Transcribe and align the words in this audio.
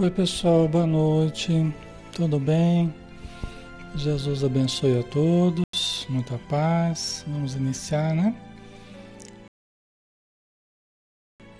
Oi, 0.00 0.10
pessoal, 0.10 0.66
boa 0.66 0.86
noite. 0.86 1.52
Tudo 2.16 2.40
bem? 2.40 2.90
Jesus 3.94 4.42
abençoe 4.42 4.98
a 4.98 5.02
todos, 5.02 6.06
muita 6.08 6.38
paz. 6.48 7.22
Vamos 7.28 7.54
iniciar, 7.54 8.14
né? 8.14 8.34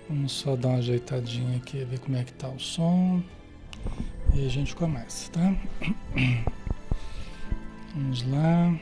Vamos 0.09 0.33
só 0.33 0.57
dar 0.57 0.69
uma 0.69 0.79
ajeitadinha 0.79 1.59
aqui, 1.59 1.85
ver 1.85 1.99
como 1.99 2.17
é 2.17 2.25
que 2.25 2.33
tá 2.33 2.49
o 2.49 2.59
som. 2.59 3.23
E 4.35 4.47
a 4.47 4.49
gente 4.49 4.75
começa, 4.75 5.31
tá? 5.33 5.55
Vamos 7.95 8.27
lá. 8.27 8.75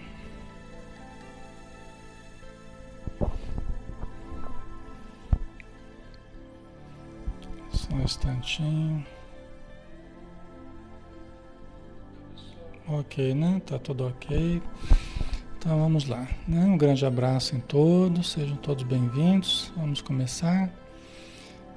Só 7.72 7.92
um 7.92 8.02
instantinho. 8.04 9.17
Ok, 12.90 13.34
né? 13.34 13.60
Tá 13.66 13.78
tudo 13.78 14.06
ok. 14.06 14.62
Então 15.58 15.78
vamos 15.78 16.08
lá. 16.08 16.26
Né? 16.48 16.64
Um 16.64 16.78
grande 16.78 17.04
abraço 17.04 17.54
em 17.54 17.60
todos, 17.60 18.30
sejam 18.30 18.56
todos 18.56 18.82
bem-vindos. 18.82 19.70
Vamos 19.76 20.00
começar. 20.00 20.72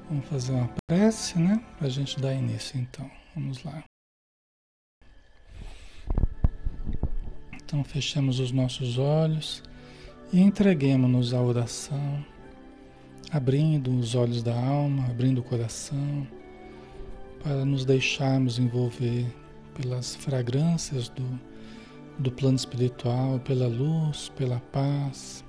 Vamos 0.07 0.25
fazer 0.27 0.53
uma 0.53 0.69
prece, 0.87 1.37
né? 1.37 1.61
Para 1.77 1.87
a 1.87 1.89
gente 1.89 2.17
dar 2.17 2.33
início 2.33 2.79
então. 2.79 3.11
Vamos 3.35 3.61
lá. 3.61 3.83
Então 7.61 7.83
fechemos 7.83 8.39
os 8.39 8.53
nossos 8.53 8.97
olhos 8.97 9.61
e 10.31 10.39
entreguemos-nos 10.39 11.33
à 11.33 11.41
oração, 11.41 12.25
abrindo 13.29 13.93
os 13.99 14.15
olhos 14.15 14.41
da 14.41 14.57
alma, 14.57 15.07
abrindo 15.07 15.39
o 15.39 15.43
coração, 15.43 16.25
para 17.43 17.65
nos 17.65 17.83
deixarmos 17.83 18.57
envolver 18.57 19.40
pelas 19.73 20.15
fragrâncias 20.15 21.09
do, 21.09 21.39
do 22.17 22.31
plano 22.31 22.55
espiritual, 22.55 23.39
pela 23.39 23.67
luz, 23.67 24.29
pela 24.29 24.59
paz, 24.71 25.43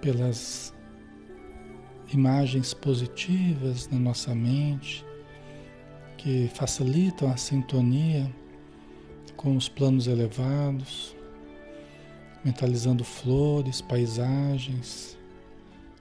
pelas 0.00 0.74
imagens 2.12 2.74
positivas 2.74 3.88
na 3.88 3.98
nossa 3.98 4.34
mente 4.34 5.04
que 6.16 6.48
facilitam 6.54 7.30
a 7.30 7.36
sintonia 7.36 8.30
com 9.36 9.56
os 9.56 9.68
planos 9.68 10.06
elevados, 10.06 11.14
mentalizando 12.44 13.04
flores, 13.04 13.80
paisagens, 13.80 15.18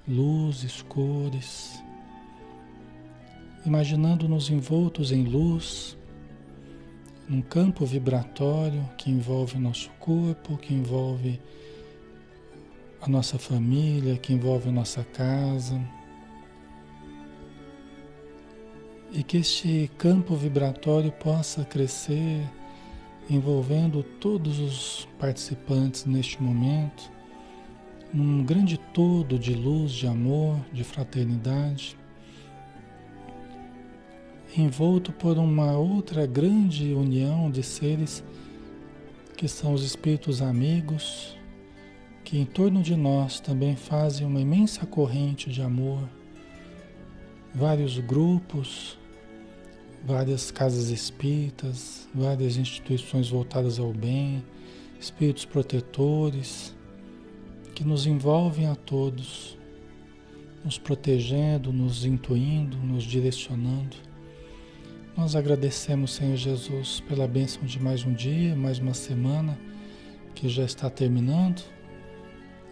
luzes, 0.08 0.82
cores, 0.84 1.82
imaginando-nos 3.66 4.50
envoltos 4.50 5.12
em 5.12 5.24
luz 5.24 5.98
num 7.28 7.42
campo 7.42 7.86
vibratório 7.86 8.90
que 8.98 9.10
envolve 9.10 9.58
o 9.58 9.60
nosso 9.60 9.90
corpo, 10.00 10.58
que 10.58 10.74
envolve 10.74 11.40
a 13.02 13.08
nossa 13.08 13.38
família, 13.38 14.18
que 14.18 14.34
envolve 14.34 14.70
a 14.70 14.72
nossa 14.72 15.04
casa. 15.04 15.80
E 19.12 19.24
que 19.24 19.38
este 19.38 19.90
campo 19.98 20.36
vibratório 20.36 21.12
possa 21.12 21.64
crescer, 21.64 22.42
envolvendo 23.30 24.04
todos 24.04 24.60
os 24.60 25.08
participantes 25.20 26.06
neste 26.06 26.42
momento, 26.42 27.12
num 28.12 28.44
grande 28.44 28.78
todo 28.78 29.40
de 29.40 29.54
luz, 29.54 29.92
de 29.92 30.08
amor, 30.08 30.60
de 30.74 30.84
fraternidade 30.84 31.98
envolto 34.62 35.12
por 35.12 35.38
uma 35.38 35.78
outra 35.78 36.26
grande 36.26 36.94
união 36.94 37.50
de 37.50 37.64
seres 37.64 38.24
que 39.36 39.48
são 39.48 39.74
os 39.74 39.84
espíritos 39.84 40.42
amigos, 40.42 41.36
que 42.24 42.38
em 42.38 42.46
torno 42.46 42.82
de 42.82 42.96
nós 42.96 43.40
também 43.40 43.76
fazem 43.76 44.26
uma 44.26 44.40
imensa 44.40 44.86
corrente 44.86 45.50
de 45.50 45.62
amor, 45.62 46.08
vários 47.54 48.00
grupos, 48.00 48.98
várias 50.06 50.52
casas 50.52 50.90
espíritas, 50.90 52.08
várias 52.14 52.58
instituições 52.58 53.30
voltadas 53.30 53.80
ao 53.80 53.92
bem, 53.92 54.44
espíritos 55.00 55.46
protetores, 55.46 56.74
que 57.74 57.84
nos 57.84 58.06
envolvem 58.06 58.68
a 58.68 58.76
todos, 58.76 59.58
nos 60.64 60.78
protegendo, 60.78 61.74
nos 61.74 62.06
intuindo, 62.06 62.78
nos 62.78 63.04
direcionando. 63.04 64.13
Nós 65.16 65.36
agradecemos, 65.36 66.16
Senhor 66.16 66.36
Jesus, 66.36 67.00
pela 67.02 67.28
bênção 67.28 67.64
de 67.66 67.80
mais 67.80 68.04
um 68.04 68.12
dia, 68.12 68.56
mais 68.56 68.80
uma 68.80 68.96
semana 68.96 69.56
que 70.34 70.50
já 70.50 70.64
está 70.64 70.90
terminando 70.90 71.62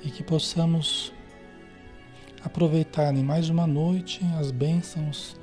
e 0.04 0.10
que 0.10 0.24
possamos 0.24 1.14
aproveitar 2.44 3.14
em 3.16 3.22
mais 3.22 3.48
uma 3.48 3.68
noite 3.68 4.22
as 4.40 4.50
bênçãos 4.50 5.36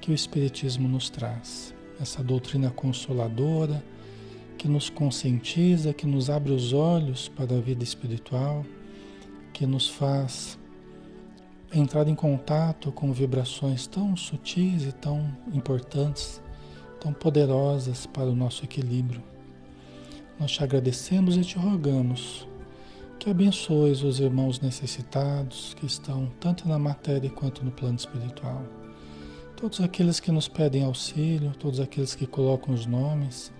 que 0.00 0.10
o 0.10 0.14
Espiritismo 0.14 0.88
nos 0.88 1.08
traz. 1.08 1.72
Essa 2.00 2.20
doutrina 2.20 2.68
consoladora 2.68 3.80
que 4.58 4.66
nos 4.66 4.90
conscientiza, 4.90 5.94
que 5.94 6.04
nos 6.06 6.28
abre 6.28 6.50
os 6.50 6.72
olhos 6.72 7.28
para 7.28 7.56
a 7.56 7.60
vida 7.60 7.84
espiritual, 7.84 8.66
que 9.52 9.64
nos 9.66 9.88
faz 9.88 10.58
entrar 11.72 12.08
em 12.08 12.14
contato 12.14 12.90
com 12.90 13.12
vibrações 13.12 13.86
tão 13.86 14.16
sutis 14.16 14.84
e 14.84 14.92
tão 14.92 15.30
importantes, 15.52 16.42
tão 17.00 17.12
poderosas 17.12 18.06
para 18.06 18.26
o 18.26 18.34
nosso 18.34 18.64
equilíbrio. 18.64 19.22
Nós 20.38 20.50
te 20.50 20.64
agradecemos 20.64 21.36
e 21.36 21.42
te 21.42 21.58
rogamos 21.58 22.48
que 23.18 23.28
abençoes 23.28 24.02
os 24.02 24.18
irmãos 24.18 24.60
necessitados 24.60 25.74
que 25.74 25.84
estão 25.84 26.32
tanto 26.40 26.66
na 26.66 26.78
matéria 26.78 27.28
quanto 27.28 27.62
no 27.62 27.70
plano 27.70 27.96
espiritual. 27.96 28.64
Todos 29.54 29.80
aqueles 29.82 30.18
que 30.18 30.32
nos 30.32 30.48
pedem 30.48 30.84
auxílio, 30.84 31.52
todos 31.58 31.80
aqueles 31.80 32.14
que 32.14 32.26
colocam 32.26 32.74
os 32.74 32.86
nomes 32.86 33.52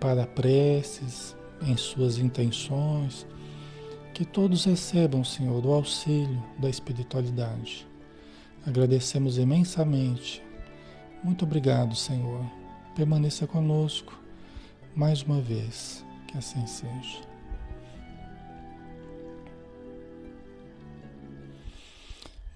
para 0.00 0.26
preces 0.26 1.36
em 1.60 1.76
suas 1.76 2.16
intenções, 2.16 3.26
que 4.16 4.24
todos 4.24 4.64
recebam, 4.64 5.22
Senhor, 5.22 5.66
o 5.66 5.74
auxílio 5.74 6.42
da 6.58 6.70
espiritualidade. 6.70 7.86
Agradecemos 8.66 9.36
imensamente. 9.36 10.42
Muito 11.22 11.44
obrigado, 11.44 11.94
Senhor. 11.94 12.42
Permaneça 12.94 13.46
conosco 13.46 14.18
mais 14.94 15.22
uma 15.22 15.38
vez. 15.38 16.02
Que 16.26 16.38
assim 16.38 16.66
seja. 16.66 17.20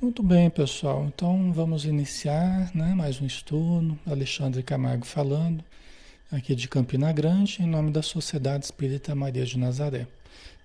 Muito 0.00 0.22
bem, 0.22 0.48
pessoal. 0.48 1.04
Então 1.14 1.52
vamos 1.52 1.84
iniciar 1.84 2.74
né, 2.74 2.94
mais 2.94 3.20
um 3.20 3.26
estudo. 3.26 3.98
Alexandre 4.06 4.62
Camargo 4.62 5.04
falando, 5.04 5.62
aqui 6.32 6.54
de 6.54 6.66
Campina 6.66 7.12
Grande, 7.12 7.62
em 7.62 7.66
nome 7.66 7.90
da 7.90 8.00
Sociedade 8.00 8.64
Espírita 8.64 9.14
Maria 9.14 9.44
de 9.44 9.58
Nazaré. 9.58 10.06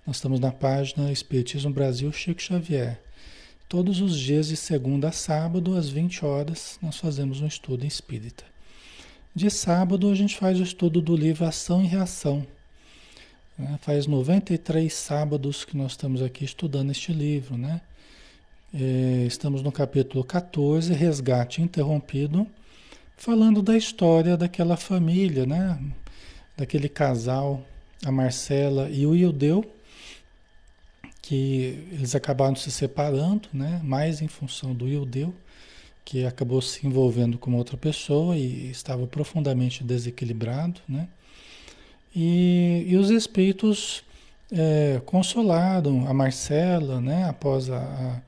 Nós 0.06 0.18
estamos 0.18 0.38
na 0.38 0.52
página 0.52 1.10
Espiritismo 1.10 1.72
Brasil 1.72 2.12
Chico 2.12 2.40
Xavier. 2.40 3.00
Todos 3.68 4.00
os 4.00 4.16
dias 4.16 4.46
de 4.46 4.56
segunda 4.56 5.08
a 5.08 5.12
sábado, 5.12 5.76
às 5.76 5.88
20 5.88 6.24
horas, 6.24 6.78
nós 6.80 6.96
fazemos 6.96 7.40
um 7.40 7.46
estudo 7.48 7.84
espírita. 7.84 8.44
De 9.34 9.50
sábado, 9.50 10.08
a 10.08 10.14
gente 10.14 10.36
faz 10.36 10.60
o 10.60 10.62
estudo 10.62 11.00
do 11.00 11.16
livro 11.16 11.44
Ação 11.44 11.82
e 11.82 11.88
Reação. 11.88 12.46
Né? 13.58 13.80
Faz 13.82 14.06
93 14.06 14.94
sábados 14.94 15.64
que 15.64 15.76
nós 15.76 15.92
estamos 15.92 16.22
aqui 16.22 16.44
estudando 16.44 16.92
este 16.92 17.12
livro. 17.12 17.58
Né? 17.58 17.80
É, 18.72 19.24
estamos 19.26 19.60
no 19.60 19.72
capítulo 19.72 20.22
14, 20.22 20.92
Resgate 20.92 21.60
Interrompido, 21.60 22.46
falando 23.16 23.60
da 23.60 23.76
história 23.76 24.36
daquela 24.36 24.76
família, 24.76 25.44
né? 25.44 25.76
daquele 26.56 26.88
casal, 26.88 27.60
a 28.04 28.12
Marcela 28.12 28.88
e 28.88 29.04
o 29.04 29.12
Ildeu 29.12 29.72
que 31.26 31.88
eles 31.90 32.14
acabaram 32.14 32.54
se 32.54 32.70
separando, 32.70 33.48
né? 33.52 33.80
mais 33.82 34.22
em 34.22 34.28
função 34.28 34.72
do 34.72 34.86
Ildeu, 34.86 35.34
que 36.04 36.24
acabou 36.24 36.62
se 36.62 36.86
envolvendo 36.86 37.36
com 37.36 37.52
outra 37.54 37.76
pessoa 37.76 38.36
e 38.36 38.70
estava 38.70 39.08
profundamente 39.08 39.82
desequilibrado. 39.82 40.80
Né? 40.88 41.08
E, 42.14 42.84
e 42.86 42.96
os 42.96 43.10
espíritos 43.10 44.04
é, 44.52 45.02
consolaram 45.04 46.08
a 46.08 46.14
Marcela 46.14 47.00
né? 47.00 47.28
após 47.28 47.68
a, 47.70 48.22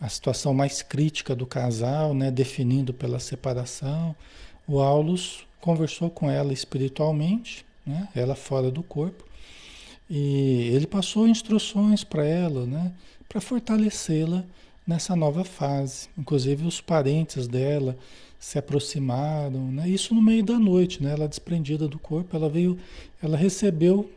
a, 0.00 0.08
situação 0.08 0.52
mais 0.52 0.82
crítica 0.82 1.36
do 1.36 1.46
casal, 1.46 2.14
né? 2.14 2.32
definindo 2.32 2.92
pela 2.92 3.20
separação. 3.20 4.12
O 4.66 4.80
Aulus 4.80 5.46
conversou 5.60 6.10
com 6.10 6.28
ela 6.28 6.52
espiritualmente, 6.52 7.64
né? 7.86 8.08
ela 8.12 8.34
fora 8.34 8.72
do 8.72 8.82
corpo, 8.82 9.24
e 10.08 10.70
ele 10.74 10.86
passou 10.86 11.26
instruções 11.26 12.04
para 12.04 12.24
ela, 12.24 12.66
né, 12.66 12.92
para 13.28 13.40
fortalecê-la 13.40 14.44
nessa 14.86 15.16
nova 15.16 15.44
fase. 15.44 16.08
Inclusive 16.16 16.66
os 16.66 16.80
parentes 16.80 17.48
dela 17.48 17.96
se 18.38 18.58
aproximaram, 18.58 19.72
né? 19.72 19.88
Isso 19.88 20.14
no 20.14 20.20
meio 20.20 20.44
da 20.44 20.58
noite, 20.58 21.02
né? 21.02 21.12
Ela 21.12 21.26
desprendida 21.26 21.88
do 21.88 21.98
corpo, 21.98 22.36
ela 22.36 22.48
veio, 22.48 22.78
ela 23.22 23.38
recebeu 23.38 24.10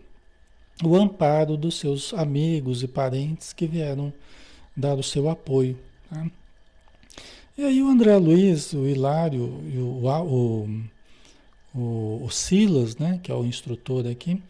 o 0.84 0.96
amparo 0.96 1.56
dos 1.56 1.80
seus 1.80 2.14
amigos 2.14 2.84
e 2.84 2.88
parentes 2.88 3.54
que 3.54 3.66
vieram 3.66 4.12
dar 4.76 4.96
o 4.96 5.04
seu 5.04 5.30
apoio. 5.30 5.78
Tá? 6.10 6.28
E 7.58 7.64
aí 7.64 7.82
o 7.82 7.88
André 7.88 8.18
Luiz, 8.18 8.74
o 8.74 8.86
Hilário 8.86 9.62
e 9.74 9.78
o, 9.78 10.06
o, 10.06 10.70
o, 11.74 12.26
o 12.26 12.30
Silas, 12.30 12.98
né, 12.98 13.20
que 13.24 13.32
é 13.32 13.36
o 13.36 13.46
instrutor 13.46 14.06
aqui, 14.06 14.42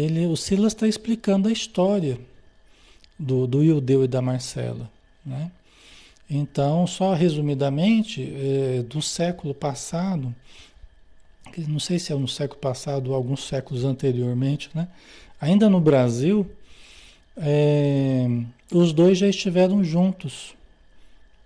ele, 0.00 0.26
o 0.26 0.36
Silas 0.36 0.72
está 0.72 0.88
explicando 0.88 1.48
a 1.48 1.52
história 1.52 2.18
do, 3.18 3.46
do 3.46 3.62
Ildeu 3.62 4.04
e 4.04 4.08
da 4.08 4.20
Marcela. 4.20 4.90
Né? 5.24 5.50
Então, 6.28 6.86
só 6.86 7.14
resumidamente, 7.14 8.22
é, 8.22 8.82
do 8.82 9.00
século 9.00 9.54
passado, 9.54 10.34
não 11.68 11.78
sei 11.78 11.98
se 12.00 12.12
é 12.12 12.16
no 12.16 12.26
século 12.26 12.60
passado 12.60 13.10
ou 13.10 13.14
alguns 13.14 13.46
séculos 13.46 13.84
anteriormente, 13.84 14.68
né? 14.74 14.88
ainda 15.40 15.70
no 15.70 15.80
Brasil, 15.80 16.50
é, 17.36 18.26
os 18.72 18.92
dois 18.92 19.18
já 19.18 19.28
estiveram 19.28 19.84
juntos, 19.84 20.56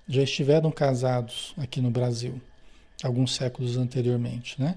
já 0.09 0.23
estiveram 0.23 0.71
casados 0.71 1.53
aqui 1.59 1.83
no 1.83 1.91
Brasil, 1.91 2.41
alguns 3.03 3.35
séculos 3.35 3.77
anteriormente. 3.77 4.59
Né? 4.59 4.77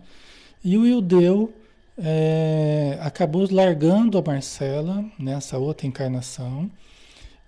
E 0.62 0.78
o 0.78 0.86
Ildeu 0.86 1.54
é, 1.98 2.98
acabou 3.02 3.48
largando 3.52 4.18
a 4.18 4.22
Marcela 4.22 5.06
nessa 5.18 5.58
outra 5.58 5.88
encarnação 5.88 6.70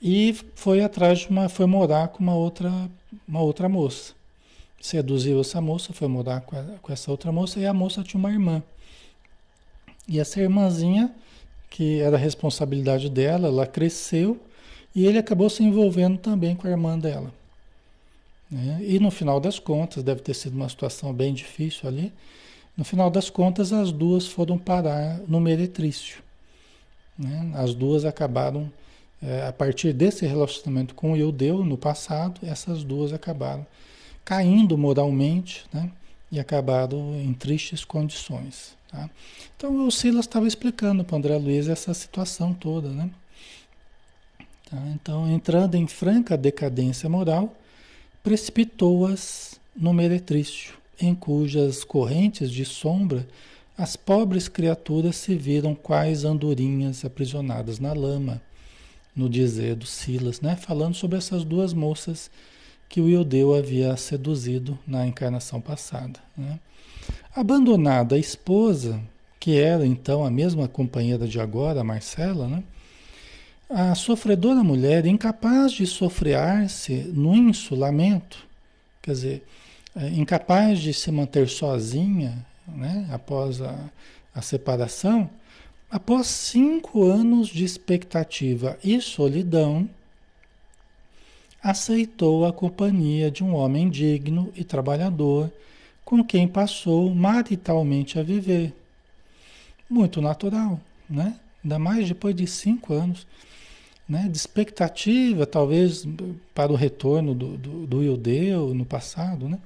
e 0.01 0.35
foi 0.55 0.81
atrás 0.81 1.19
de 1.19 1.29
uma, 1.29 1.47
foi 1.47 1.65
morar 1.65 2.09
com 2.09 2.21
uma 2.21 2.35
outra, 2.35 2.69
uma 3.27 3.41
outra 3.41 3.69
moça. 3.69 4.13
Seduziu 4.81 5.39
essa 5.39 5.61
moça, 5.61 5.93
foi 5.93 6.09
morar 6.09 6.41
com, 6.41 6.57
a, 6.57 6.63
com 6.81 6.91
essa 6.91 7.09
outra 7.09 7.31
moça 7.31 7.59
e 7.59 7.65
a 7.65 7.73
moça 7.73 8.03
tinha 8.03 8.19
uma 8.19 8.31
irmã. 8.31 8.61
E 10.07 10.19
essa 10.19 10.41
irmãzinha, 10.41 11.13
que 11.69 12.01
era 12.01 12.17
responsabilidade 12.17 13.09
dela, 13.09 13.47
ela 13.47 13.65
cresceu 13.65 14.39
e 14.93 15.05
ele 15.05 15.17
acabou 15.17 15.49
se 15.49 15.63
envolvendo 15.63 16.17
também 16.17 16.55
com 16.55 16.67
a 16.67 16.71
irmã 16.71 16.99
dela. 16.99 17.33
Né? 18.51 18.79
E 18.81 18.99
no 18.99 19.09
final 19.09 19.39
das 19.39 19.57
contas, 19.57 20.03
deve 20.03 20.21
ter 20.21 20.33
sido 20.33 20.53
uma 20.53 20.67
situação 20.67 21.13
bem 21.13 21.33
difícil 21.33 21.87
ali. 21.87 22.13
No 22.75 22.83
final 22.83 23.09
das 23.09 23.29
contas, 23.29 23.71
as 23.71 23.91
duas 23.91 24.27
foram 24.27 24.57
parar 24.57 25.19
no 25.27 25.39
meretrício. 25.39 26.23
Né? 27.17 27.51
As 27.55 27.73
duas 27.75 28.05
acabaram 28.05 28.71
é, 29.21 29.45
a 29.47 29.53
partir 29.53 29.93
desse 29.93 30.25
relacionamento 30.25 30.95
com 30.95 31.13
o 31.13 31.17
Eudeu 31.17 31.63
no 31.63 31.77
passado, 31.77 32.41
essas 32.43 32.83
duas 32.83 33.13
acabaram 33.13 33.65
caindo 34.25 34.77
moralmente 34.77 35.65
né? 35.71 35.91
e 36.31 36.39
acabaram 36.39 37.15
em 37.21 37.33
tristes 37.33 37.85
condições. 37.85 38.75
Tá? 38.89 39.09
Então 39.55 39.85
o 39.85 39.91
Silas 39.91 40.25
estava 40.25 40.47
explicando 40.47 41.03
para 41.03 41.17
André 41.17 41.37
Luiz 41.37 41.67
essa 41.67 41.93
situação 41.93 42.53
toda. 42.53 42.89
Né? 42.89 43.09
Tá? 44.69 44.77
Então, 44.93 45.31
entrando 45.31 45.75
em 45.75 45.87
franca 45.87 46.35
decadência 46.35 47.07
moral, 47.07 47.55
precipitou-as 48.23 49.59
no 49.75 49.93
meretrício, 49.93 50.73
em 50.99 51.13
cujas 51.15 51.83
correntes 51.83 52.51
de 52.51 52.65
sombra 52.65 53.27
as 53.77 53.95
pobres 53.95 54.47
criaturas 54.47 55.15
se 55.15 55.35
viram 55.35 55.73
quais 55.73 56.23
andorinhas 56.23 57.03
aprisionadas 57.03 57.79
na 57.79 57.91
lama 57.91 58.39
no 59.15 59.27
dizer 59.27 59.75
do 59.75 59.85
Silas, 59.85 60.41
né? 60.41 60.55
falando 60.55 60.95
sobre 60.95 61.17
essas 61.17 61.43
duas 61.43 61.73
moças 61.73 62.29
que 62.87 63.01
o 63.01 63.09
Ildeu 63.09 63.55
havia 63.55 63.95
seduzido 63.97 64.77
na 64.85 65.05
encarnação 65.07 65.59
passada. 65.59 66.19
Né? 66.37 66.59
Abandonada 67.35 68.15
a 68.15 68.19
esposa, 68.19 69.01
que 69.39 69.57
era 69.57 69.85
então 69.85 70.23
a 70.23 70.29
mesma 70.29 70.67
companheira 70.67 71.27
de 71.27 71.39
agora, 71.39 71.81
a 71.81 71.83
Marcela, 71.83 72.47
né? 72.47 72.63
a 73.69 73.95
sofredora 73.95 74.63
mulher, 74.63 75.05
incapaz 75.07 75.71
de 75.71 75.87
sofrear-se 75.87 76.93
no 77.13 77.35
insulamento, 77.35 78.45
quer 79.01 79.11
dizer, 79.11 79.43
é, 79.95 80.07
incapaz 80.09 80.79
de 80.79 80.93
se 80.93 81.11
manter 81.11 81.47
sozinha 81.47 82.45
né? 82.67 83.07
após 83.11 83.61
a, 83.61 83.75
a 84.33 84.41
separação, 84.41 85.29
Após 85.93 86.25
cinco 86.25 87.03
anos 87.03 87.49
de 87.49 87.63
expectativa 87.63 88.79
e 88.83 88.99
solidão, 88.99 89.87
aceitou 91.61 92.47
a 92.47 92.51
companhia 92.51 93.29
de 93.29 93.43
um 93.43 93.53
homem 93.53 93.87
digno 93.91 94.51
e 94.55 94.63
trabalhador 94.63 95.53
com 96.03 96.23
quem 96.23 96.47
passou 96.47 97.13
maritalmente 97.13 98.17
a 98.17 98.23
viver. 98.23 98.73
Muito 99.87 100.19
natural, 100.19 100.81
né? 101.07 101.39
Ainda 101.63 101.77
mais 101.77 102.07
depois 102.07 102.35
de 102.35 102.47
cinco 102.47 102.95
anos 102.95 103.27
né? 104.07 104.27
de 104.29 104.37
expectativa, 104.37 105.45
talvez, 105.45 106.05
para 106.53 106.71
o 106.71 106.75
retorno 106.75 107.33
do, 107.33 107.57
do, 107.57 107.87
do 107.87 108.03
Ildeu 108.03 108.73
no 108.73 108.85
passado, 108.85 109.47
né? 109.47 109.59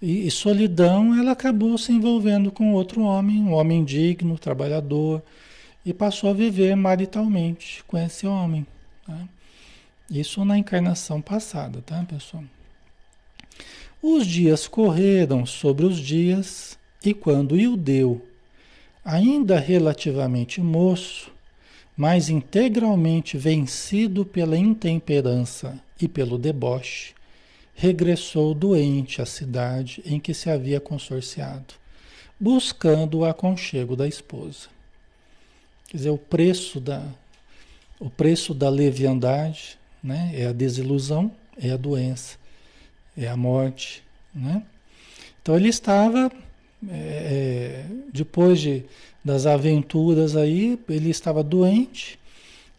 E, 0.00 0.26
e 0.26 0.30
solidão, 0.30 1.18
ela 1.18 1.32
acabou 1.32 1.76
se 1.78 1.90
envolvendo 1.90 2.50
com 2.52 2.74
outro 2.74 3.02
homem, 3.02 3.42
um 3.42 3.52
homem 3.52 3.84
digno, 3.84 4.38
trabalhador, 4.38 5.22
e 5.84 5.92
passou 5.92 6.30
a 6.30 6.34
viver 6.34 6.74
maritalmente 6.76 7.82
com 7.84 7.96
esse 7.96 8.26
homem. 8.26 8.66
Tá? 9.06 9.18
Isso 10.10 10.44
na 10.44 10.58
encarnação 10.58 11.22
passada, 11.22 11.80
tá, 11.80 12.04
pessoal? 12.04 12.44
Os 14.02 14.26
dias 14.26 14.68
correram 14.68 15.46
sobre 15.46 15.86
os 15.86 15.98
dias, 15.98 16.78
e 17.02 17.14
quando 17.14 17.56
Ildeu, 17.56 18.24
ainda 19.04 19.58
relativamente 19.58 20.60
moço, 20.60 21.32
mas 21.96 22.28
integralmente 22.28 23.38
vencido 23.38 24.24
pela 24.24 24.56
intemperança 24.56 25.80
e 26.00 26.06
pelo 26.06 26.36
deboche, 26.36 27.14
regressou 27.74 28.54
doente 28.54 29.22
à 29.22 29.26
cidade 29.26 30.02
em 30.04 30.20
que 30.20 30.34
se 30.34 30.50
havia 30.50 30.80
consorciado, 30.80 31.74
buscando 32.38 33.18
o 33.18 33.24
aconchego 33.24 33.96
da 33.96 34.06
esposa. 34.06 34.68
Quer 35.88 35.96
dizer, 35.98 36.10
o 36.10 36.18
preço 36.18 36.80
da, 36.80 37.02
o 37.98 38.10
preço 38.10 38.52
da 38.52 38.68
leviandade 38.68 39.78
né, 40.02 40.32
é 40.34 40.46
a 40.46 40.52
desilusão, 40.52 41.30
é 41.58 41.70
a 41.70 41.76
doença, 41.76 42.36
é 43.16 43.28
a 43.28 43.36
morte. 43.36 44.02
Né? 44.34 44.62
Então 45.40 45.56
ele 45.56 45.68
estava, 45.68 46.30
é, 46.88 46.96
é, 46.96 47.86
depois 48.12 48.60
de, 48.60 48.84
das 49.24 49.46
aventuras 49.46 50.36
aí, 50.36 50.78
ele 50.88 51.10
estava 51.10 51.42
doente 51.42 52.18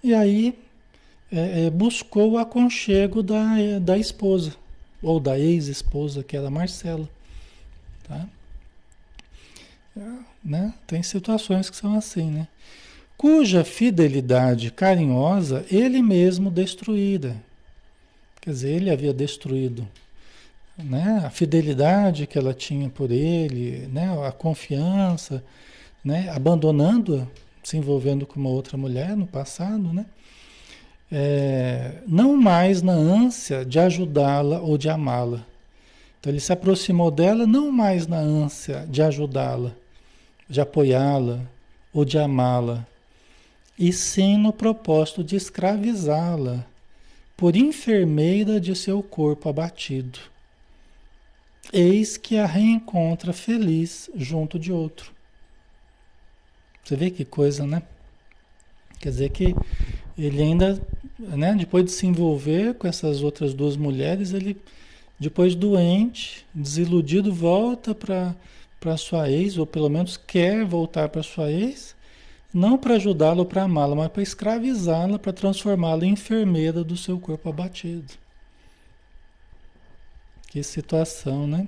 e 0.04 0.14
aí 0.14 0.58
é, 1.32 1.66
é 1.66 1.70
buscou 1.70 2.32
o 2.32 2.38
aconchego 2.38 3.22
da, 3.22 3.80
da 3.82 3.98
esposa, 3.98 4.56
ou 5.02 5.20
da 5.20 5.38
ex-esposa, 5.38 6.24
que 6.24 6.38
era 6.38 6.50
Marcela. 6.50 7.08
Tá? 8.08 8.28
É, 9.98 10.02
né? 10.44 10.74
Tem 10.86 11.04
situações 11.04 11.70
que 11.70 11.76
são 11.76 11.98
assim, 11.98 12.30
né? 12.30 12.48
cuja 13.18 13.64
fidelidade 13.64 14.70
carinhosa 14.70 15.66
ele 15.72 16.02
mesmo 16.02 16.52
destruíra. 16.52 17.36
Quer 18.40 18.52
dizer, 18.52 18.70
ele 18.70 18.92
havia 18.92 19.14
destruído 19.14 19.88
né? 20.78 21.24
a 21.26 21.30
fidelidade 21.30 22.28
que 22.28 22.38
ela 22.38 22.54
tinha 22.54 22.90
por 22.90 23.12
ele, 23.12 23.88
né? 23.88 24.10
a 24.26 24.32
confiança, 24.32 25.44
né? 26.04 26.30
abandonando-a, 26.30 27.26
se 27.64 27.78
envolvendo 27.78 28.26
com 28.26 28.40
uma 28.40 28.50
outra 28.50 28.78
mulher 28.78 29.16
no 29.16 29.28
passado, 29.28 29.92
né? 29.92 30.06
É, 31.10 32.02
não 32.06 32.36
mais 32.36 32.82
na 32.82 32.92
ânsia 32.92 33.64
de 33.64 33.80
ajudá-la 33.80 34.60
ou 34.60 34.78
de 34.78 34.90
amá-la. 34.90 35.46
Então 36.20 36.32
ele 36.32 36.40
se 36.40 36.52
aproximou 36.52 37.10
dela 37.10 37.48
não 37.48 37.72
mais 37.72 38.08
na 38.08 38.18
ânsia 38.18 38.86
de 38.90 39.02
ajudá-la, 39.02 39.72
de 40.50 40.60
apoiá-la 40.60 41.40
ou 41.94 42.04
de 42.04 42.18
amá-la, 42.18 42.86
e 43.80 43.94
sim 43.94 44.38
no 44.38 44.52
propósito 44.52 45.24
de 45.24 45.36
escravizá-la 45.36 46.66
por 47.36 47.56
enfermeira 47.56 48.60
de 48.60 48.76
seu 48.76 49.02
corpo 49.02 49.48
abatido. 49.48 50.20
Eis 51.74 52.16
que 52.16 52.38
a 52.38 52.46
reencontra 52.46 53.34
feliz 53.34 54.10
junto 54.16 54.58
de 54.58 54.72
outro. 54.72 55.12
Você 56.84 56.96
vê 56.96 57.12
que 57.12 57.26
coisa, 57.26 57.68
né? 57.68 57.84
Quer 59.00 59.10
dizer 59.10 59.30
que 59.30 59.54
ele 60.18 60.42
ainda, 60.42 60.82
né, 61.20 61.54
depois 61.54 61.84
de 61.84 61.92
se 61.92 62.08
envolver 62.08 62.74
com 62.76 62.88
essas 62.88 63.22
outras 63.22 63.54
duas 63.54 63.76
mulheres, 63.76 64.32
ele, 64.32 64.58
depois 65.20 65.54
doente, 65.54 66.46
desiludido, 66.54 67.34
volta 67.34 67.94
para 67.94 68.98
sua 68.98 69.30
ex, 69.30 69.58
ou 69.58 69.68
pelo 69.68 69.90
menos 69.90 70.16
quer 70.16 70.64
voltar 70.66 71.10
para 71.10 71.22
sua 71.22 71.52
ex, 71.52 71.96
não 72.54 72.78
para 72.78 72.96
ajudá-la 72.96 73.40
ou 73.40 73.46
para 73.46 73.64
amá-la, 73.64 73.96
mas 73.96 74.08
para 74.08 74.24
escravizá-la, 74.24 75.20
para 75.20 75.34
transformá-la 75.34 76.06
em 76.06 76.14
enfermeira 76.14 76.84
do 76.84 76.96
seu 76.96 77.20
corpo 77.20 77.50
abatido. 77.50 78.14
Que 80.58 80.64
situação, 80.64 81.46
né? 81.46 81.68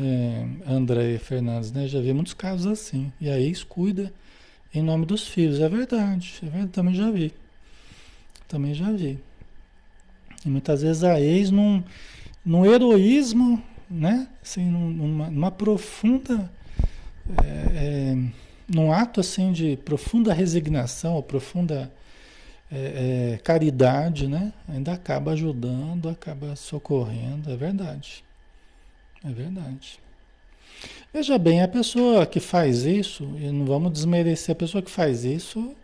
É, 0.00 0.46
André 0.66 1.18
Fernandes, 1.18 1.70
né? 1.70 1.86
Já 1.86 2.00
vi 2.00 2.14
muitos 2.14 2.32
casos 2.32 2.66
assim. 2.66 3.12
E 3.20 3.28
a 3.28 3.38
ex 3.38 3.62
cuida 3.62 4.10
em 4.72 4.80
nome 4.80 5.04
dos 5.04 5.28
filhos. 5.28 5.60
É 5.60 5.68
verdade, 5.68 6.40
é 6.42 6.46
verdade, 6.46 6.72
também 6.72 6.94
já 6.94 7.10
vi. 7.10 7.34
Também 8.48 8.72
já 8.72 8.90
vi. 8.90 9.18
E 10.42 10.48
muitas 10.48 10.80
vezes 10.80 11.04
a 11.04 11.20
ex 11.20 11.50
num, 11.50 11.84
num 12.42 12.64
heroísmo, 12.64 13.62
né? 13.90 14.26
Assim, 14.42 14.64
numa, 14.64 15.28
numa 15.28 15.50
profunda. 15.50 16.50
É, 17.44 17.76
é, 17.76 18.16
num 18.66 18.90
ato 18.90 19.20
assim 19.20 19.52
de 19.52 19.76
profunda 19.76 20.32
resignação 20.32 21.12
ou 21.12 21.22
profunda 21.22 21.92
é, 22.70 23.34
é, 23.34 23.38
caridade, 23.38 24.26
né? 24.28 24.52
Ainda 24.68 24.92
acaba 24.92 25.32
ajudando, 25.32 26.08
acaba 26.08 26.54
socorrendo, 26.54 27.50
é 27.50 27.56
verdade. 27.56 28.24
É 29.24 29.30
verdade. 29.30 29.98
Veja 31.12 31.38
bem, 31.38 31.62
a 31.62 31.68
pessoa 31.68 32.26
que 32.26 32.38
faz 32.38 32.84
isso, 32.84 33.24
e 33.40 33.50
não 33.50 33.64
vamos 33.64 33.92
desmerecer, 33.92 34.52
a 34.52 34.56
pessoa 34.56 34.82
que 34.82 34.90
faz 34.90 35.24
isso, 35.24 35.74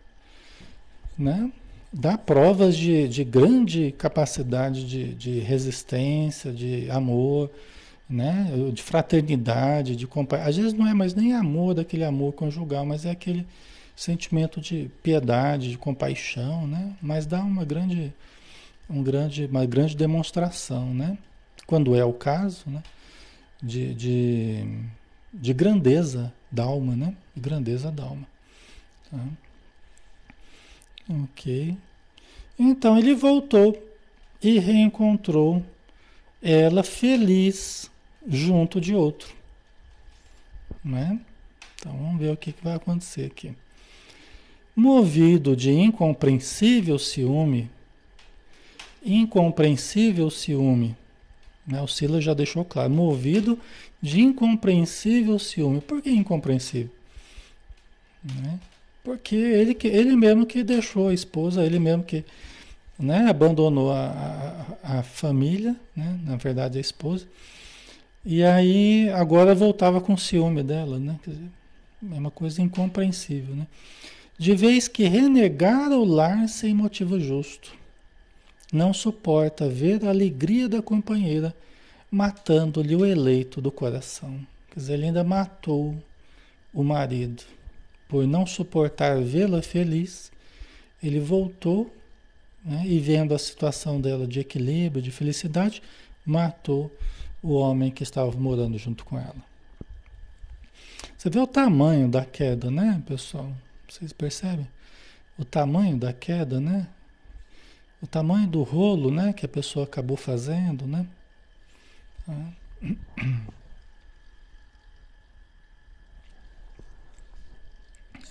né? 1.18 1.50
Dá 1.92 2.18
provas 2.18 2.76
de, 2.76 3.08
de 3.08 3.24
grande 3.24 3.92
capacidade 3.92 4.86
de, 4.86 5.14
de 5.14 5.38
resistência, 5.38 6.52
de 6.52 6.90
amor, 6.90 7.50
né? 8.08 8.50
De 8.72 8.82
fraternidade, 8.82 9.96
de 9.96 10.06
companhia. 10.06 10.46
Às 10.48 10.56
vezes 10.56 10.74
não 10.74 10.86
é 10.86 10.92
mais 10.92 11.14
nem 11.14 11.32
amor 11.32 11.74
daquele 11.74 12.04
amor 12.04 12.32
conjugal, 12.34 12.84
mas 12.84 13.06
é 13.06 13.10
aquele 13.10 13.46
sentimento 13.94 14.60
de 14.60 14.90
piedade, 15.02 15.70
de 15.70 15.78
compaixão, 15.78 16.66
né? 16.66 16.96
Mas 17.00 17.26
dá 17.26 17.40
uma 17.40 17.64
grande, 17.64 18.12
um 18.88 19.02
grande, 19.02 19.46
uma 19.46 19.64
grande 19.66 19.96
demonstração, 19.96 20.92
né? 20.92 21.16
Quando 21.66 21.94
é 21.94 22.04
o 22.04 22.12
caso, 22.12 22.68
né? 22.68 22.82
De, 23.62 23.94
de, 23.94 24.80
de 25.32 25.54
grandeza 25.54 26.32
da 26.50 26.64
alma, 26.64 26.94
né? 26.94 27.14
De 27.34 27.40
grandeza 27.40 27.90
da 27.90 28.04
alma. 28.04 28.26
Tá? 29.10 29.18
Ok. 31.22 31.76
Então 32.58 32.98
ele 32.98 33.14
voltou 33.14 33.80
e 34.42 34.58
reencontrou 34.58 35.64
ela 36.42 36.82
feliz 36.82 37.90
junto 38.26 38.80
de 38.80 38.94
outro. 38.94 39.34
Né? 40.84 41.18
Então 41.76 41.96
vamos 41.96 42.18
ver 42.18 42.32
o 42.32 42.36
que, 42.36 42.52
que 42.52 42.62
vai 42.62 42.74
acontecer 42.74 43.26
aqui. 43.26 43.54
Movido 44.74 45.56
de 45.56 45.70
incompreensível 45.70 46.98
ciúme, 46.98 47.70
incompreensível 49.04 50.30
ciúme, 50.30 50.96
né? 51.66 51.80
o 51.80 51.86
Silas 51.86 52.24
já 52.24 52.34
deixou 52.34 52.64
claro, 52.64 52.90
movido 52.90 53.58
de 54.02 54.20
incompreensível 54.20 55.38
ciúme. 55.38 55.80
Por 55.80 56.02
que 56.02 56.10
incompreensível? 56.10 56.90
Né? 58.24 58.58
Porque 59.02 59.36
ele, 59.36 59.76
ele 59.84 60.16
mesmo 60.16 60.46
que 60.46 60.62
deixou 60.62 61.08
a 61.08 61.14
esposa, 61.14 61.64
ele 61.64 61.78
mesmo 61.78 62.02
que 62.02 62.24
né, 62.98 63.26
abandonou 63.28 63.92
a, 63.92 64.76
a, 64.82 64.98
a 64.98 65.02
família, 65.02 65.76
né, 65.94 66.18
na 66.24 66.36
verdade 66.36 66.78
a 66.78 66.80
esposa, 66.80 67.26
e 68.24 68.42
aí 68.42 69.10
agora 69.10 69.54
voltava 69.54 70.00
com 70.00 70.16
ciúme 70.16 70.62
dela, 70.62 70.98
né? 70.98 71.18
Quer 71.22 71.30
dizer, 71.32 71.48
é 72.10 72.18
uma 72.18 72.30
coisa 72.30 72.62
incompreensível, 72.62 73.54
né? 73.54 73.66
De 74.36 74.54
vez 74.54 74.88
que 74.88 75.04
renegar 75.04 75.92
o 75.92 76.04
lar 76.04 76.48
sem 76.48 76.74
motivo 76.74 77.20
justo. 77.20 77.72
Não 78.72 78.92
suporta 78.92 79.68
ver 79.68 80.04
a 80.04 80.08
alegria 80.08 80.68
da 80.68 80.82
companheira 80.82 81.54
matando-lhe 82.10 82.94
o 82.94 83.04
eleito 83.04 83.60
do 83.60 83.72
coração. 83.72 84.38
Quer 84.70 84.80
dizer, 84.80 84.94
ele 84.94 85.06
ainda 85.06 85.24
matou 85.24 85.96
o 86.72 86.82
marido. 86.82 87.42
Por 88.08 88.26
não 88.26 88.46
suportar 88.46 89.20
vê-la 89.20 89.62
feliz, 89.62 90.30
ele 91.02 91.18
voltou 91.18 91.92
né, 92.64 92.84
e, 92.86 92.98
vendo 92.98 93.34
a 93.34 93.38
situação 93.38 94.00
dela 94.00 94.26
de 94.26 94.40
equilíbrio, 94.40 95.02
de 95.02 95.10
felicidade, 95.10 95.82
matou 96.24 96.90
o 97.42 97.52
homem 97.52 97.90
que 97.90 98.02
estava 98.02 98.30
morando 98.32 98.78
junto 98.78 99.04
com 99.04 99.18
ela. 99.18 99.34
Você 101.16 101.28
vê 101.28 101.38
o 101.38 101.46
tamanho 101.46 102.08
da 102.08 102.24
queda, 102.24 102.70
né, 102.70 103.02
pessoal? 103.06 103.52
Vocês 103.94 104.12
percebem? 104.12 104.66
O 105.38 105.44
tamanho 105.44 105.96
da 105.96 106.12
queda, 106.12 106.60
né? 106.60 106.88
O 108.02 108.08
tamanho 108.08 108.48
do 108.48 108.64
rolo, 108.64 109.08
né? 109.08 109.32
Que 109.32 109.46
a 109.46 109.48
pessoa 109.48 109.84
acabou 109.84 110.16
fazendo, 110.16 110.84
né? 110.84 111.06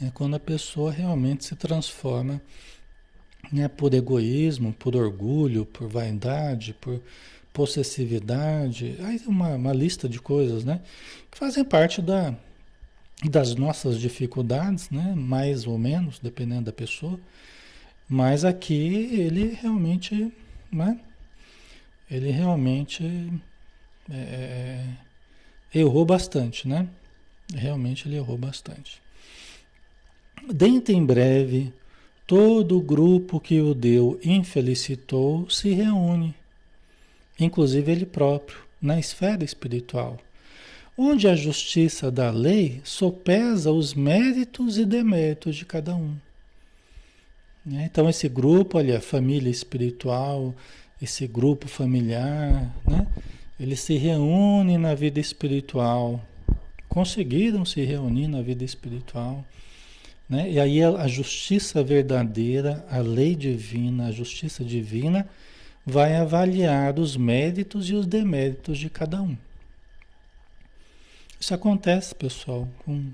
É 0.02 0.12
quando 0.14 0.36
a 0.36 0.40
pessoa 0.40 0.92
realmente 0.92 1.46
se 1.46 1.56
transforma 1.56 2.42
né, 3.50 3.70
por 3.70 3.94
egoísmo, 3.94 4.74
por 4.74 4.98
orgulho, 4.98 5.66
por 5.66 5.88
vaidade, 5.88 6.74
por 6.74 7.02
possessividade. 7.54 8.98
Aí 9.00 9.22
uma, 9.26 9.56
uma 9.56 9.72
lista 9.72 10.10
de 10.10 10.20
coisas, 10.20 10.66
né? 10.66 10.82
Que 11.32 11.38
fazem 11.38 11.64
parte 11.64 12.02
da, 12.02 12.36
das 13.30 13.56
nossas 13.56 14.00
dificuldades, 14.00 14.90
né? 14.90 15.14
mais 15.16 15.66
ou 15.66 15.78
menos, 15.78 16.20
dependendo 16.20 16.66
da 16.66 16.74
pessoa. 16.74 17.20
Mas 18.08 18.44
aqui 18.44 19.10
ele 19.12 19.58
realmente, 19.62 20.32
né? 20.72 21.00
ele 22.10 22.32
realmente 22.32 23.04
é, 24.12 24.16
é, 24.16 25.80
errou 25.80 26.06
bastante, 26.06 26.68
né? 26.68 26.88
Realmente 27.54 28.08
ele 28.08 28.18
errou 28.18 28.38
bastante. 28.38 29.02
Dentro 30.54 30.94
em 30.94 31.06
breve, 31.06 31.74
todo 32.28 32.78
o 32.78 32.82
grupo 32.82 33.40
que 33.40 33.62
o 33.62 33.74
deu 33.74 34.20
infelicitou 34.24 35.50
se 35.50 35.72
reúne, 35.72 36.36
inclusive 37.40 37.92
ele 37.92 38.06
próprio, 38.06 38.58
na 38.82 39.00
esfera 39.00 39.44
espiritual 39.44 40.20
onde 40.98 41.28
a 41.28 41.36
justiça 41.36 42.12
da 42.12 42.30
lei 42.30 42.82
sopesa 42.84 43.72
os 43.72 43.94
méritos 43.94 44.78
e 44.78 44.86
deméritos 44.86 45.56
de 45.56 45.66
cada 45.66 45.96
um. 45.96 46.16
Né? 47.66 47.90
Então, 47.92 48.10
esse 48.10 48.28
grupo 48.28 48.78
ali, 48.78 48.92
a 48.94 49.02
família 49.02 49.50
espiritual, 49.50 50.54
esse 51.02 51.28
grupo 51.28 51.68
familiar, 51.68 52.74
né? 52.88 53.08
eles 53.60 53.80
se 53.80 53.98
reúnem 53.98 54.78
na 54.78 54.94
vida 54.94 55.20
espiritual, 55.20 56.24
conseguiram 56.88 57.66
se 57.66 57.84
reunir 57.84 58.28
na 58.28 58.42
vida 58.42 58.64
espiritual. 58.64 59.44
Né? 60.30 60.52
E 60.52 60.60
aí 60.60 60.84
a 60.84 61.08
justiça 61.08 61.84
verdadeira, 61.84 62.86
a 62.90 63.00
lei 63.00 63.36
divina, 63.36 64.08
a 64.08 64.12
justiça 64.12 64.64
divina, 64.64 65.28
vai 65.86 66.16
avaliar 66.16 66.98
os 67.00 67.18
méritos 67.18 67.90
e 67.90 67.94
os 67.94 68.06
deméritos 68.06 68.78
de 68.78 68.90
cada 68.90 69.22
um. 69.22 69.36
Isso 71.44 71.54
acontece, 71.54 72.16
pessoal, 72.16 72.66
com 72.86 73.12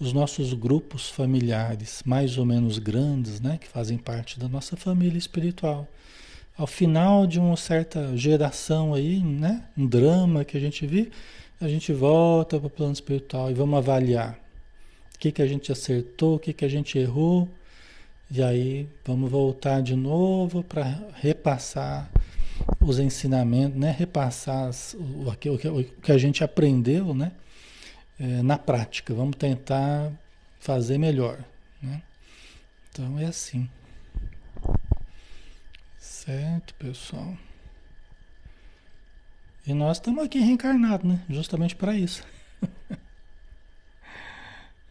os 0.00 0.14
nossos 0.14 0.54
grupos 0.54 1.10
familiares 1.10 2.02
mais 2.06 2.38
ou 2.38 2.46
menos 2.46 2.78
grandes, 2.78 3.38
né, 3.38 3.58
que 3.60 3.68
fazem 3.68 3.98
parte 3.98 4.40
da 4.40 4.48
nossa 4.48 4.78
família 4.78 5.18
espiritual. 5.18 5.86
Ao 6.56 6.66
final 6.66 7.26
de 7.26 7.38
uma 7.38 7.58
certa 7.58 8.16
geração 8.16 8.94
aí, 8.94 9.20
né, 9.22 9.62
um 9.76 9.86
drama 9.86 10.42
que 10.42 10.56
a 10.56 10.60
gente 10.60 10.86
vive, 10.86 11.12
a 11.60 11.68
gente 11.68 11.92
volta 11.92 12.58
para 12.58 12.66
o 12.66 12.70
plano 12.70 12.94
espiritual 12.94 13.50
e 13.50 13.54
vamos 13.54 13.76
avaliar 13.76 14.38
o 15.14 15.18
que, 15.18 15.30
que 15.30 15.42
a 15.42 15.46
gente 15.46 15.70
acertou, 15.70 16.36
o 16.36 16.38
que, 16.38 16.54
que 16.54 16.64
a 16.64 16.68
gente 16.68 16.98
errou, 16.98 17.46
e 18.30 18.42
aí 18.42 18.88
vamos 19.04 19.30
voltar 19.30 19.82
de 19.82 19.94
novo 19.94 20.64
para 20.64 20.98
repassar 21.16 22.10
os 22.80 22.98
ensinamentos, 22.98 23.78
né? 23.78 23.94
repassar 23.98 24.70
o, 24.94 25.28
o, 25.28 25.80
o 25.80 25.84
que 25.84 26.10
a 26.10 26.16
gente 26.16 26.42
aprendeu, 26.42 27.12
né? 27.12 27.32
É, 28.20 28.42
na 28.42 28.58
prática. 28.58 29.14
Vamos 29.14 29.36
tentar 29.36 30.12
fazer 30.60 30.98
melhor. 30.98 31.42
Né? 31.82 32.02
Então 32.90 33.18
é 33.18 33.24
assim. 33.24 33.68
Certo, 35.98 36.74
pessoal? 36.74 37.34
E 39.66 39.72
nós 39.72 39.96
estamos 39.96 40.22
aqui 40.22 40.38
reencarnados, 40.38 41.08
né? 41.08 41.24
Justamente 41.28 41.74
para 41.74 41.94
isso. 41.94 42.26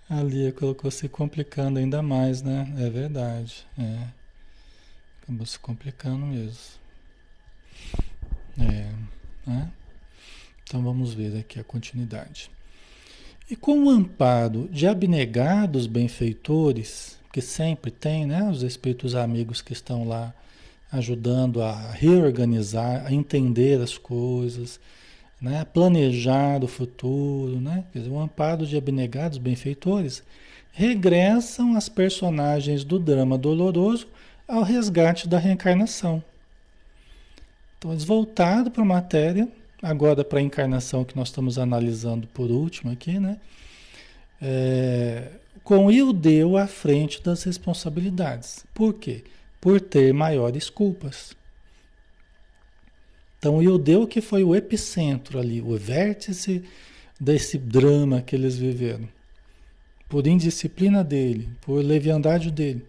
A 0.09 0.23
Lia 0.23 0.51
colocou 0.51 0.89
se 0.89 1.07
complicando 1.07 1.77
ainda 1.77 2.01
mais, 2.01 2.41
né? 2.41 2.73
É 2.79 2.89
verdade. 2.89 3.67
É. 3.77 4.07
Acabou 5.21 5.45
se 5.45 5.59
complicando 5.59 6.25
mesmo. 6.25 6.79
É. 8.57 8.91
Né? 9.45 9.71
Então 10.63 10.81
vamos 10.81 11.13
ver 11.13 11.37
aqui 11.37 11.59
a 11.59 11.63
continuidade. 11.63 12.49
E 13.49 13.55
com 13.55 13.85
o 13.85 13.89
amparo 13.89 14.67
de 14.71 14.85
abnegados 14.85 15.88
benfeitores, 15.88 17.17
que 17.33 17.41
sempre 17.41 17.89
tem, 17.89 18.25
né, 18.25 18.47
os 18.49 18.62
espíritos 18.62 19.15
amigos 19.15 19.62
que 19.62 19.73
estão 19.73 20.07
lá 20.07 20.33
ajudando 20.91 21.62
a 21.62 21.91
reorganizar, 21.91 23.05
a 23.05 23.12
entender 23.12 23.81
as 23.81 23.97
coisas, 23.97 24.79
né? 25.41 25.65
planejar 25.65 26.63
o 26.63 26.67
futuro, 26.67 27.59
né? 27.62 27.85
Quer 27.93 27.99
dizer, 27.99 28.12
o 28.12 28.19
amparo 28.19 28.65
de 28.65 28.75
abnegados 28.75 29.38
benfeitores 29.38 30.23
regressam 30.71 31.75
as 31.75 31.88
personagens 31.88 32.83
do 32.83 32.99
drama 32.99 33.38
doloroso 33.38 34.07
ao 34.47 34.63
resgate 34.63 35.27
da 35.27 35.38
reencarnação. 35.38 36.23
Então, 37.77 37.91
eles 37.91 38.03
voltaram 38.03 38.69
para 38.69 38.81
a 38.81 38.85
matéria, 38.85 39.47
agora 39.81 40.23
para 40.23 40.39
a 40.39 40.41
encarnação 40.41 41.03
que 41.03 41.15
nós 41.15 41.29
estamos 41.29 41.57
analisando 41.57 42.27
por 42.27 42.51
último 42.51 42.91
aqui, 42.91 43.19
né? 43.19 43.39
É, 44.41 45.31
com 45.63 45.85
o 45.85 45.91
Ildeu 45.91 46.57
à 46.57 46.67
frente 46.67 47.21
das 47.21 47.43
responsabilidades. 47.43 48.65
Por 48.73 48.93
quê? 48.93 49.23
Por 49.59 49.81
ter 49.81 50.13
maiores 50.13 50.69
culpas. 50.69 51.35
Então, 53.37 53.61
Ildeu 53.61 54.07
que 54.07 54.19
foi 54.19 54.43
o 54.43 54.55
epicentro 54.55 55.39
ali, 55.39 55.61
o 55.61 55.77
vértice 55.77 56.63
desse 57.19 57.57
drama 57.57 58.21
que 58.21 58.35
eles 58.35 58.57
viveram. 58.57 59.07
Por 60.09 60.27
indisciplina 60.27 61.03
dele, 61.03 61.49
por 61.61 61.83
leviandade 61.83 62.51
dele. 62.51 62.85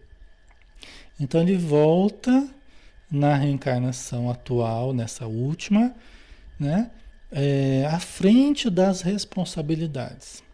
Então, 1.20 1.42
ele 1.42 1.56
volta 1.56 2.48
na 3.10 3.34
reencarnação 3.34 4.30
atual, 4.30 4.92
nessa 4.92 5.26
última, 5.26 5.94
né? 6.60 6.90
É, 7.32 7.86
à 7.90 7.98
frente 7.98 8.68
das 8.68 9.00
responsabilidades, 9.00 10.44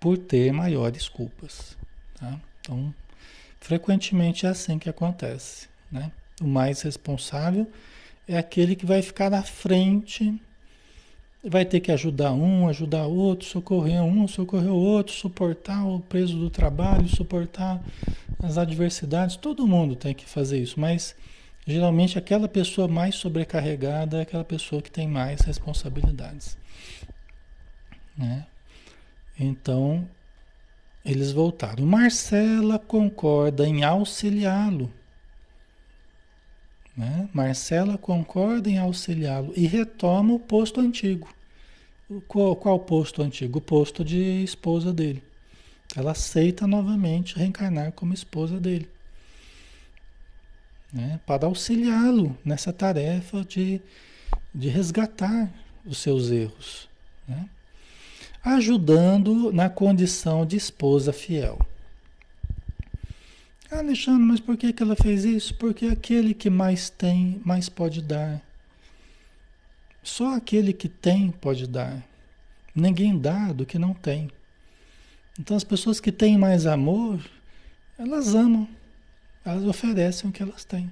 por 0.00 0.16
ter 0.16 0.52
maiores 0.52 1.08
culpas. 1.08 1.76
Tá? 2.18 2.40
Então, 2.60 2.94
frequentemente 3.60 4.46
é 4.46 4.48
assim 4.48 4.78
que 4.78 4.88
acontece. 4.88 5.68
Né? 5.92 6.10
O 6.40 6.46
mais 6.46 6.82
responsável 6.82 7.70
é 8.26 8.38
aquele 8.38 8.74
que 8.74 8.86
vai 8.86 9.02
ficar 9.02 9.32
à 9.34 9.42
frente, 9.42 10.40
vai 11.44 11.64
ter 11.64 11.80
que 11.80 11.92
ajudar 11.92 12.32
um, 12.32 12.68
ajudar 12.68 13.06
outro, 13.06 13.46
socorrer 13.46 14.02
um, 14.02 14.26
socorrer 14.26 14.72
outro, 14.72 15.14
suportar 15.14 15.86
o 15.86 16.00
peso 16.00 16.38
do 16.38 16.48
trabalho, 16.48 17.06
suportar 17.08 17.82
as 18.42 18.56
adversidades. 18.56 19.36
Todo 19.36 19.66
mundo 19.66 19.94
tem 19.94 20.14
que 20.14 20.24
fazer 20.24 20.58
isso, 20.58 20.80
mas 20.80 21.14
geralmente 21.66 22.18
aquela 22.18 22.48
pessoa 22.48 22.86
mais 22.88 23.14
sobrecarregada 23.14 24.18
é 24.18 24.22
aquela 24.22 24.44
pessoa 24.44 24.82
que 24.82 24.90
tem 24.90 25.08
mais 25.08 25.40
responsabilidades. 25.40 26.56
Né? 28.16 28.46
Então, 29.38 30.08
eles 31.04 31.32
voltaram. 31.32 31.84
Marcela 31.84 32.78
concorda 32.78 33.66
em 33.66 33.82
auxiliá-lo 33.82 34.90
né? 36.96 37.28
Marcela 37.32 37.98
concorda 37.98 38.70
em 38.70 38.78
auxiliá-lo 38.78 39.52
e 39.56 39.66
retoma 39.66 40.34
o 40.34 40.38
posto 40.38 40.80
antigo. 40.80 41.28
Qual, 42.28 42.54
qual 42.54 42.78
posto 42.78 43.22
antigo? 43.22 43.58
O 43.58 43.62
posto 43.62 44.04
de 44.04 44.44
esposa 44.44 44.92
dele. 44.92 45.22
Ela 45.96 46.12
aceita 46.12 46.66
novamente 46.66 47.36
reencarnar 47.36 47.92
como 47.92 48.14
esposa 48.14 48.60
dele. 48.60 48.88
Né? 50.94 51.18
Para 51.26 51.46
auxiliá-lo 51.46 52.38
nessa 52.44 52.72
tarefa 52.72 53.44
de, 53.44 53.82
de 54.54 54.68
resgatar 54.68 55.52
os 55.84 55.98
seus 55.98 56.30
erros. 56.30 56.88
Né? 57.26 57.48
Ajudando 58.44 59.52
na 59.52 59.68
condição 59.68 60.46
de 60.46 60.56
esposa 60.56 61.12
fiel. 61.12 61.58
Ah, 63.68 63.78
Alexandre, 63.78 64.22
mas 64.22 64.38
por 64.38 64.56
que, 64.56 64.72
que 64.72 64.84
ela 64.84 64.94
fez 64.94 65.24
isso? 65.24 65.52
Porque 65.56 65.86
aquele 65.86 66.32
que 66.32 66.48
mais 66.48 66.88
tem, 66.88 67.42
mais 67.44 67.68
pode 67.68 68.00
dar. 68.00 68.40
Só 70.00 70.36
aquele 70.36 70.72
que 70.72 70.88
tem 70.88 71.32
pode 71.32 71.66
dar. 71.66 72.06
Ninguém 72.72 73.18
dá 73.18 73.52
do 73.52 73.66
que 73.66 73.80
não 73.80 73.94
tem. 73.94 74.30
Então 75.40 75.56
as 75.56 75.64
pessoas 75.64 75.98
que 75.98 76.12
têm 76.12 76.38
mais 76.38 76.66
amor, 76.66 77.18
elas 77.98 78.34
amam. 78.34 78.68
Elas 79.44 79.64
oferecem 79.64 80.30
o 80.30 80.32
que 80.32 80.42
elas 80.42 80.64
têm. 80.64 80.90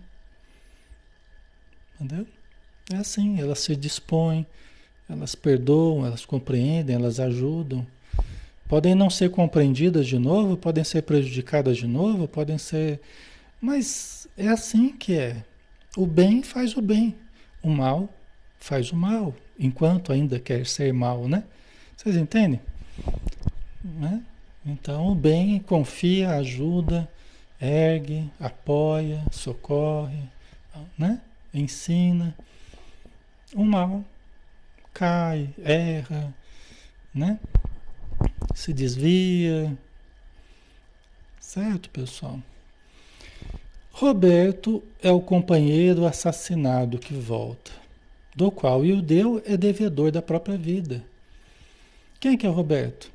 Entendeu? 1.95 2.27
É 2.93 2.97
assim, 2.97 3.41
elas 3.41 3.61
se 3.61 3.75
dispõem, 3.77 4.47
elas 5.09 5.35
perdoam, 5.35 6.05
elas 6.05 6.25
compreendem, 6.25 6.97
elas 6.97 7.19
ajudam 7.21 7.87
podem 8.73 8.95
não 8.95 9.11
ser 9.11 9.31
compreendidas 9.31 10.07
de 10.07 10.19
novo, 10.19 10.57
podem 10.57 10.83
ser 10.83 11.03
prejudicadas 11.03 11.77
de 11.77 11.87
novo, 11.87 12.27
podem 12.27 12.57
ser. 12.57 13.03
Mas 13.61 14.27
é 14.35 14.49
assim 14.49 14.88
que 14.88 15.12
é. 15.12 15.45
O 15.95 16.07
bem 16.07 16.43
faz 16.43 16.75
o 16.75 16.81
bem, 16.81 17.15
o 17.62 17.69
mal 17.69 18.09
faz 18.59 18.91
o 18.91 18.97
mal, 18.97 19.35
enquanto 19.59 20.11
ainda 20.11 20.41
quer 20.41 20.65
ser 20.65 20.91
mal, 20.91 21.29
né? 21.29 21.45
Vocês 21.95 22.17
entendem? 22.17 22.62
Né? 23.85 24.23
Então 24.65 25.09
o 25.09 25.15
bem 25.15 25.59
confia, 25.59 26.31
ajuda, 26.37 27.07
ergue, 27.62 28.29
apoia, 28.40 29.25
socorre, 29.31 30.29
né? 30.98 31.22
ensina. 31.55 32.37
O 33.55 33.64
mal 33.64 34.05
cai, 34.92 35.55
erra, 35.62 36.35
né? 37.14 37.38
se 38.53 38.72
desvia. 38.72 39.77
Certo, 41.38 41.88
pessoal? 41.90 42.40
Roberto 43.92 44.83
é 45.01 45.12
o 45.12 45.20
companheiro 45.20 46.07
assassinado 46.07 46.98
que 46.98 47.14
volta, 47.14 47.70
do 48.35 48.51
qual 48.51 48.85
Ildeu 48.85 49.40
é 49.46 49.57
devedor 49.57 50.11
da 50.11 50.22
própria 50.22 50.57
vida. 50.57 51.05
Quem 52.18 52.37
que 52.37 52.46
é 52.46 52.51
Roberto? 52.51 53.12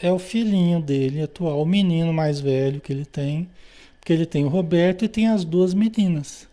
É 0.00 0.10
o 0.12 0.18
filhinho 0.18 0.80
dele 0.80 1.22
atual, 1.22 1.60
o 1.60 1.66
menino 1.66 2.12
mais 2.12 2.40
velho 2.40 2.80
que 2.80 2.92
ele 2.92 3.04
tem, 3.04 3.48
porque 3.98 4.12
ele 4.12 4.24
tem 4.24 4.44
o 4.44 4.48
Roberto 4.48 5.04
e 5.04 5.08
tem 5.08 5.28
as 5.28 5.44
duas 5.44 5.74
meninas. 5.74 6.48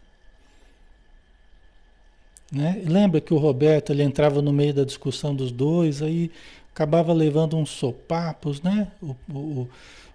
Né? 2.51 2.81
Lembra 2.85 3.21
que 3.21 3.33
o 3.33 3.37
Roberto 3.37 3.91
ele 3.91 4.03
entrava 4.03 4.41
no 4.41 4.53
meio 4.53 4.73
da 4.73 4.83
discussão 4.83 5.35
dos 5.35 5.51
dois, 5.51 6.01
aí 6.01 6.31
acabava 6.73 7.13
levando 7.13 7.57
uns 7.57 7.69
sopapos, 7.69 8.61
né? 8.61 8.91
O, 9.01 9.15
o, 9.29 9.69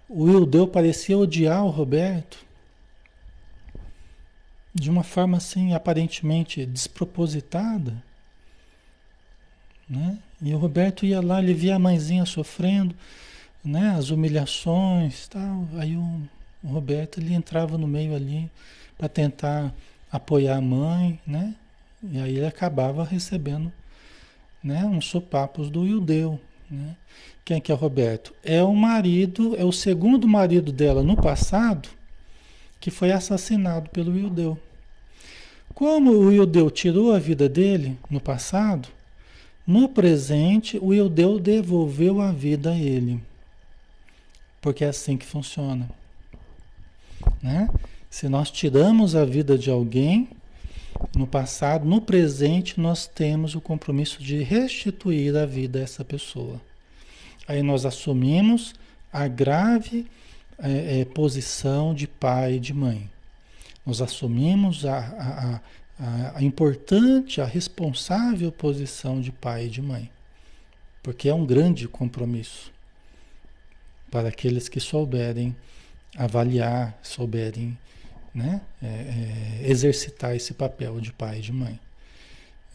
o 0.09 0.29
Ildeu 0.29 0.67
parecia 0.67 1.17
odiar 1.17 1.65
o 1.65 1.69
Roberto 1.69 2.43
de 4.73 4.89
uma 4.89 5.03
forma 5.03 5.37
assim 5.37 5.73
aparentemente 5.73 6.65
despropositada, 6.65 7.93
né? 9.89 10.17
E 10.41 10.53
o 10.53 10.57
Roberto 10.57 11.05
ia 11.05 11.21
lá, 11.21 11.41
ele 11.41 11.53
via 11.53 11.75
a 11.75 11.79
mãezinha 11.79 12.25
sofrendo, 12.25 12.95
né? 13.63 13.95
As 13.97 14.09
humilhações, 14.09 15.27
tal. 15.27 15.67
Aí 15.77 15.95
o, 15.95 16.21
Roberto 16.63 17.19
ele 17.19 17.33
entrava 17.33 17.77
no 17.77 17.87
meio 17.87 18.15
ali 18.15 18.49
para 18.97 19.09
tentar 19.09 19.73
apoiar 20.11 20.57
a 20.57 20.61
mãe, 20.61 21.19
né? 21.25 21.55
E 22.01 22.19
aí 22.19 22.37
ele 22.37 22.45
acabava 22.45 23.03
recebendo, 23.03 23.71
né? 24.63 24.85
Uns 24.85 25.05
sopapos 25.05 25.69
do 25.69 25.85
Ildeu, 25.85 26.39
né? 26.69 26.95
Quem 27.45 27.59
que 27.59 27.71
é 27.71 27.75
o 27.75 27.77
Roberto? 27.77 28.33
É 28.43 28.63
o 28.63 28.73
marido, 28.73 29.55
é 29.57 29.65
o 29.65 29.71
segundo 29.71 30.27
marido 30.27 30.71
dela 30.71 31.03
no 31.03 31.15
passado 31.15 31.89
que 32.83 32.91
foi 32.91 33.13
assassinado 33.13 33.89
pelo 33.91 34.17
Ildeu. 34.17 34.59
Como 35.73 36.11
o 36.11 36.33
Ildeu 36.33 36.69
tirou 36.69 37.13
a 37.13 37.19
vida 37.19 37.47
dele 37.47 37.97
no 38.09 38.19
passado, 38.19 38.89
no 39.65 39.87
presente 39.87 40.77
o 40.81 40.93
Ildeu 40.93 41.39
devolveu 41.39 42.21
a 42.21 42.31
vida 42.31 42.71
a 42.71 42.77
ele. 42.77 43.21
Porque 44.61 44.83
é 44.83 44.89
assim 44.89 45.17
que 45.17 45.25
funciona. 45.25 45.89
Né? 47.41 47.69
Se 48.09 48.29
nós 48.29 48.51
tiramos 48.51 49.15
a 49.15 49.25
vida 49.25 49.57
de 49.57 49.69
alguém 49.69 50.29
no 51.15 51.27
passado, 51.27 51.85
no 51.85 52.01
presente 52.01 52.79
nós 52.79 53.07
temos 53.07 53.55
o 53.55 53.61
compromisso 53.61 54.21
de 54.21 54.43
restituir 54.43 55.35
a 55.35 55.45
vida 55.45 55.79
a 55.79 55.83
essa 55.83 56.03
pessoa. 56.03 56.61
Aí 57.47 57.61
nós 57.61 57.85
assumimos 57.85 58.73
a 59.11 59.27
grave 59.27 60.07
é, 60.57 61.01
é, 61.01 61.05
posição 61.05 61.93
de 61.93 62.07
pai 62.07 62.55
e 62.55 62.59
de 62.59 62.73
mãe. 62.73 63.09
Nós 63.85 64.01
assumimos 64.01 64.85
a, 64.85 64.97
a, 64.97 65.55
a, 65.55 65.61
a 66.35 66.43
importante, 66.43 67.39
a 67.39 67.45
responsável 67.45 68.51
posição 68.51 69.21
de 69.21 69.31
pai 69.31 69.65
e 69.65 69.69
de 69.69 69.81
mãe. 69.81 70.09
Porque 71.01 71.29
é 71.29 71.33
um 71.33 71.45
grande 71.45 71.87
compromisso 71.87 72.71
para 74.09 74.29
aqueles 74.29 74.69
que 74.69 74.79
souberem 74.79 75.55
avaliar, 76.15 76.97
souberem 77.01 77.77
né? 78.33 78.61
É, 78.81 78.87
é, 78.87 79.69
exercitar 79.69 80.35
esse 80.35 80.53
papel 80.53 80.99
de 80.99 81.13
pai 81.13 81.39
e 81.39 81.41
de 81.41 81.53
mãe. 81.53 81.79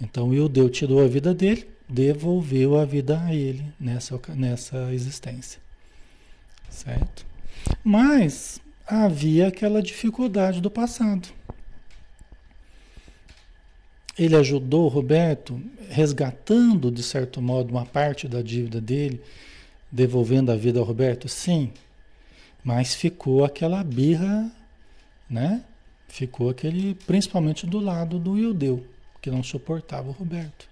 Então, 0.00 0.28
o 0.28 0.48
Deus 0.48 0.70
tirou 0.70 1.04
a 1.04 1.08
vida 1.08 1.34
dele, 1.34 1.68
devolveu 1.88 2.78
a 2.78 2.84
vida 2.84 3.20
a 3.20 3.34
ele 3.34 3.64
nessa, 3.80 4.20
nessa 4.28 4.92
existência. 4.92 5.60
Certo? 6.70 7.26
Mas 7.82 8.60
havia 8.86 9.48
aquela 9.48 9.82
dificuldade 9.82 10.60
do 10.60 10.70
passado. 10.70 11.28
Ele 14.18 14.34
ajudou 14.34 14.84
o 14.84 14.88
Roberto 14.88 15.60
resgatando, 15.88 16.90
de 16.90 17.02
certo 17.02 17.40
modo, 17.40 17.70
uma 17.70 17.86
parte 17.86 18.26
da 18.26 18.42
dívida 18.42 18.80
dele, 18.80 19.20
devolvendo 19.90 20.50
a 20.50 20.56
vida 20.56 20.78
ao 20.78 20.84
Roberto? 20.84 21.28
Sim. 21.28 21.70
Mas 22.64 22.94
ficou 22.94 23.44
aquela 23.44 23.82
birra, 23.84 24.50
né? 25.30 25.62
Ficou 26.08 26.50
aquele, 26.50 26.94
principalmente 27.06 27.66
do 27.66 27.78
lado 27.78 28.18
do 28.18 28.38
Ildeu, 28.38 28.84
que 29.22 29.30
não 29.30 29.42
suportava 29.42 30.08
o 30.08 30.12
Roberto. 30.12 30.68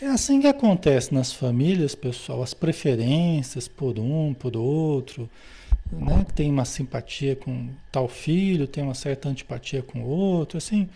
É 0.00 0.06
assim 0.06 0.40
que 0.40 0.46
acontece 0.46 1.12
nas 1.12 1.32
famílias, 1.32 1.94
pessoal, 1.94 2.42
as 2.42 2.54
preferências 2.54 3.68
por 3.68 3.98
um, 3.98 4.32
por 4.32 4.56
outro, 4.56 5.28
né? 5.92 6.24
Tem 6.34 6.50
uma 6.50 6.64
simpatia 6.64 7.36
com 7.36 7.68
tal 7.92 8.08
filho, 8.08 8.66
tem 8.66 8.82
uma 8.82 8.94
certa 8.94 9.28
antipatia 9.28 9.82
com 9.82 10.02
outro, 10.02 10.56
assim, 10.58 10.88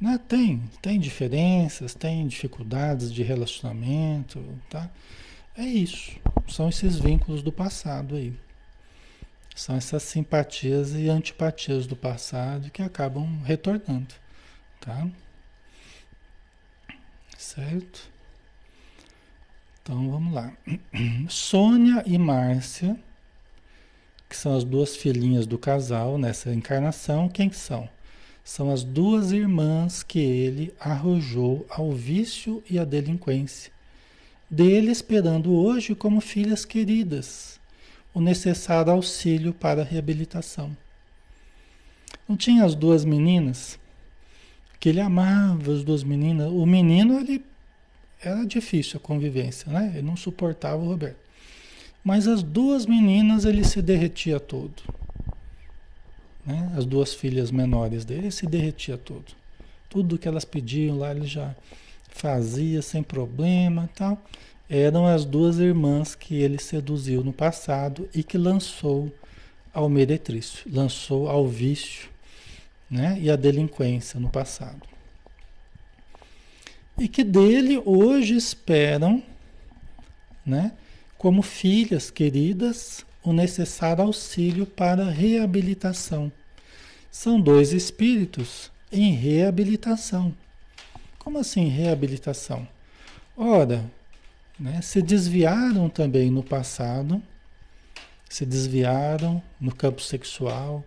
né? 0.00 0.20
Tem, 0.28 0.62
tem 0.82 1.00
diferenças, 1.00 1.94
tem 1.94 2.26
dificuldades 2.26 3.12
de 3.12 3.22
relacionamento, 3.22 4.42
tá? 4.68 4.90
É 5.56 5.64
isso, 5.64 6.18
são 6.48 6.68
esses 6.68 6.98
vínculos 6.98 7.42
do 7.42 7.50
passado 7.50 8.16
aí. 8.16 8.34
São 9.54 9.74
essas 9.74 10.02
simpatias 10.02 10.92
e 10.92 11.08
antipatias 11.08 11.86
do 11.86 11.96
passado 11.96 12.70
que 12.70 12.82
acabam 12.82 13.40
retornando, 13.42 14.14
tá? 14.78 15.08
Certo? 17.38 18.10
Então 19.82 20.10
vamos 20.10 20.34
lá. 20.34 20.52
Sônia 21.30 22.02
e 22.04 22.18
Márcia, 22.18 23.00
que 24.28 24.36
são 24.36 24.54
as 24.54 24.62
duas 24.62 24.94
filhinhas 24.94 25.46
do 25.46 25.56
casal 25.56 26.18
nessa 26.18 26.52
encarnação, 26.52 27.26
quem 27.26 27.50
são? 27.50 27.88
São 28.46 28.70
as 28.70 28.84
duas 28.84 29.32
irmãs 29.32 30.04
que 30.04 30.20
ele 30.20 30.72
arrojou 30.78 31.66
ao 31.68 31.90
vício 31.90 32.62
e 32.70 32.78
à 32.78 32.84
delinquência, 32.84 33.72
dele 34.48 34.92
esperando 34.92 35.52
hoje 35.52 35.96
como 35.96 36.20
filhas 36.20 36.64
queridas 36.64 37.58
o 38.14 38.20
necessário 38.20 38.92
auxílio 38.92 39.52
para 39.52 39.82
a 39.82 39.84
reabilitação. 39.84 40.76
Não 42.28 42.36
tinha 42.36 42.64
as 42.64 42.76
duas 42.76 43.04
meninas? 43.04 43.80
Que 44.78 44.90
ele 44.90 45.00
amava 45.00 45.72
as 45.72 45.82
duas 45.82 46.04
meninas. 46.04 46.48
O 46.48 46.64
menino, 46.64 47.18
ele 47.18 47.44
era 48.22 48.46
difícil 48.46 48.98
a 48.98 49.04
convivência, 49.04 49.72
né? 49.72 49.90
Ele 49.92 50.06
não 50.06 50.16
suportava 50.16 50.80
o 50.80 50.86
Roberto. 50.86 51.18
Mas 52.04 52.28
as 52.28 52.44
duas 52.44 52.86
meninas 52.86 53.44
ele 53.44 53.64
se 53.64 53.82
derretia 53.82 54.38
todo. 54.38 54.84
Né? 56.46 56.72
As 56.76 56.86
duas 56.86 57.12
filhas 57.12 57.50
menores 57.50 58.04
dele 58.04 58.30
se 58.30 58.46
derretia 58.46 58.96
todo. 58.96 59.24
Tudo 59.90 60.18
que 60.18 60.28
elas 60.28 60.44
pediam 60.44 60.98
lá 60.98 61.10
ele 61.10 61.26
já 61.26 61.54
fazia 62.08 62.80
sem 62.80 63.02
problema, 63.02 63.90
tal. 63.94 64.22
Eram 64.68 65.06
as 65.06 65.24
duas 65.24 65.58
irmãs 65.58 66.14
que 66.14 66.36
ele 66.36 66.58
seduziu 66.58 67.22
no 67.22 67.32
passado 67.32 68.08
e 68.14 68.22
que 68.22 68.38
lançou 68.38 69.12
ao 69.72 69.88
meretrício, 69.88 70.64
lançou 70.72 71.28
ao 71.28 71.46
vício, 71.46 72.08
né? 72.90 73.18
E 73.20 73.30
à 73.30 73.36
delinquência 73.36 74.18
no 74.18 74.28
passado 74.28 74.96
e 76.98 77.08
que 77.08 77.22
dele 77.22 77.80
hoje 77.84 78.34
esperam, 78.34 79.22
né, 80.44 80.72
como 81.18 81.42
filhas 81.42 82.10
queridas, 82.10 83.04
o 83.26 83.32
necessário 83.32 84.04
auxílio 84.04 84.64
para 84.64 85.10
reabilitação. 85.10 86.30
São 87.10 87.40
dois 87.40 87.72
espíritos 87.72 88.70
em 88.92 89.12
reabilitação. 89.14 90.32
Como 91.18 91.38
assim 91.38 91.66
reabilitação? 91.66 92.68
Ora, 93.36 93.84
né, 94.58 94.80
se 94.80 95.02
desviaram 95.02 95.88
também 95.88 96.30
no 96.30 96.42
passado, 96.42 97.20
se 98.28 98.46
desviaram 98.46 99.42
no 99.60 99.74
campo 99.74 100.00
sexual, 100.00 100.84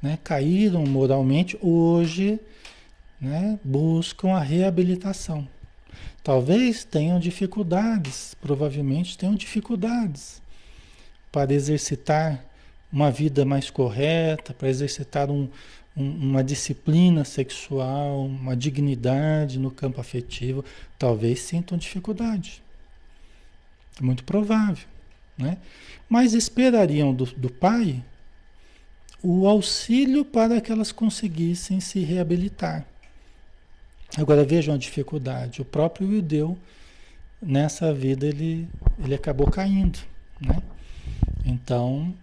né, 0.00 0.16
caíram 0.22 0.84
moralmente, 0.86 1.58
hoje 1.60 2.38
né, 3.20 3.58
buscam 3.64 4.30
a 4.30 4.40
reabilitação. 4.40 5.46
Talvez 6.22 6.84
tenham 6.84 7.18
dificuldades, 7.18 8.36
provavelmente 8.40 9.18
tenham 9.18 9.34
dificuldades 9.34 10.39
para 11.30 11.52
exercitar 11.52 12.44
uma 12.92 13.10
vida 13.10 13.44
mais 13.44 13.70
correta, 13.70 14.52
para 14.52 14.68
exercitar 14.68 15.30
um, 15.30 15.48
um, 15.96 16.10
uma 16.10 16.42
disciplina 16.42 17.24
sexual, 17.24 18.26
uma 18.26 18.56
dignidade 18.56 19.58
no 19.58 19.70
campo 19.70 20.00
afetivo. 20.00 20.64
Talvez 20.98 21.40
sintam 21.40 21.78
dificuldade. 21.78 22.62
Muito 24.00 24.24
provável. 24.24 24.86
Né? 25.38 25.56
Mas 26.08 26.34
esperariam 26.34 27.14
do, 27.14 27.24
do 27.26 27.50
pai 27.50 28.02
o 29.22 29.46
auxílio 29.46 30.24
para 30.24 30.60
que 30.60 30.72
elas 30.72 30.92
conseguissem 30.92 31.78
se 31.78 32.00
reabilitar. 32.00 32.86
Agora 34.16 34.44
vejam 34.44 34.74
a 34.74 34.78
dificuldade. 34.78 35.62
O 35.62 35.64
próprio 35.64 36.10
Judeu, 36.10 36.58
nessa 37.40 37.92
vida, 37.92 38.26
ele, 38.26 38.68
ele 38.98 39.14
acabou 39.14 39.48
caindo. 39.48 39.98
Né? 40.40 40.60
Então, 41.44 42.14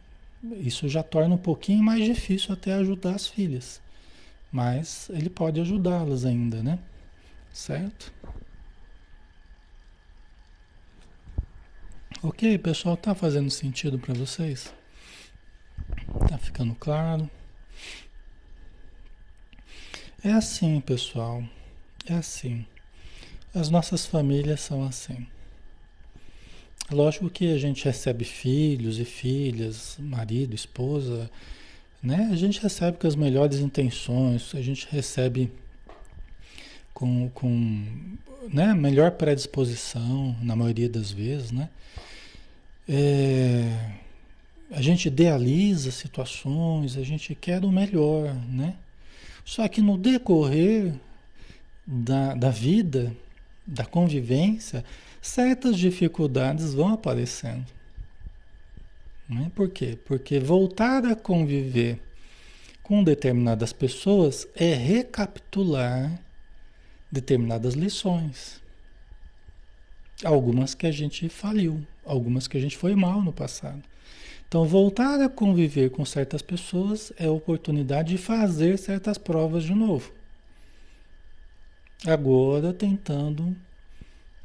isso 0.44 0.88
já 0.88 1.04
torna 1.04 1.36
um 1.36 1.40
pouquinho 1.40 1.84
mais 1.84 2.04
difícil 2.04 2.54
até 2.54 2.74
ajudar 2.74 3.16
as 3.16 3.28
filhas. 3.28 3.82
Mas 4.52 5.10
ele 5.10 5.30
pode 5.30 5.60
ajudá-las 5.60 6.26
ainda, 6.26 6.64
né? 6.64 6.80
Certo? 7.52 8.14
Ok, 12.24 12.58
pessoal, 12.60 12.98
tá 12.98 13.14
fazendo 13.14 13.50
sentido 13.50 14.00
para 14.00 14.14
vocês? 14.14 14.74
Tá 16.28 16.38
ficando 16.38 16.74
claro? 16.76 17.30
É 20.24 20.32
assim, 20.32 20.80
pessoal. 20.82 21.44
É 22.06 22.14
assim. 22.14 22.66
As 23.54 23.70
nossas 23.70 24.06
famílias 24.06 24.62
são 24.62 24.84
assim. 24.84 25.28
Lógico 26.89 27.30
que 27.30 27.54
a 27.54 27.58
gente 27.58 27.84
recebe 27.84 28.23
filhos 28.23 28.97
e 28.97 29.04
filhas, 29.04 29.97
marido, 30.00 30.56
esposa, 30.56 31.30
né? 32.02 32.30
A 32.32 32.36
gente 32.38 32.62
recebe 32.62 32.97
com 32.97 33.08
as 33.08 33.15
melhores 33.15 33.60
intenções, 33.60 34.56
a 34.56 34.62
gente 34.62 34.88
recebe 34.89 35.52
com, 36.93 37.30
com 37.34 37.86
né? 38.54 38.73
melhor 38.73 39.12
predisposição, 39.12 40.34
na 40.41 40.56
maioria 40.56 40.88
das 40.88 41.12
vezes, 41.12 41.52
né? 41.52 41.69
É, 42.88 43.91
a 44.71 44.82
gente 44.82 45.10
idealiza 45.10 45.91
situações, 45.91 46.95
a 46.95 47.04
gente 47.04 47.36
quer 47.36 47.65
o 47.65 47.71
melhor, 47.71 48.34
né? 48.50 48.76
Só 49.43 49.67
que 49.67 49.82
no 49.82 49.97
decorrer 49.97 50.93
da, 51.86 52.34
da 52.34 52.50
vida, 52.50 53.13
da 53.65 53.84
convivência, 53.84 54.86
certas 55.28 55.78
dificuldades 55.78 56.74
vão 56.74 56.94
aparecendo. 56.94 57.66
Né? 59.28 59.52
Por 59.54 59.70
quê? 59.70 59.98
Porque 60.06 60.40
voltar 60.40 61.06
a 61.06 61.16
conviver 61.16 62.02
com 62.82 63.04
determinadas 63.04 63.74
pessoas 63.74 64.48
é 64.56 64.74
recapitular 64.74 66.20
determinadas 67.12 67.74
lições. 67.74 68.62
Algumas 70.24 70.74
que 70.74 70.88
a 70.88 70.92
gente 70.92 71.28
faliu, 71.30 71.86
algumas 72.06 72.48
que 72.48 72.58
a 72.58 72.62
gente 72.62 72.78
foi 72.78 72.96
mal 72.96 73.22
no 73.22 73.34
passado. 73.34 73.84
Então, 74.48 74.66
voltar 74.66 75.20
a 75.20 75.28
conviver 75.28 75.90
com 75.92 76.06
certas 76.06 76.42
pessoas 76.42 77.12
é 77.18 77.30
oportunidade 77.30 78.16
de 78.16 78.18
fazer 78.18 78.78
certas 78.78 79.18
provas 79.18 79.66
de 79.66 79.76
novo. 79.76 80.13
Agora 82.06 82.72
tentando 82.72 83.56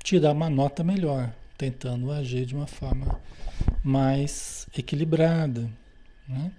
tirar 0.03 0.33
uma 0.33 0.51
nota 0.51 0.83
melhor, 0.83 1.33
tentando 1.57 2.11
agir 2.11 2.45
de 2.45 2.55
uma 2.55 2.67
forma 2.67 3.21
mais 3.83 4.67
equilibrada. 4.77 5.69
Né? 6.29 6.51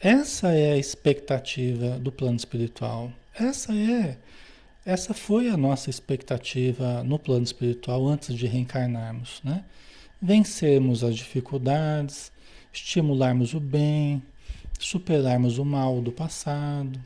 Essa 0.00 0.52
é 0.52 0.72
a 0.72 0.78
expectativa 0.78 1.98
do 1.98 2.10
plano 2.10 2.36
espiritual. 2.36 3.12
Essa 3.34 3.72
é, 3.74 4.16
essa 4.84 5.12
foi 5.12 5.48
a 5.48 5.56
nossa 5.56 5.90
expectativa 5.90 7.02
no 7.04 7.18
plano 7.18 7.44
espiritual 7.44 8.08
antes 8.08 8.34
de 8.34 8.46
reencarnarmos, 8.46 9.40
né? 9.44 9.64
Vencermos 10.20 11.04
as 11.04 11.16
dificuldades, 11.16 12.32
estimularmos 12.72 13.52
o 13.52 13.60
bem, 13.60 14.22
superarmos 14.78 15.58
o 15.58 15.64
mal 15.64 16.00
do 16.00 16.10
passado, 16.10 16.98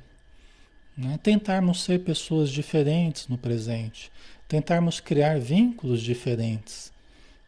né? 0.96 1.18
Tentarmos 1.22 1.82
ser 1.82 2.00
pessoas 2.04 2.50
diferentes 2.50 3.26
no 3.26 3.36
presente, 3.36 4.10
tentarmos 4.48 5.00
criar 5.00 5.38
vínculos 5.38 6.00
diferentes, 6.00 6.92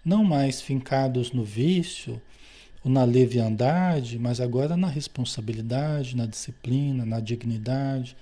não 0.04 0.24
mais 0.24 0.61
fincados 0.61 1.32
no 1.32 1.44
vício 1.44 2.20
ou 2.85 2.90
na 2.90 3.04
leviandade, 3.04 4.18
mas 4.18 4.40
agora 4.40 4.76
na 4.76 4.88
responsabilidade, 4.88 6.16
na 6.16 6.26
disciplina, 6.26 7.04
na 7.04 7.20
dignidade, 7.20 8.16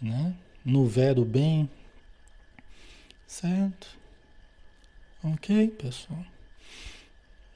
né? 0.00 0.34
no 0.64 0.86
vero 0.86 1.24
bem. 1.24 1.68
Certo? 3.26 3.88
Ok, 5.22 5.68
pessoal? 5.68 6.24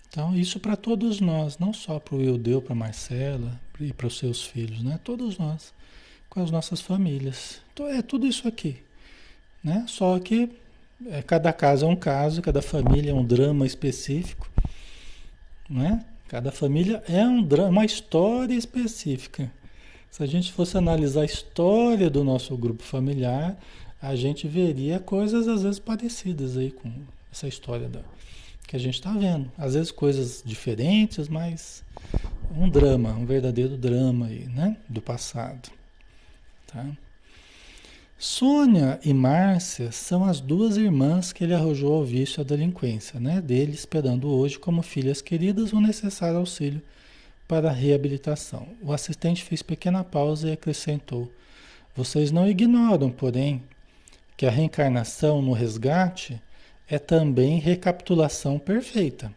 Então, 0.08 0.36
isso 0.36 0.58
para 0.58 0.76
todos 0.76 1.20
nós, 1.20 1.56
não 1.58 1.72
só 1.72 2.00
para 2.00 2.16
o 2.16 2.22
Eudeu, 2.22 2.60
para 2.60 2.74
Marcela 2.74 3.60
e 3.78 3.92
para 3.92 4.08
os 4.08 4.18
seus 4.18 4.44
filhos, 4.44 4.82
né? 4.82 4.98
Todos 5.04 5.38
nós, 5.38 5.72
com 6.28 6.42
as 6.42 6.50
nossas 6.50 6.80
famílias. 6.80 7.62
Então, 7.72 7.86
é 7.86 8.02
tudo 8.02 8.26
isso 8.26 8.48
aqui, 8.48 8.82
né? 9.62 9.84
Só 9.86 10.18
que 10.18 10.50
é, 11.06 11.22
cada 11.22 11.52
caso 11.52 11.86
é 11.86 11.88
um 11.88 11.96
caso, 11.96 12.42
cada 12.42 12.60
família 12.60 13.10
é 13.10 13.14
um 13.14 13.24
drama 13.24 13.66
específico, 13.66 14.50
né? 15.68 16.04
Cada 16.28 16.52
família 16.52 17.02
é 17.08 17.24
um 17.24 17.42
drama, 17.42 17.70
uma 17.70 17.84
história 17.84 18.54
específica. 18.54 19.50
Se 20.10 20.22
a 20.22 20.26
gente 20.26 20.52
fosse 20.52 20.76
analisar 20.76 21.22
a 21.22 21.24
história 21.24 22.10
do 22.10 22.22
nosso 22.22 22.56
grupo 22.56 22.82
familiar, 22.82 23.58
a 24.00 24.14
gente 24.16 24.46
veria 24.48 24.98
coisas 24.98 25.46
às 25.46 25.62
vezes 25.62 25.78
parecidas 25.78 26.56
aí 26.56 26.70
com 26.70 26.90
essa 27.30 27.46
história 27.46 27.88
da, 27.88 28.00
que 28.66 28.76
a 28.76 28.78
gente 28.78 28.94
está 28.94 29.12
vendo. 29.12 29.50
Às 29.58 29.74
vezes 29.74 29.90
coisas 29.90 30.42
diferentes, 30.44 31.28
mas 31.28 31.84
um 32.56 32.68
drama, 32.68 33.10
um 33.10 33.26
verdadeiro 33.26 33.76
drama 33.76 34.26
aí, 34.26 34.46
né? 34.46 34.76
Do 34.88 35.00
passado. 35.00 35.70
Tá? 36.66 36.86
Sônia 38.22 39.00
e 39.02 39.14
Márcia 39.14 39.90
são 39.90 40.26
as 40.26 40.42
duas 40.42 40.76
irmãs 40.76 41.32
que 41.32 41.42
ele 41.42 41.54
arrojou 41.54 41.94
ao 41.94 42.04
vício 42.04 42.38
e 42.38 42.42
à 42.42 42.44
delinquência, 42.44 43.18
né? 43.18 43.40
Dele 43.40 43.72
esperando 43.72 44.28
hoje 44.28 44.58
como 44.58 44.82
filhas 44.82 45.22
queridas 45.22 45.72
o 45.72 45.80
necessário 45.80 46.36
auxílio 46.36 46.82
para 47.48 47.70
a 47.70 47.72
reabilitação. 47.72 48.68
O 48.82 48.92
assistente 48.92 49.42
fez 49.42 49.62
pequena 49.62 50.04
pausa 50.04 50.50
e 50.50 50.52
acrescentou: 50.52 51.32
Vocês 51.96 52.30
não 52.30 52.46
ignoram, 52.46 53.10
porém, 53.10 53.62
que 54.36 54.44
a 54.44 54.50
reencarnação 54.50 55.40
no 55.40 55.54
resgate 55.54 56.38
é 56.86 56.98
também 56.98 57.58
recapitulação 57.58 58.58
perfeita. 58.58 59.32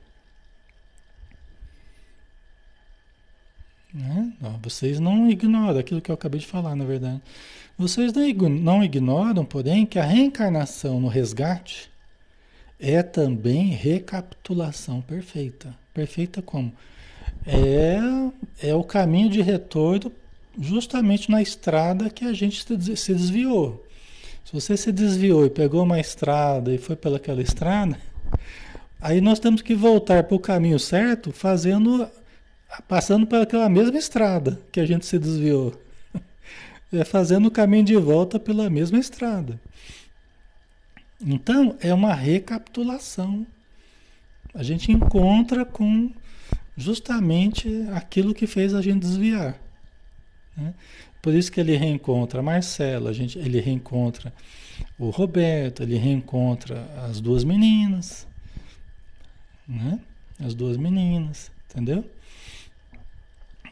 Né? 3.94 4.34
Vocês 4.62 5.00
não 5.00 5.30
ignoram 5.30 5.80
aquilo 5.80 6.02
que 6.02 6.12
eu 6.12 6.16
acabei 6.16 6.42
de 6.42 6.48
falar, 6.48 6.76
na 6.76 6.84
verdade. 6.84 7.22
Vocês 7.78 8.14
não 8.14 8.84
ignoram, 8.84 9.44
porém, 9.44 9.86
que 9.86 9.98
a 9.98 10.04
reencarnação 10.04 11.02
no 11.02 11.08
resgate 11.08 11.90
é 12.80 13.02
também 13.02 13.70
recapitulação 13.70 15.02
perfeita. 15.02 15.74
Perfeita 15.94 16.42
como? 16.42 16.72
É, 17.46 17.98
é 18.62 18.76
o 18.76 18.84
caminho 18.84 19.30
de 19.30 19.42
retorno 19.42 20.12
justamente 20.60 21.32
na 21.32 21.42
estrada 21.42 22.10
que 22.10 22.26
a 22.26 22.34
gente 22.34 22.64
se 22.96 23.14
desviou. 23.14 23.84
Se 24.46 24.54
você 24.54 24.78
se 24.78 24.92
desviou 24.92 25.46
e 25.46 25.50
pegou 25.50 25.84
uma 25.84 26.00
estrada 26.00 26.74
e 26.74 26.78
foi 26.78 26.96
pelaquela 26.96 27.42
estrada, 27.42 27.98
aí 29.02 29.20
nós 29.20 29.40
temos 29.40 29.62
que 29.62 29.74
voltar 29.74 30.24
para 30.24 30.36
o 30.36 30.40
caminho 30.40 30.78
certo, 30.78 31.32
fazendo, 31.32 32.08
passando 32.88 33.26
pelaquela 33.26 33.68
mesma 33.68 33.98
estrada 33.98 34.60
que 34.72 34.80
a 34.80 34.86
gente 34.86 35.06
se 35.06 35.18
desviou. 35.18 35.74
É 36.94 37.04
fazendo 37.04 37.48
o 37.48 37.52
caminho 37.52 37.84
de 37.84 37.96
volta 37.96 38.40
pela 38.40 38.70
mesma 38.70 39.00
estrada. 39.00 39.60
Então, 41.26 41.76
é 41.82 41.94
uma 41.94 42.14
recapitulação. 42.14 43.46
A 44.54 44.62
gente 44.62 44.92
encontra 44.92 45.66
com 45.66 46.12
justamente 46.78 47.70
aquilo 47.94 48.34
que 48.34 48.46
fez 48.46 48.74
a 48.74 48.82
gente 48.82 49.02
desviar. 49.02 49.60
Né? 50.56 50.74
Por 51.22 51.34
isso 51.34 51.52
que 51.52 51.60
ele 51.60 51.76
reencontra 51.76 52.42
a 52.42 52.44
Marcela, 52.44 53.10
a 53.10 53.14
gente, 53.14 53.40
ele 53.40 53.60
reencontra 53.60 54.34
o 55.00 55.10
Roberto, 55.10 55.82
ele 55.82 55.96
reencontra 55.96 56.86
as 57.08 57.22
duas 57.22 57.44
meninas, 57.44 58.28
né? 59.68 60.00
As 60.40 60.54
duas 60.54 60.76
meninas, 60.76 61.50
entendeu? 61.70 62.04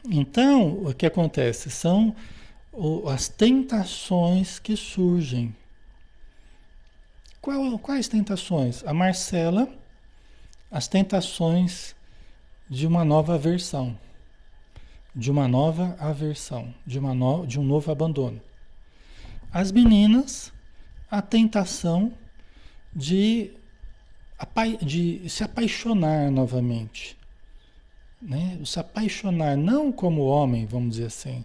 Então, 0.08 0.84
o 0.84 0.94
que 0.94 1.04
acontece? 1.04 1.70
São 1.70 2.14
as 3.08 3.28
tentações 3.28 4.58
que 4.58 4.76
surgem. 4.76 5.54
Qual, 7.40 7.78
quais 7.78 8.08
tentações? 8.08 8.84
A 8.84 8.94
Marcela, 8.94 9.68
as 10.70 10.88
tentações 10.88 11.94
de 12.70 12.86
uma 12.86 13.04
nova 13.04 13.36
versão 13.36 13.98
de 15.14 15.30
uma 15.30 15.46
nova 15.46 15.96
aversão, 15.98 16.74
de, 16.86 16.98
uma 16.98 17.14
no, 17.14 17.46
de 17.46 17.60
um 17.60 17.62
novo 17.62 17.90
abandono. 17.90 18.40
As 19.52 19.70
meninas, 19.70 20.52
a 21.10 21.20
tentação 21.20 22.12
de, 22.94 23.52
de 24.80 25.28
se 25.28 25.44
apaixonar 25.44 26.30
novamente. 26.30 27.16
Né? 28.20 28.58
Se 28.64 28.80
apaixonar 28.80 29.56
não 29.56 29.92
como 29.92 30.22
homem, 30.24 30.64
vamos 30.64 30.92
dizer 30.92 31.06
assim, 31.06 31.44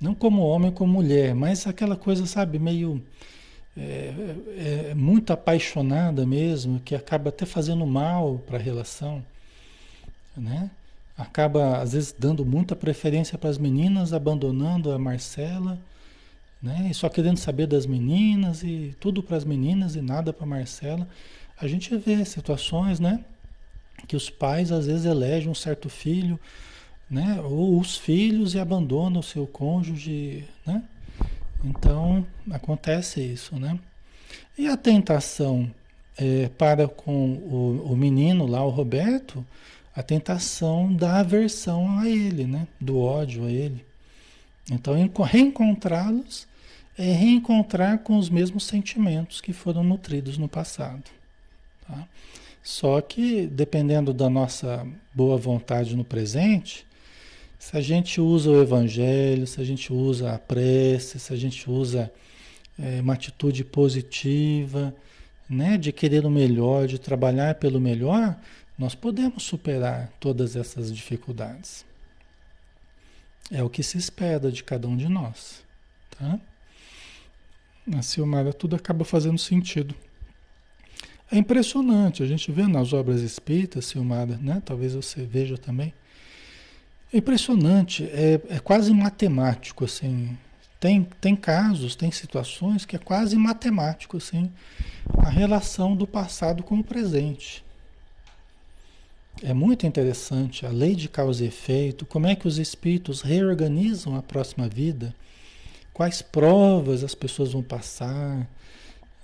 não 0.00 0.14
como 0.14 0.42
homem, 0.42 0.70
como 0.70 0.92
mulher, 0.92 1.34
mas 1.34 1.66
aquela 1.66 1.96
coisa, 1.96 2.26
sabe, 2.26 2.58
meio 2.58 3.02
é, 3.76 4.14
é, 4.56 4.90
é 4.90 4.94
muito 4.94 5.32
apaixonada 5.32 6.26
mesmo, 6.26 6.80
que 6.80 6.94
acaba 6.94 7.30
até 7.30 7.46
fazendo 7.46 7.86
mal 7.86 8.38
para 8.46 8.58
a 8.58 8.60
relação, 8.60 9.24
né? 10.36 10.70
acaba 11.16 11.78
às 11.78 11.92
vezes 11.92 12.14
dando 12.18 12.44
muita 12.44 12.74
preferência 12.74 13.38
para 13.38 13.50
as 13.50 13.58
meninas, 13.58 14.12
abandonando 14.12 14.90
a 14.92 14.98
Marcela, 14.98 15.78
né? 16.60 16.88
E 16.90 16.94
só 16.94 17.08
querendo 17.08 17.36
saber 17.36 17.66
das 17.66 17.86
meninas 17.86 18.62
e 18.62 18.94
tudo 18.98 19.22
para 19.22 19.36
as 19.36 19.44
meninas 19.44 19.94
e 19.94 20.00
nada 20.00 20.32
para 20.32 20.46
Marcela. 20.46 21.08
A 21.60 21.68
gente 21.68 21.96
vê 21.96 22.24
situações, 22.24 22.98
né? 22.98 23.24
Que 24.08 24.16
os 24.16 24.28
pais 24.28 24.72
às 24.72 24.86
vezes 24.86 25.04
elegem 25.04 25.48
um 25.48 25.54
certo 25.54 25.88
filho, 25.88 26.38
né? 27.14 27.40
Ou 27.40 27.78
os 27.78 27.96
filhos 27.96 28.54
e 28.54 28.58
abandonam 28.58 29.20
o 29.20 29.22
seu 29.22 29.46
cônjuge, 29.46 30.44
né? 30.66 30.82
Então 31.64 32.26
acontece 32.50 33.22
isso, 33.22 33.56
né? 33.56 33.78
E 34.58 34.66
a 34.66 34.76
tentação 34.76 35.70
é, 36.18 36.48
para 36.58 36.88
com 36.88 37.34
o, 37.34 37.92
o 37.92 37.96
menino 37.96 38.46
lá, 38.46 38.64
o 38.64 38.70
Roberto, 38.70 39.46
a 39.94 40.02
tentação 40.02 40.92
da 40.92 41.20
aversão 41.20 41.98
a 41.98 42.08
ele, 42.08 42.46
né? 42.46 42.66
do 42.80 42.98
ódio 42.98 43.44
a 43.44 43.50
ele. 43.50 43.84
Então, 44.70 44.94
reencontrá-los 45.22 46.48
é 46.98 47.12
reencontrar 47.12 47.98
com 47.98 48.18
os 48.18 48.28
mesmos 48.28 48.64
sentimentos 48.64 49.40
que 49.40 49.52
foram 49.52 49.84
nutridos 49.84 50.36
no 50.36 50.48
passado. 50.48 51.04
Tá? 51.86 52.08
Só 52.62 53.00
que, 53.00 53.46
dependendo 53.46 54.12
da 54.12 54.28
nossa 54.30 54.86
boa 55.14 55.36
vontade 55.36 55.94
no 55.94 56.04
presente, 56.04 56.86
se 57.58 57.76
a 57.76 57.80
gente 57.80 58.20
usa 58.20 58.50
o 58.50 58.60
Evangelho, 58.60 59.46
se 59.46 59.60
a 59.60 59.64
gente 59.64 59.92
usa 59.92 60.34
a 60.34 60.38
prece, 60.38 61.18
se 61.18 61.32
a 61.32 61.36
gente 61.36 61.70
usa 61.70 62.12
é, 62.78 63.00
uma 63.00 63.14
atitude 63.14 63.64
positiva, 63.64 64.94
né, 65.48 65.76
de 65.76 65.92
querer 65.92 66.24
o 66.26 66.30
melhor, 66.30 66.86
de 66.86 66.98
trabalhar 66.98 67.54
pelo 67.56 67.80
melhor, 67.80 68.36
nós 68.78 68.94
podemos 68.94 69.42
superar 69.44 70.12
todas 70.18 70.56
essas 70.56 70.92
dificuldades. 70.92 71.84
É 73.50 73.62
o 73.62 73.70
que 73.70 73.82
se 73.82 73.98
espera 73.98 74.50
de 74.50 74.64
cada 74.64 74.88
um 74.88 74.96
de 74.96 75.08
nós. 75.08 75.62
Tá? 76.10 76.40
Na 77.86 78.02
Silmara 78.02 78.52
tudo 78.52 78.74
acaba 78.74 79.04
fazendo 79.04 79.38
sentido. 79.38 79.94
É 81.30 81.36
impressionante, 81.38 82.22
a 82.22 82.26
gente 82.26 82.50
vê 82.50 82.66
nas 82.66 82.92
obras 82.92 83.20
espíritas, 83.20 83.86
Silmara, 83.86 84.36
né? 84.38 84.62
talvez 84.64 84.94
você 84.94 85.24
veja 85.24 85.56
também. 85.56 85.92
É 87.14 87.18
impressionante, 87.18 88.02
é, 88.12 88.40
é 88.48 88.58
quase 88.58 88.92
matemático, 88.92 89.84
assim. 89.84 90.36
Tem, 90.80 91.06
tem 91.20 91.36
casos, 91.36 91.94
tem 91.94 92.10
situações 92.10 92.84
que 92.84 92.96
é 92.96 92.98
quase 92.98 93.36
matemático, 93.36 94.16
assim, 94.16 94.50
a 95.18 95.30
relação 95.30 95.94
do 95.94 96.08
passado 96.08 96.64
com 96.64 96.80
o 96.80 96.82
presente. 96.82 97.64
É 99.44 99.54
muito 99.54 99.86
interessante 99.86 100.66
a 100.66 100.70
lei 100.70 100.96
de 100.96 101.08
causa 101.08 101.44
e 101.44 101.46
efeito, 101.46 102.04
como 102.04 102.26
é 102.26 102.34
que 102.34 102.48
os 102.48 102.58
espíritos 102.58 103.22
reorganizam 103.22 104.16
a 104.16 104.22
próxima 104.22 104.68
vida, 104.68 105.14
quais 105.92 106.20
provas 106.20 107.04
as 107.04 107.14
pessoas 107.14 107.52
vão 107.52 107.62
passar, 107.62 108.44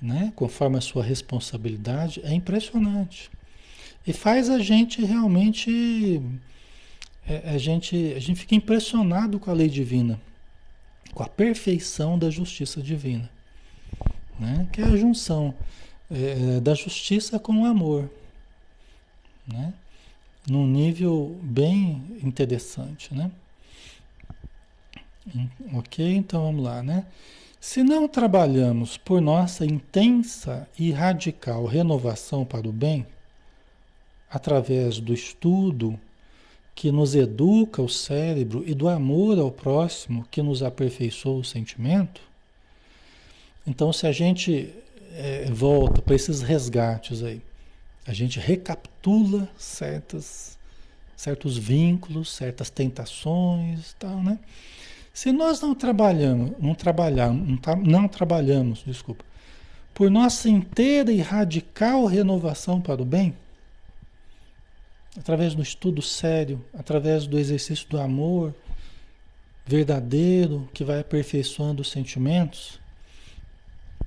né, 0.00 0.32
conforme 0.36 0.78
a 0.78 0.80
sua 0.80 1.02
responsabilidade, 1.02 2.20
é 2.22 2.32
impressionante. 2.32 3.28
E 4.06 4.12
faz 4.12 4.48
a 4.48 4.60
gente 4.60 5.04
realmente 5.04 6.22
a 7.44 7.58
gente 7.58 8.14
a 8.14 8.18
gente 8.18 8.40
fica 8.40 8.54
impressionado 8.54 9.38
com 9.38 9.50
a 9.50 9.54
lei 9.54 9.68
divina, 9.68 10.20
com 11.14 11.22
a 11.22 11.28
perfeição 11.28 12.18
da 12.18 12.30
justiça 12.30 12.82
divina, 12.82 13.30
né? 14.38 14.68
Que 14.72 14.80
é 14.80 14.84
a 14.84 14.96
junção 14.96 15.54
é, 16.10 16.60
da 16.60 16.74
justiça 16.74 17.38
com 17.38 17.62
o 17.62 17.64
amor, 17.64 18.10
né? 19.46 19.72
num 20.48 20.66
nível 20.66 21.38
bem 21.42 22.02
interessante, 22.22 23.14
né? 23.14 23.30
Ok, 25.74 26.04
então 26.14 26.42
vamos 26.42 26.64
lá, 26.64 26.82
né? 26.82 27.06
Se 27.60 27.82
não 27.82 28.08
trabalhamos 28.08 28.96
por 28.96 29.20
nossa 29.20 29.66
intensa 29.66 30.66
e 30.78 30.90
radical 30.90 31.66
renovação 31.66 32.44
para 32.44 32.66
o 32.66 32.72
bem, 32.72 33.06
através 34.30 34.98
do 34.98 35.12
estudo 35.12 35.98
que 36.80 36.90
nos 36.90 37.14
educa 37.14 37.82
o 37.82 37.90
cérebro 37.90 38.64
e 38.66 38.72
do 38.72 38.88
amor 38.88 39.38
ao 39.38 39.50
próximo 39.52 40.24
que 40.30 40.40
nos 40.40 40.62
aperfeiçoa 40.62 41.40
o 41.40 41.44
sentimento, 41.44 42.22
então 43.66 43.92
se 43.92 44.06
a 44.06 44.12
gente 44.12 44.72
é, 45.14 45.44
volta 45.52 46.00
para 46.00 46.14
esses 46.14 46.40
resgates 46.40 47.22
aí, 47.22 47.42
a 48.06 48.14
gente 48.14 48.40
recapitula 48.40 49.46
certas, 49.58 50.56
certos 51.14 51.58
vínculos, 51.58 52.32
certas 52.32 52.70
tentações, 52.70 53.94
tal, 53.98 54.22
né? 54.22 54.38
Se 55.12 55.32
nós 55.32 55.60
não 55.60 55.74
trabalhamos, 55.74 56.52
não 56.58 56.74
trabalhamos, 56.74 57.60
não 57.84 58.08
trabalhamos, 58.08 58.82
desculpa, 58.86 59.22
por 59.92 60.10
nossa 60.10 60.48
inteira 60.48 61.12
e 61.12 61.20
radical 61.20 62.06
renovação 62.06 62.80
para 62.80 63.02
o 63.02 63.04
bem, 63.04 63.34
através 65.16 65.54
do 65.54 65.62
estudo 65.62 66.00
sério, 66.00 66.64
através 66.72 67.26
do 67.26 67.38
exercício 67.38 67.88
do 67.88 68.00
amor 68.00 68.54
verdadeiro 69.66 70.68
que 70.72 70.84
vai 70.84 71.00
aperfeiçoando 71.00 71.82
os 71.82 71.90
sentimentos, 71.90 72.80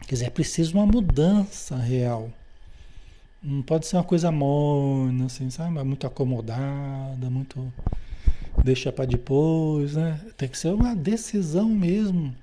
quer 0.02 0.16
dizer, 0.16 0.26
é 0.26 0.30
preciso 0.30 0.78
uma 0.78 0.86
mudança 0.86 1.76
real. 1.76 2.30
Não 3.42 3.62
pode 3.62 3.88
ser 3.88 3.98
uma 3.98 4.04
coisa 4.04 4.32
morna, 4.32 5.26
assim, 5.26 5.50
sabe? 5.50 5.72
Muito 5.84 6.08
acomodada, 6.08 7.30
muito 7.30 7.72
deixa 8.64 8.92
para 8.92 9.06
depois, 9.06 9.96
né? 9.96 10.20
Tem 10.38 10.48
que 10.48 10.58
ser 10.58 10.74
uma 10.74 10.96
decisão 10.96 11.70
mesmo, 11.70 12.34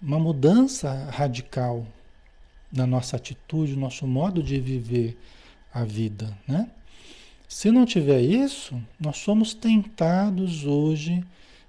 uma 0.00 0.18
mudança 0.18 1.10
radical 1.10 1.86
na 2.72 2.86
nossa 2.86 3.16
atitude, 3.16 3.74
no 3.74 3.80
nosso 3.80 4.06
modo 4.06 4.42
de 4.42 4.58
viver 4.60 5.18
a 5.72 5.84
vida, 5.84 6.36
né? 6.46 6.70
Se 7.48 7.70
não 7.70 7.86
tiver 7.86 8.20
isso, 8.20 8.80
nós 8.98 9.18
somos 9.18 9.54
tentados 9.54 10.64
hoje 10.64 11.24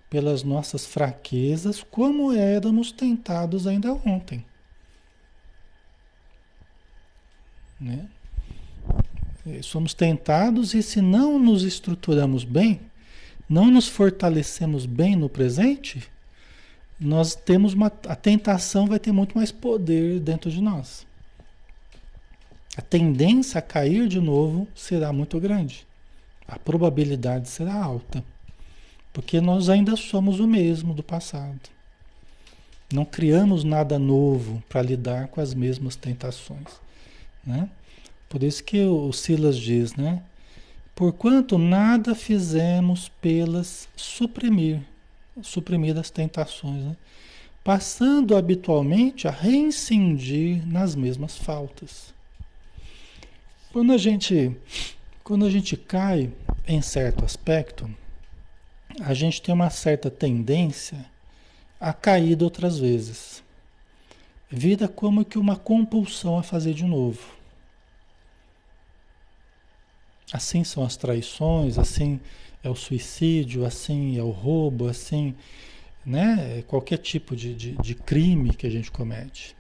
pelas 0.10 0.44
nossas 0.44 0.86
fraquezas, 0.86 1.84
como 1.84 2.32
éramos 2.34 2.92
tentados 2.92 3.68
ainda 3.68 3.94
ontem. 3.94 4.44
Né? 7.80 8.08
Somos 9.62 9.94
tentados 9.94 10.74
e 10.74 10.82
se 10.84 11.02
não 11.02 11.40
nos 11.40 11.64
estruturamos 11.64 12.44
bem, 12.44 12.82
não 13.48 13.72
nos 13.72 13.88
fortalecemos 13.88 14.86
bem 14.86 15.16
no 15.16 15.30
presente, 15.30 16.04
nós 17.00 17.36
temos 17.36 17.74
uma 17.74 17.88
a 18.08 18.16
tentação 18.16 18.88
vai 18.88 19.00
ter 19.00 19.12
muito 19.12 19.38
mais 19.38 19.52
poder 19.52 20.20
dentro 20.20 20.50
de 20.50 20.60
nós. 20.62 21.07
A 22.78 22.82
tendência 22.82 23.58
a 23.58 23.62
cair 23.62 24.08
de 24.08 24.22
novo 24.22 24.68
será 24.76 25.12
muito 25.12 25.40
grande. 25.40 25.88
A 26.48 26.60
probabilidade 26.60 27.50
será 27.50 27.74
alta. 27.74 28.24
Porque 29.12 29.42
nós 29.42 29.68
ainda 29.68 29.96
somos 29.96 30.40
o 30.40 30.46
mesmo 30.46 30.94
do 30.94 31.02
passado. 31.02 31.60
Não 32.94 33.04
criamos 33.04 33.64
nada 33.64 33.98
novo 33.98 34.64
para 34.70 34.84
lidar 34.84 35.28
com 35.28 35.42
as 35.42 35.56
mesmas 35.56 35.96
tentações, 35.96 36.80
né? 37.44 37.68
Por 38.30 38.44
isso 38.44 38.64
que 38.64 38.80
o 38.86 39.12
Silas 39.12 39.58
diz, 39.58 39.96
né? 39.96 40.22
Porquanto 40.94 41.58
nada 41.58 42.14
fizemos 42.14 43.10
pelas 43.20 43.90
suprimir, 43.96 44.82
suprimir 45.42 45.98
as 45.98 46.10
tentações, 46.10 46.84
né? 46.84 46.96
passando 47.64 48.38
habitualmente 48.38 49.28
a 49.28 49.32
reincidir 49.32 50.66
nas 50.66 50.96
mesmas 50.96 51.38
faltas. 51.38 52.17
Quando 53.78 53.94
a 53.94 53.98
gente, 54.00 54.58
quando 55.24 55.46
a 55.46 55.52
gente 55.52 55.78
cai 55.78 56.34
em 56.68 56.82
certo 56.82 57.24
aspecto, 57.24 57.88
a 59.02 59.14
gente 59.14 59.40
tem 59.40 59.54
uma 59.54 59.70
certa 59.70 60.10
tendência 60.10 61.06
a 61.80 61.94
cair 61.94 62.42
outras 62.42 62.80
vezes. 62.80 63.44
Vira 64.50 64.88
como 64.88 65.24
que 65.24 65.38
uma 65.38 65.56
compulsão 65.56 66.40
a 66.40 66.42
fazer 66.42 66.74
de 66.74 66.86
novo. 66.86 67.22
Assim 70.34 70.64
são 70.64 70.84
as 70.84 70.98
traições, 70.98 71.78
assim 71.78 72.20
é 72.64 72.70
o 72.72 72.76
suicídio, 72.76 73.64
assim 73.64 74.18
é 74.18 74.24
o 74.24 74.32
roubo, 74.32 74.88
assim, 74.88 75.36
né? 76.04 76.64
Qualquer 76.64 76.98
tipo 76.98 77.36
de, 77.36 77.54
de, 77.54 77.72
de 77.74 77.94
crime 77.94 78.56
que 78.56 78.66
a 78.66 78.72
gente 78.72 78.90
comete. 78.90 79.57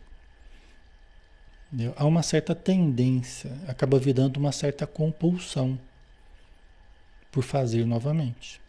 Entendeu? 1.72 1.93
Há 1.97 2.05
uma 2.05 2.24
certa 2.24 2.55
tendência, 2.55 3.51
acaba 3.68 3.99
virando 3.99 4.38
uma 4.38 4.51
certa 4.51 4.88
compulsão 4.88 5.78
por 7.32 7.43
fazer 7.43 7.86
novamente. 7.86 8.61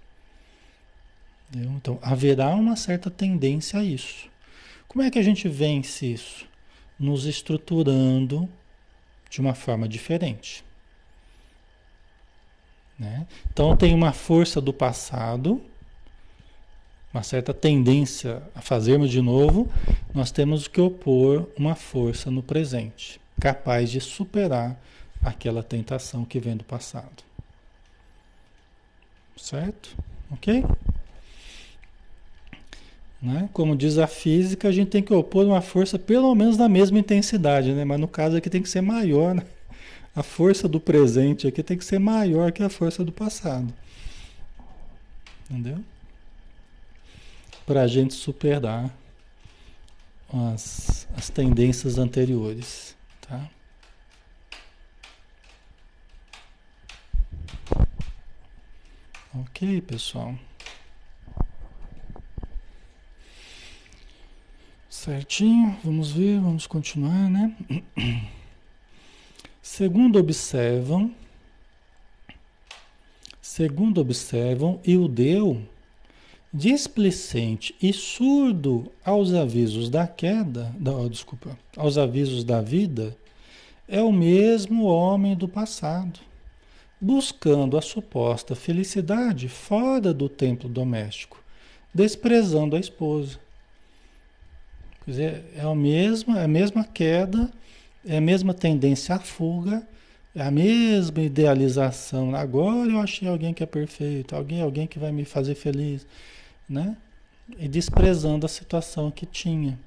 Entendeu? 1.49 1.73
Então, 1.73 1.99
haverá 2.03 2.55
uma 2.55 2.77
certa 2.77 3.11
tendência 3.11 3.79
a 3.81 3.85
isso. 3.85 4.29
Como 4.87 5.03
é 5.03 5.11
que 5.11 5.19
a 5.19 5.23
gente 5.23 5.49
vence 5.49 6.07
isso? 6.07 6.47
Nos 6.99 7.25
estruturando 7.25 8.49
de 9.31 9.41
uma 9.41 9.55
forma 9.55 9.89
diferente. 9.89 10.65
Né? 12.99 13.27
Então 13.53 13.77
tem 13.77 13.95
uma 13.95 14.13
força 14.13 14.61
do 14.61 14.73
passado, 14.73 15.63
uma 17.13 17.23
certa 17.23 17.55
tendência 17.55 18.43
a 18.55 18.61
fazermos 18.61 19.11
de 19.11 19.21
novo, 19.21 19.69
nós 20.15 20.31
temos 20.31 20.69
que 20.69 20.81
opor 20.81 21.49
uma 21.57 21.75
força 21.75 22.31
no 22.31 22.43
presente, 22.43 23.21
capaz 23.41 23.91
de 23.91 24.01
superar 24.01 24.79
aquela 25.23 25.63
tentação 25.63 26.25
que 26.25 26.39
vem 26.39 26.57
do 26.57 26.65
passado. 26.65 27.25
Certo? 29.37 29.97
Ok? 30.31 30.65
Né? 33.21 33.49
Como 33.53 33.75
diz 33.75 33.99
a 33.99 34.07
física, 34.07 34.69
a 34.69 34.73
gente 34.73 34.89
tem 34.89 35.03
que 35.03 35.13
opor 35.13 35.47
uma 35.47 35.61
força 35.61 35.99
pelo 35.99 36.33
menos 36.35 36.57
na 36.57 36.69
mesma 36.69 36.99
intensidade, 36.99 37.73
né? 37.73 37.85
mas 37.85 37.99
no 37.99 38.07
caso 38.07 38.37
aqui 38.37 38.51
tem 38.51 38.63
que 38.63 38.69
ser 38.69 38.81
maior. 38.81 39.35
Né? 39.35 39.43
A 40.15 40.23
força 40.23 40.69
do 40.69 40.79
presente 40.79 41.47
aqui 41.47 41.63
tem 41.63 41.77
que 41.77 41.85
ser 41.85 41.99
maior 41.99 42.53
que 42.53 42.63
a 42.63 42.69
força 42.69 43.05
do 43.05 43.13
passado. 43.13 43.73
Entendeu? 45.51 45.83
Para 47.69 47.83
a 47.83 47.87
gente 47.87 48.15
superar 48.15 48.91
as, 50.33 51.07
as 51.15 51.29
tendências 51.29 51.99
anteriores. 51.99 52.97
Tá? 53.21 53.47
Ok, 59.35 59.83
pessoal. 59.83 60.35
Certinho, 64.89 65.79
vamos 65.85 66.11
ver, 66.11 66.41
vamos 66.41 66.67
continuar, 66.67 67.29
né? 67.29 67.55
Segundo 69.61 70.19
observam, 70.19 71.15
segundo 73.43 74.01
observam, 74.01 74.81
e 74.83 74.97
o 74.97 75.07
deu 75.07 75.69
displicente 76.53 77.75
e 77.83 77.93
surdo 77.93 78.91
aos 79.05 79.35
avisos 79.35 79.91
da 79.91 80.07
queda, 80.07 80.75
da, 80.79 80.93
oh, 80.93 81.09
desculpa, 81.09 81.59
aos 81.77 81.99
avisos 81.99 82.45
da 82.45 82.61
vida, 82.61 83.17
é 83.87 84.03
o 84.03 84.13
mesmo 84.13 84.85
homem 84.85 85.37
do 85.37 85.49
passado, 85.49 86.21
buscando 87.01 87.77
a 87.77 87.83
suposta 87.83 88.55
felicidade 88.55 89.49
fora 89.49 90.13
do 90.13 90.29
templo 90.29 90.69
doméstico, 90.69 91.43
desprezando 91.95 92.77
a 92.77 92.81
esposa. 92.81 93.39
Quer 95.05 95.11
dizer, 95.11 95.45
é 95.57 95.61
a 95.63 95.75
mesma, 95.75 96.41
é 96.41 96.45
a 96.45 96.49
mesma 96.49 96.85
queda 96.85 97.51
é 98.07 98.17
a 98.17 98.21
mesma 98.21 98.55
tendência 98.55 99.15
à 99.17 99.19
fuga, 99.19 99.87
é 100.35 100.43
a 100.43 100.51
mesma 100.51 101.21
idealização. 101.21 102.35
Agora 102.35 102.91
eu 102.91 103.01
achei 103.01 103.29
alguém 103.29 103.53
que 103.53 103.63
é 103.63 103.67
perfeito, 103.67 104.35
alguém, 104.35 104.63
alguém 104.63 104.87
que 104.87 104.99
vai 104.99 105.13
me 105.13 105.25
fazer 105.25 105.55
feliz, 105.55 106.07
né? 106.69 106.97
E 107.59 107.67
desprezando 107.67 108.45
a 108.45 108.49
situação 108.49 109.11
que 109.11 109.25
tinha, 109.25 109.79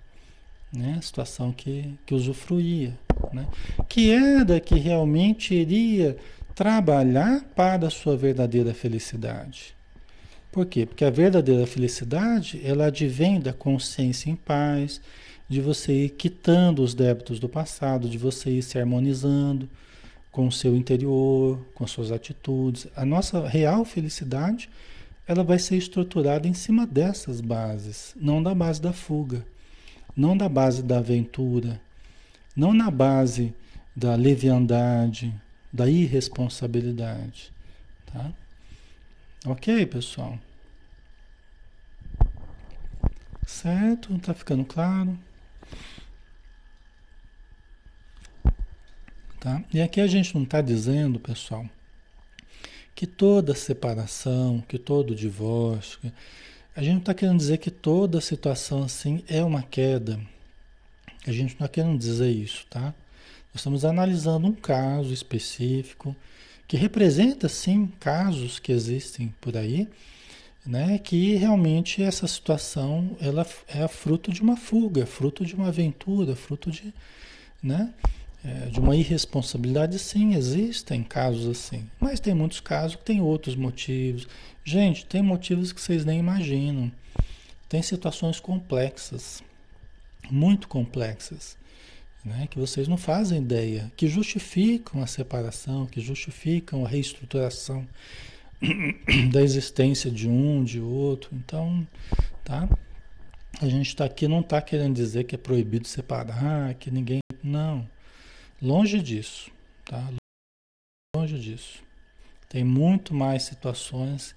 né? 0.73 0.95
A 0.97 1.01
situação 1.01 1.51
que, 1.51 1.93
que 2.05 2.13
usufruía, 2.13 2.97
né? 3.31 3.47
Que 3.87 4.11
era 4.11 4.59
que 4.59 4.75
realmente 4.75 5.53
iria 5.53 6.17
trabalhar 6.55 7.43
para 7.55 7.87
a 7.87 7.91
sua 7.91 8.17
verdadeira 8.17 8.73
felicidade. 8.73 9.75
Por 10.51 10.65
quê? 10.65 10.85
Porque 10.85 11.05
a 11.05 11.09
verdadeira 11.09 11.65
felicidade, 11.65 12.59
ela 12.63 12.87
advém 12.87 13.39
da 13.39 13.53
consciência 13.53 14.29
em 14.29 14.35
paz, 14.35 14.99
de 15.47 15.61
você 15.61 16.05
ir 16.05 16.09
quitando 16.09 16.83
os 16.83 16.93
débitos 16.93 17.39
do 17.39 17.47
passado, 17.47 18.09
de 18.09 18.17
você 18.17 18.49
ir 18.49 18.61
se 18.61 18.77
harmonizando 18.77 19.69
com 20.31 20.47
o 20.47 20.51
seu 20.51 20.75
interior, 20.75 21.59
com 21.73 21.85
suas 21.85 22.11
atitudes. 22.11 22.87
A 22.95 23.05
nossa 23.05 23.47
real 23.47 23.83
felicidade, 23.83 24.69
ela 25.31 25.43
vai 25.45 25.57
ser 25.57 25.77
estruturada 25.77 26.45
em 26.45 26.53
cima 26.53 26.85
dessas 26.85 27.39
bases, 27.39 28.13
não 28.17 28.43
da 28.43 28.53
base 28.53 28.81
da 28.81 28.91
fuga. 28.91 29.45
não 30.13 30.35
na 30.35 30.49
base 30.49 30.83
da 30.83 30.97
aventura, 30.97 31.81
não 32.53 32.73
na 32.73 32.91
base 32.91 33.53
da 33.95 34.13
leviandade, 34.15 35.33
da 35.71 35.89
irresponsabilidade, 35.89 37.49
tá? 38.07 38.33
Ok, 39.45 39.85
pessoal? 39.85 40.37
Certo? 43.47 44.19
Tá 44.19 44.33
ficando 44.33 44.65
claro? 44.65 45.17
Tá? 49.39 49.63
E 49.73 49.81
aqui 49.81 50.01
a 50.01 50.07
gente 50.07 50.35
não 50.35 50.43
está 50.43 50.59
dizendo, 50.61 51.21
pessoal, 51.21 51.65
que 52.95 53.07
toda 53.07 53.55
separação, 53.55 54.63
que 54.67 54.77
todo 54.77 55.15
divórcio, 55.15 55.99
a 56.75 56.81
gente 56.81 56.93
não 56.93 56.99
está 56.99 57.13
querendo 57.13 57.37
dizer 57.37 57.57
que 57.57 57.71
toda 57.71 58.21
situação 58.21 58.83
assim 58.83 59.23
é 59.27 59.43
uma 59.43 59.61
queda. 59.61 60.19
A 61.27 61.31
gente 61.31 61.49
não 61.49 61.65
está 61.65 61.67
querendo 61.67 61.97
dizer 61.97 62.29
isso, 62.31 62.65
tá? 62.69 62.93
Nós 63.53 63.57
estamos 63.57 63.83
analisando 63.83 64.47
um 64.47 64.53
caso 64.53 65.13
específico 65.13 66.15
que 66.67 66.77
representa, 66.77 67.49
sim, 67.49 67.91
casos 67.99 68.57
que 68.57 68.71
existem 68.71 69.33
por 69.41 69.57
aí, 69.57 69.89
né? 70.65 70.97
Que 70.97 71.35
realmente 71.35 72.01
essa 72.01 72.25
situação 72.25 73.17
ela 73.19 73.45
é 73.67 73.87
fruto 73.89 74.31
de 74.31 74.41
uma 74.41 74.55
fuga, 74.55 75.05
fruto 75.05 75.45
de 75.45 75.53
uma 75.53 75.67
aventura, 75.67 76.35
fruto 76.35 76.71
de, 76.71 76.93
né? 77.61 77.93
É, 78.43 78.69
de 78.69 78.79
uma 78.79 78.95
irresponsabilidade, 78.95 79.99
sim, 79.99 80.33
existem 80.33 81.03
casos 81.03 81.47
assim. 81.47 81.87
Mas 81.99 82.19
tem 82.19 82.33
muitos 82.33 82.59
casos 82.59 82.95
que 82.95 83.03
tem 83.03 83.21
outros 83.21 83.55
motivos. 83.55 84.27
Gente, 84.63 85.05
tem 85.05 85.21
motivos 85.21 85.71
que 85.71 85.81
vocês 85.81 86.05
nem 86.05 86.19
imaginam. 86.19 86.91
Tem 87.69 87.81
situações 87.81 88.39
complexas, 88.39 89.43
muito 90.29 90.67
complexas, 90.67 91.55
né, 92.25 92.47
que 92.49 92.59
vocês 92.59 92.87
não 92.87 92.97
fazem 92.97 93.41
ideia, 93.41 93.91
que 93.95 94.07
justificam 94.07 95.01
a 95.01 95.07
separação, 95.07 95.85
que 95.85 96.01
justificam 96.01 96.85
a 96.85 96.89
reestruturação 96.89 97.87
da 99.31 99.41
existência 99.41 100.11
de 100.11 100.27
um, 100.27 100.63
de 100.63 100.79
outro. 100.79 101.29
Então, 101.33 101.87
tá? 102.43 102.67
A 103.61 103.67
gente 103.67 103.87
está 103.87 104.05
aqui 104.05 104.27
não 104.27 104.41
está 104.41 104.61
querendo 104.61 104.95
dizer 104.95 105.23
que 105.25 105.35
é 105.35 105.37
proibido 105.37 105.87
separar, 105.87 106.73
que 106.75 106.89
ninguém. 106.89 107.19
Não. 107.43 107.87
Longe 108.61 109.01
disso, 109.01 109.49
tá? 109.85 110.07
Longe 111.15 111.39
disso. 111.39 111.81
Tem 112.47 112.63
muito 112.63 113.11
mais 113.11 113.41
situações 113.43 114.35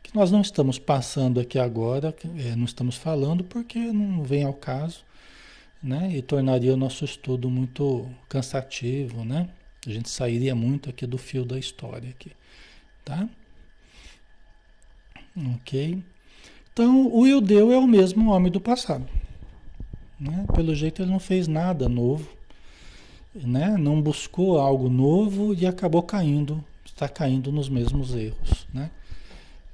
que 0.00 0.14
nós 0.14 0.30
não 0.30 0.42
estamos 0.42 0.78
passando 0.78 1.40
aqui 1.40 1.58
agora, 1.58 2.14
é, 2.38 2.54
não 2.54 2.66
estamos 2.66 2.94
falando 2.94 3.42
porque 3.42 3.78
não 3.78 4.22
vem 4.22 4.44
ao 4.44 4.54
caso, 4.54 5.04
né? 5.82 6.16
E 6.16 6.22
tornaria 6.22 6.72
o 6.72 6.76
nosso 6.76 7.04
estudo 7.04 7.50
muito 7.50 8.08
cansativo, 8.28 9.24
né? 9.24 9.48
A 9.84 9.90
gente 9.90 10.08
sairia 10.08 10.54
muito 10.54 10.88
aqui 10.88 11.04
do 11.04 11.18
fio 11.18 11.44
da 11.44 11.58
história 11.58 12.10
aqui, 12.10 12.30
tá? 13.04 13.28
Ok? 15.56 16.00
Então, 16.72 17.12
o 17.12 17.26
Ildeu 17.26 17.72
é 17.72 17.76
o 17.76 17.88
mesmo 17.88 18.30
homem 18.30 18.52
do 18.52 18.60
passado. 18.60 19.08
Né? 20.18 20.46
Pelo 20.54 20.74
jeito, 20.74 21.02
ele 21.02 21.10
não 21.10 21.18
fez 21.18 21.48
nada 21.48 21.88
novo 21.88 22.43
né? 23.34 23.76
não 23.78 24.00
buscou 24.00 24.58
algo 24.58 24.88
novo 24.88 25.54
e 25.54 25.66
acabou 25.66 26.02
caindo, 26.02 26.64
está 26.84 27.08
caindo 27.08 27.50
nos 27.50 27.68
mesmos 27.68 28.14
erros 28.14 28.66
né? 28.72 28.90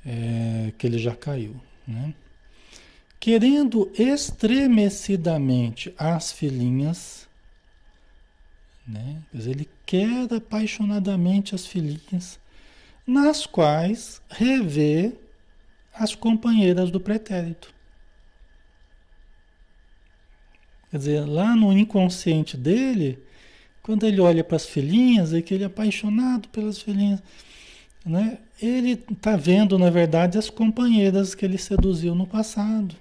É, 0.05 0.73
que 0.79 0.87
ele 0.87 0.99
já 0.99 1.15
caiu. 1.15 1.55
Né? 1.87 2.15
Querendo 3.19 3.91
estremecidamente 3.99 5.95
as 5.99 6.33
filhinhas, 6.33 7.29
né? 8.87 9.23
Dizer, 9.33 9.51
ele 9.51 9.69
quer 9.87 10.33
apaixonadamente 10.33 11.55
as 11.55 11.67
filhinhas, 11.67 12.39
nas 13.07 13.47
quais 13.47 14.23
revê 14.29 15.13
as 15.93 16.15
companheiras 16.15 16.91
do 16.91 17.01
pretérito. 17.01 17.73
Quer 20.91 20.99
dizer, 20.99 21.21
lá 21.27 21.55
no 21.55 21.73
inconsciente 21.73 22.57
dele, 22.57 23.23
quando 23.91 24.07
ele 24.07 24.21
olha 24.21 24.45
para 24.45 24.55
as 24.55 24.67
filhinhas, 24.67 25.35
é 25.35 25.43
que 25.43 25.53
ele 25.53 25.65
é 25.65 25.67
apaixonado 25.67 26.49
pelas 26.51 26.81
filhinhas. 26.81 27.21
Né? 28.07 28.39
Ele 28.63 28.93
está 28.93 29.35
vendo, 29.35 29.77
na 29.81 29.91
verdade, 29.91 30.39
as 30.39 30.49
companheiras 30.49 31.35
que 31.35 31.45
ele 31.45 31.59
seduziu 31.59 32.15
no 32.15 32.25
passado. 32.25 32.95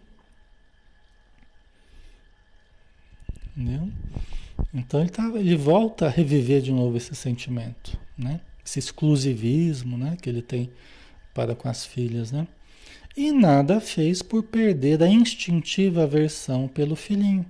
Entendeu? 3.56 3.92
Então 4.74 5.02
ele, 5.02 5.12
tá, 5.12 5.32
ele 5.36 5.56
volta 5.56 6.08
a 6.08 6.10
reviver 6.10 6.60
de 6.60 6.72
novo 6.72 6.98
esse 6.98 7.14
sentimento, 7.14 7.96
né? 8.18 8.42
esse 8.66 8.80
exclusivismo 8.80 9.96
né? 9.96 10.18
que 10.20 10.28
ele 10.28 10.42
tem 10.42 10.72
para 11.36 11.54
com 11.54 11.70
as 11.70 11.86
filhas. 11.86 12.32
Né? 12.32 12.48
E 13.16 13.32
nada 13.32 13.80
fez 13.80 14.24
por 14.24 14.42
perder 14.42 15.04
a 15.04 15.08
instintiva 15.08 16.02
aversão 16.02 16.68
pelo 16.68 16.96
filhinho 16.96 17.46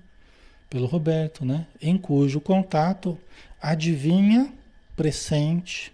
pelo 0.69 0.85
Roberto, 0.85 1.43
né? 1.43 1.65
Em 1.81 1.97
cujo 1.97 2.39
contato 2.39 3.17
adivinha, 3.61 4.53
pressente, 4.95 5.91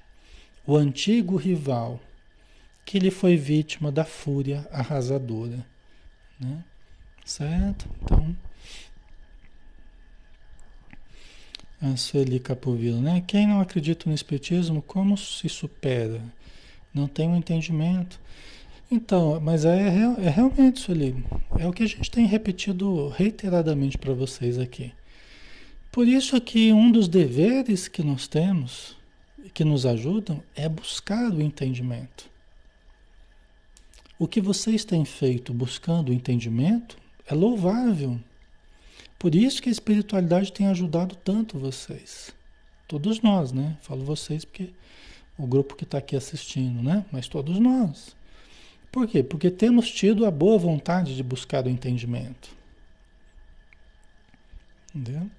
o 0.65 0.75
antigo 0.75 1.35
rival 1.35 1.99
que 2.85 2.99
lhe 2.99 3.09
foi 3.09 3.35
vítima 3.35 3.91
da 3.91 4.05
fúria 4.05 4.67
arrasadora, 4.71 5.65
né? 6.39 6.63
Certo? 7.23 7.89
Então, 8.03 8.35
a 11.81 11.97
Sueli 11.97 12.39
Capovilla, 12.39 13.01
né? 13.01 13.23
Quem 13.25 13.47
não 13.47 13.59
acredita 13.59 14.07
no 14.07 14.15
Espiritismo, 14.15 14.81
como 14.81 15.17
se 15.17 15.49
supera? 15.49 16.21
Não 16.93 17.07
tem 17.07 17.27
um 17.27 17.37
entendimento. 17.37 18.19
Então, 18.89 19.39
mas 19.41 19.65
é, 19.65 19.87
é, 19.87 20.29
realmente 20.29 20.77
isso 20.77 20.91
ali. 20.91 21.15
É 21.57 21.67
o 21.67 21.73
que 21.73 21.83
a 21.83 21.87
gente 21.87 22.11
tem 22.11 22.25
repetido 22.25 23.07
reiteradamente 23.09 23.97
para 23.97 24.13
vocês 24.13 24.59
aqui. 24.59 24.93
Por 25.91 26.07
isso 26.07 26.39
que 26.41 26.71
um 26.71 26.91
dos 26.91 27.07
deveres 27.07 27.87
que 27.87 28.03
nós 28.03 28.27
temos, 28.27 28.95
que 29.53 29.63
nos 29.63 29.85
ajudam, 29.85 30.43
é 30.55 30.67
buscar 30.69 31.31
o 31.31 31.41
entendimento. 31.41 32.29
O 34.19 34.27
que 34.27 34.39
vocês 34.39 34.85
têm 34.85 35.03
feito 35.03 35.53
buscando 35.53 36.09
o 36.09 36.13
entendimento 36.13 36.97
é 37.25 37.33
louvável. 37.33 38.19
Por 39.17 39.33
isso 39.33 39.61
que 39.61 39.69
a 39.69 39.71
espiritualidade 39.71 40.53
tem 40.53 40.67
ajudado 40.67 41.15
tanto 41.15 41.57
vocês. 41.57 42.33
Todos 42.87 43.21
nós, 43.21 43.51
né? 43.51 43.77
Falo 43.81 44.05
vocês 44.05 44.45
porque 44.45 44.69
o 45.37 45.47
grupo 45.47 45.75
que 45.75 45.83
está 45.83 45.97
aqui 45.97 46.15
assistindo, 46.15 46.83
né? 46.83 47.05
Mas 47.11 47.27
todos 47.27 47.57
nós. 47.59 48.15
Por 48.95 49.09
quê? 49.09 49.21
Porque 49.21 49.51
temos 49.51 49.91
tido 49.91 50.25
a 50.25 50.31
boa 50.31 50.57
vontade 50.57 51.17
de 51.17 51.21
buscar 51.21 51.65
o 51.65 51.69
entendimento. 51.69 52.49
Entendeu? 54.95 55.29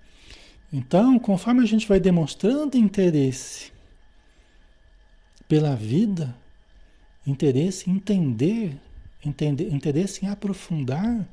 Então, 0.70 1.18
conforme 1.18 1.62
a 1.62 1.66
gente 1.66 1.88
vai 1.88 1.98
demonstrando 1.98 2.76
interesse 2.76 3.72
pela 5.48 5.74
vida, 5.74 6.36
interesse 7.26 7.88
em 7.88 7.94
entender, 7.94 8.76
entender, 9.24 9.72
interesse 9.72 10.26
em 10.26 10.28
aprofundar, 10.28 11.26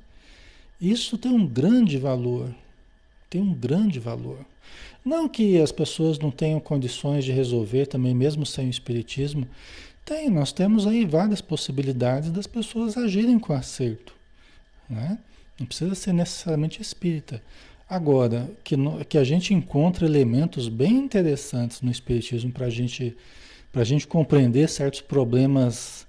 isso 0.79 1.17
tem 1.17 1.29
um 1.29 1.45
grande 1.45 1.97
valor. 1.97 2.55
Tem 3.29 3.41
um 3.41 3.53
grande 3.53 3.99
valor. 3.99 4.45
Não 5.03 5.27
que 5.27 5.59
as 5.59 5.73
pessoas 5.73 6.17
não 6.17 6.31
tenham 6.31 6.61
condições 6.61 7.25
de 7.25 7.33
resolver 7.33 7.87
também, 7.87 8.15
mesmo 8.15 8.45
sem 8.45 8.67
o 8.67 8.69
espiritismo, 8.69 9.45
tem, 10.05 10.29
nós 10.29 10.51
temos 10.51 10.85
aí 10.85 11.05
várias 11.05 11.41
possibilidades 11.41 12.31
das 12.31 12.47
pessoas 12.47 12.97
agirem 12.97 13.39
com 13.39 13.53
acerto. 13.53 14.13
Né? 14.89 15.17
Não 15.59 15.65
precisa 15.65 15.95
ser 15.95 16.13
necessariamente 16.13 16.81
espírita. 16.81 17.41
Agora, 17.89 18.49
que, 18.63 18.75
no, 18.75 19.03
que 19.05 19.17
a 19.17 19.23
gente 19.23 19.53
encontra 19.53 20.05
elementos 20.05 20.67
bem 20.67 20.95
interessantes 20.95 21.81
no 21.81 21.91
Espiritismo 21.91 22.51
para 22.51 22.69
gente, 22.69 23.15
a 23.73 23.83
gente 23.83 24.07
compreender 24.07 24.67
certos 24.69 25.01
problemas 25.01 26.07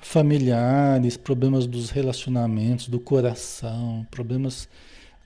familiares, 0.00 1.16
problemas 1.16 1.66
dos 1.66 1.90
relacionamentos, 1.90 2.88
do 2.88 2.98
coração, 2.98 4.06
problemas 4.10 4.68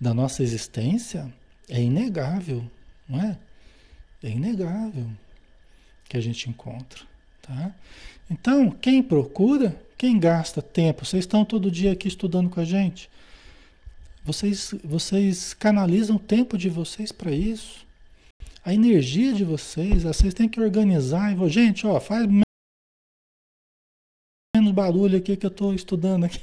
da 0.00 0.12
nossa 0.14 0.42
existência, 0.42 1.32
é 1.68 1.80
inegável, 1.80 2.64
não 3.08 3.20
é? 3.20 3.36
É 4.22 4.28
inegável 4.28 5.06
que 6.08 6.16
a 6.16 6.20
gente 6.20 6.48
encontra. 6.50 7.09
Tá? 7.50 7.74
Então, 8.30 8.70
quem 8.70 9.02
procura, 9.02 9.74
quem 9.98 10.20
gasta 10.20 10.62
tempo, 10.62 11.04
vocês 11.04 11.24
estão 11.24 11.44
todo 11.44 11.68
dia 11.68 11.90
aqui 11.90 12.06
estudando 12.06 12.48
com 12.48 12.60
a 12.60 12.64
gente. 12.64 13.10
Vocês, 14.24 14.72
vocês 14.84 15.52
canalizam 15.52 16.14
o 16.14 16.20
tempo 16.20 16.56
de 16.56 16.68
vocês 16.68 17.10
para 17.10 17.32
isso. 17.32 17.84
A 18.64 18.72
energia 18.72 19.32
de 19.32 19.42
vocês, 19.42 20.04
vocês 20.04 20.32
têm 20.32 20.48
que 20.48 20.60
organizar. 20.60 21.36
Gente, 21.48 21.84
ó, 21.88 21.98
faz 21.98 22.24
menos 22.24 22.44
barulho 24.72 25.18
aqui 25.18 25.36
que 25.36 25.46
eu 25.46 25.50
estou 25.50 25.74
estudando 25.74 26.26
aqui. 26.26 26.40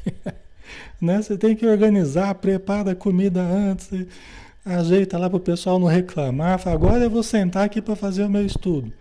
né? 1.00 1.22
Você 1.22 1.38
tem 1.38 1.56
que 1.56 1.66
organizar, 1.66 2.36
prepara 2.36 2.92
a 2.92 2.96
comida 2.96 3.42
antes, 3.42 3.90
ajeita 4.66 5.18
lá 5.18 5.30
para 5.30 5.38
o 5.38 5.40
pessoal 5.40 5.80
não 5.80 5.88
reclamar. 5.88 6.60
Fala, 6.60 6.76
agora 6.76 7.04
eu 7.06 7.10
vou 7.10 7.24
sentar 7.24 7.64
aqui 7.64 7.82
para 7.82 7.96
fazer 7.96 8.26
o 8.26 8.30
meu 8.30 8.46
estudo. 8.46 8.92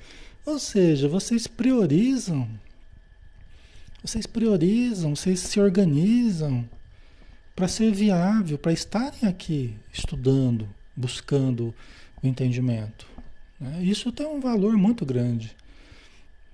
Ou 0.46 0.60
seja, 0.60 1.08
vocês 1.08 1.48
priorizam. 1.48 2.48
Vocês 4.02 4.26
priorizam, 4.26 5.16
vocês 5.16 5.40
se 5.40 5.58
organizam 5.58 6.64
para 7.56 7.66
ser 7.66 7.92
viável, 7.92 8.56
para 8.56 8.72
estarem 8.72 9.28
aqui 9.28 9.74
estudando, 9.92 10.68
buscando 10.94 11.74
o 12.22 12.26
entendimento. 12.26 13.06
Né? 13.58 13.82
Isso 13.82 14.12
tem 14.12 14.26
um 14.26 14.40
valor 14.40 14.76
muito 14.76 15.04
grande. 15.04 15.56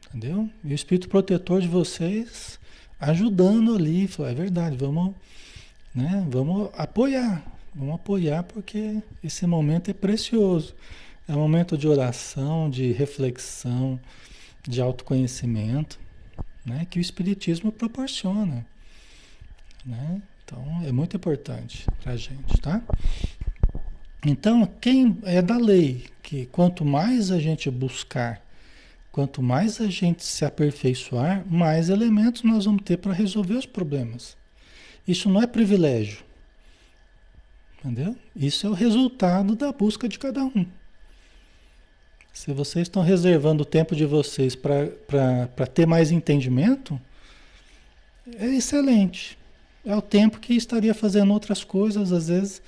Entendeu? 0.09 0.49
E 0.65 0.73
o 0.73 0.75
espírito 0.75 1.09
protetor 1.09 1.61
de 1.61 1.69
vocês 1.69 2.59
ajudando 2.99 3.75
ali, 3.75 4.07
falou, 4.07 4.31
é 4.31 4.35
verdade, 4.35 4.77
vamos, 4.77 5.13
né, 5.93 6.25
vamos 6.31 6.71
apoiar, 6.75 7.45
vamos 7.75 7.97
apoiar 7.97 8.45
porque 8.45 9.03
esse 9.25 9.45
momento 9.47 9.91
é 9.91 9.95
precioso. 9.95 10.75
É 11.29 11.33
um 11.33 11.39
momento 11.39 11.77
de 11.79 11.87
oração, 11.87 12.69
de 12.69 12.93
reflexão, 12.93 13.99
de 14.63 14.81
autoconhecimento, 14.81 15.99
né, 16.65 16.87
que 16.91 16.99
o 16.99 17.01
espiritismo 17.01 17.73
proporciona, 17.73 18.67
né? 19.85 20.23
Então 20.45 20.83
é 20.85 20.93
muito 20.93 21.17
importante 21.17 21.87
para 22.03 22.13
a 22.13 22.17
gente, 22.17 22.61
tá? 22.61 22.83
Então 24.25 24.67
quem 24.81 25.19
é 25.25 25.41
da 25.41 25.57
lei 25.57 26.07
que 26.23 26.47
quanto 26.47 26.85
mais 26.85 27.31
a 27.31 27.39
gente 27.39 27.71
buscar 27.71 28.43
Quanto 29.13 29.43
mais 29.43 29.79
a 29.79 29.89
gente 29.89 30.25
se 30.25 30.43
aperfeiçoar, 30.43 31.47
mais 31.47 31.91
elementos 31.91 32.43
nós 32.43 32.65
vamos 32.65 32.83
ter 32.83 32.97
para 32.97 33.13
resolver 33.13 33.55
os 33.55 33.67
problemas. 33.67 34.39
Isso 35.07 35.29
não 35.29 35.43
é 35.43 35.47
privilégio. 35.47 36.25
Entendeu? 37.79 38.17
Isso 38.35 38.67
é 38.67 38.71
o 38.71 38.73
resultado 38.73 39.55
da 39.55 39.71
busca 39.71 40.09
de 40.09 40.19
cada 40.19 40.43
um. 40.43 40.67
Se 42.33 42.53
vocês 42.53 42.89
estão 42.89 43.03
reservando 43.03 43.63
o 43.63 43.67
tempo 43.67 43.95
de 43.95 44.07
vocês 44.07 44.57
para 44.57 45.67
ter 45.73 45.87
mais 45.87 46.11
entendimento, 46.11 47.01
é 48.37 48.47
excelente. 48.47 49.39
É 49.85 49.95
o 49.95 50.03
tempo 50.03 50.41
que 50.41 50.55
estaria 50.55 50.95
fazendo 50.95 51.33
outras 51.33 51.63
coisas, 51.63 52.13
às 52.13 52.29
vezes, 52.29 52.63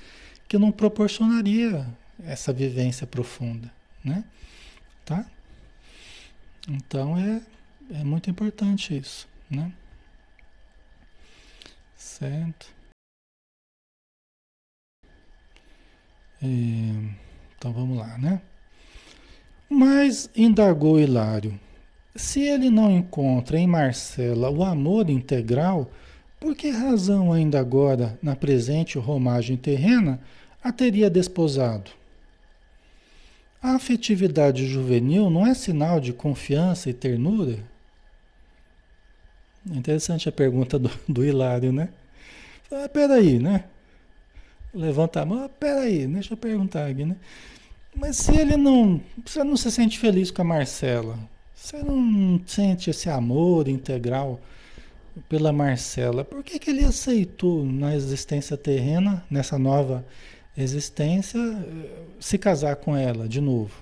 que 0.47 0.57
não 0.57 0.71
proporcionaria 0.71 1.87
essa 2.23 2.53
vivência 2.53 3.07
profunda. 3.07 3.71
Né? 4.03 4.23
Tá? 5.03 5.25
Então 6.67 7.17
é, 7.17 7.41
é 7.91 8.03
muito 8.03 8.29
importante 8.29 8.95
isso, 8.95 9.27
né? 9.49 9.71
Certo? 11.95 12.67
É, 16.41 16.47
então 17.57 17.73
vamos 17.73 17.97
lá, 17.97 18.17
né? 18.17 18.41
Mas 19.69 20.29
indagou 20.35 20.99
Hilário, 20.99 21.59
se 22.15 22.41
ele 22.41 22.69
não 22.69 22.91
encontra 22.91 23.57
em 23.57 23.65
Marcela 23.67 24.49
o 24.49 24.63
amor 24.63 25.09
integral, 25.09 25.91
por 26.39 26.55
que 26.55 26.69
razão 26.69 27.33
ainda 27.33 27.59
agora, 27.59 28.17
na 28.21 28.35
presente 28.35 28.99
romagem 28.99 29.57
terrena, 29.57 30.19
a 30.63 30.71
teria 30.71 31.09
desposado? 31.09 31.91
A 33.61 33.71
afetividade 33.75 34.67
juvenil 34.67 35.29
não 35.31 35.47
é 35.47 35.55
sinal 35.55 35.99
de 35.99 36.13
confiança 36.13 36.89
e 36.89 36.93
ternura? 36.93 37.57
Interessante 39.65 40.29
a 40.29 40.31
pergunta 40.31 40.77
do, 40.77 40.91
do 41.09 41.25
Hilário, 41.25 41.73
né? 41.73 41.89
Ah, 42.71 42.87
peraí, 42.87 43.39
né? 43.39 43.63
Levanta 44.71 45.21
a 45.21 45.25
mão, 45.25 45.45
ah, 45.45 45.49
peraí, 45.49 46.05
deixa 46.05 46.33
eu 46.33 46.37
perguntar 46.37 46.87
aqui, 46.87 47.05
né? 47.05 47.15
Mas 47.95 48.17
se 48.17 48.35
ele 48.35 48.57
não. 48.57 49.01
Você 49.25 49.43
não 49.43 49.55
se 49.55 49.71
sente 49.71 49.97
feliz 49.97 50.31
com 50.31 50.41
a 50.41 50.45
Marcela? 50.45 51.17
Você 51.53 51.77
não 51.77 52.39
sente 52.45 52.89
esse 52.89 53.09
amor 53.09 53.67
integral 53.67 54.39
pela 55.29 55.51
Marcela? 55.51 56.23
Por 56.25 56.43
que, 56.43 56.59
que 56.59 56.69
ele 56.69 56.83
aceitou 56.83 57.65
na 57.65 57.95
existência 57.95 58.57
terrena, 58.57 59.23
nessa 59.29 59.57
nova 59.57 60.05
existência, 60.57 61.39
se 62.19 62.37
casar 62.37 62.77
com 62.77 62.95
ela 62.95 63.27
de 63.27 63.41
novo. 63.41 63.73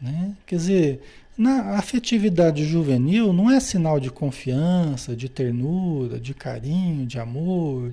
Né? 0.00 0.34
Quer 0.46 0.56
dizer, 0.56 1.02
na 1.36 1.76
afetividade 1.76 2.64
juvenil 2.64 3.32
não 3.32 3.50
é 3.50 3.60
sinal 3.60 4.00
de 4.00 4.10
confiança, 4.10 5.14
de 5.14 5.28
ternura, 5.28 6.18
de 6.18 6.34
carinho, 6.34 7.06
de 7.06 7.18
amor, 7.18 7.92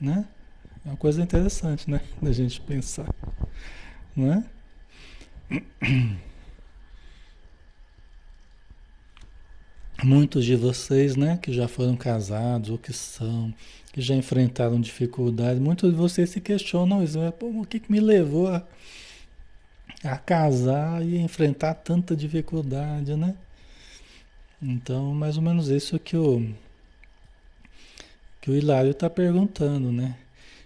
né? 0.00 0.24
É 0.84 0.88
uma 0.88 0.96
coisa 0.96 1.22
interessante, 1.22 1.90
né? 1.90 2.00
Da 2.20 2.32
gente 2.32 2.60
pensar, 2.60 3.08
né? 4.16 4.44
Muitos 10.02 10.44
de 10.44 10.56
vocês, 10.56 11.14
né, 11.14 11.38
que 11.40 11.52
já 11.52 11.68
foram 11.68 11.94
casados 11.96 12.70
ou 12.70 12.78
que 12.78 12.92
são, 12.92 13.54
que 13.92 14.00
já 14.00 14.16
enfrentaram 14.16 14.80
dificuldades, 14.80 15.62
muitos 15.62 15.92
de 15.92 15.96
vocês 15.96 16.28
se 16.30 16.40
questionam 16.40 17.04
isso, 17.04 17.18
Pô, 17.38 17.46
o 17.60 17.64
que, 17.64 17.78
que 17.78 17.92
me 17.92 18.00
levou 18.00 18.48
a, 18.48 18.66
a 20.02 20.16
casar 20.18 21.06
e 21.06 21.18
enfrentar 21.18 21.74
tanta 21.74 22.16
dificuldade, 22.16 23.14
né? 23.14 23.36
Então, 24.60 25.14
mais 25.14 25.36
ou 25.36 25.42
menos 25.42 25.68
isso 25.68 25.98
que 26.00 26.16
o, 26.16 26.52
que 28.40 28.50
o 28.50 28.56
Hilário 28.56 28.90
está 28.90 29.08
perguntando, 29.08 29.92
né? 29.92 30.16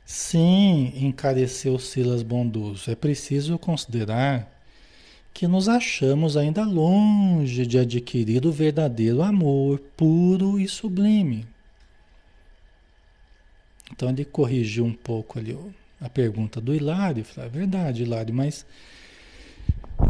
Sim, 0.07 0.93
encareceu 0.95 1.81
Silas 1.81 2.23
Bondoso, 2.23 2.89
é 2.89 2.95
preciso 2.95 3.59
considerar 3.59 4.49
que 5.35 5.49
nos 5.49 5.69
achamos 5.69 6.37
ainda 6.37 6.65
longe 6.65 7.67
de 7.67 7.77
adquirir 7.77 8.47
o 8.47 8.53
verdadeiro 8.53 9.21
amor 9.21 9.81
puro 9.97 10.61
e 10.61 10.69
sublime. 10.69 11.45
Então 13.91 14.09
ele 14.09 14.25
corrigiu 14.25 14.85
um 14.85 14.93
pouco 14.93 15.41
ali 15.41 15.59
a 16.01 16.09
pergunta 16.09 16.61
do 16.61 16.73
Hilário. 16.73 17.25
Falei, 17.25 17.51
é 17.51 17.53
verdade, 17.53 18.03
Hilário, 18.05 18.33
mas 18.33 18.65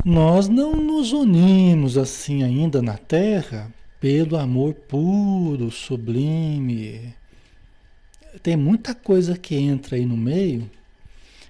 nós 0.05 0.47
não 0.47 0.77
nos 0.77 1.13
unimos 1.13 1.97
assim 1.97 2.43
ainda 2.43 2.83
na 2.83 2.99
Terra 2.99 3.73
pelo 3.99 4.37
amor 4.37 4.75
puro, 4.75 5.71
sublime. 5.71 7.15
Tem 8.43 8.57
muita 8.57 8.95
coisa 8.95 9.37
que 9.37 9.55
entra 9.55 9.97
aí 9.97 10.05
no 10.05 10.17
meio 10.17 10.71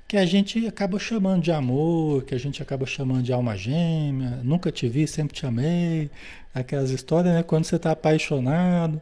que 0.09 0.17
a 0.17 0.25
gente 0.25 0.67
acaba 0.67 0.99
chamando 0.99 1.43
de 1.43 1.51
amor, 1.51 2.23
que 2.25 2.35
a 2.35 2.39
gente 2.39 2.63
acaba 2.63 2.87
chamando 2.87 3.25
de 3.25 3.33
alma 3.33 3.57
gêmea, 3.57 4.41
nunca 4.45 4.71
te 4.71 4.89
vi, 4.89 5.07
sempre 5.07 5.35
te 5.35 5.45
amei, 5.45 6.11
aquelas 6.55 6.91
histórias, 6.91 7.35
né? 7.35 7.43
Quando 7.43 7.65
você 7.65 7.77
está 7.77 7.91
apaixonado, 7.91 9.01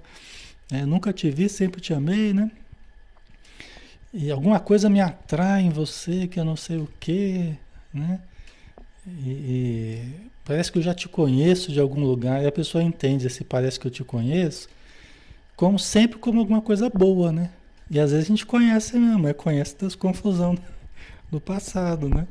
né? 0.70 0.86
nunca 0.86 1.12
te 1.12 1.30
vi, 1.30 1.48
sempre 1.48 1.80
te 1.80 1.92
amei, 1.92 2.32
né? 2.32 2.50
E 4.14 4.30
alguma 4.30 4.60
coisa 4.60 4.88
me 4.88 5.00
atrai 5.00 5.62
em 5.62 5.70
você 5.70 6.26
que 6.26 6.40
eu 6.40 6.44
não 6.44 6.56
sei 6.56 6.78
o 6.78 6.88
que, 6.98 7.54
né? 7.92 8.20
E, 9.06 9.28
e, 9.28 10.02
parece 10.44 10.72
que 10.72 10.78
eu 10.78 10.82
já 10.82 10.94
te 10.94 11.08
conheço 11.08 11.70
de 11.70 11.80
algum 11.80 12.00
lugar 12.00 12.42
e 12.42 12.46
a 12.46 12.52
pessoa 12.52 12.82
entende 12.82 13.26
esse 13.26 13.44
parece 13.44 13.78
que 13.78 13.86
eu 13.86 13.90
te 13.90 14.02
conheço 14.02 14.68
como 15.56 15.78
sempre 15.78 16.18
como 16.18 16.40
alguma 16.40 16.62
coisa 16.62 16.88
boa, 16.88 17.30
né? 17.30 17.50
E 17.90 18.00
às 18.00 18.10
vezes 18.10 18.26
a 18.26 18.28
gente 18.28 18.46
conhece 18.46 18.98
mesmo, 18.98 19.28
é 19.28 19.34
conhece 19.34 19.76
das 19.76 19.94
confusão 19.94 20.56
do 21.30 21.40
passado, 21.40 22.08
né? 22.08 22.26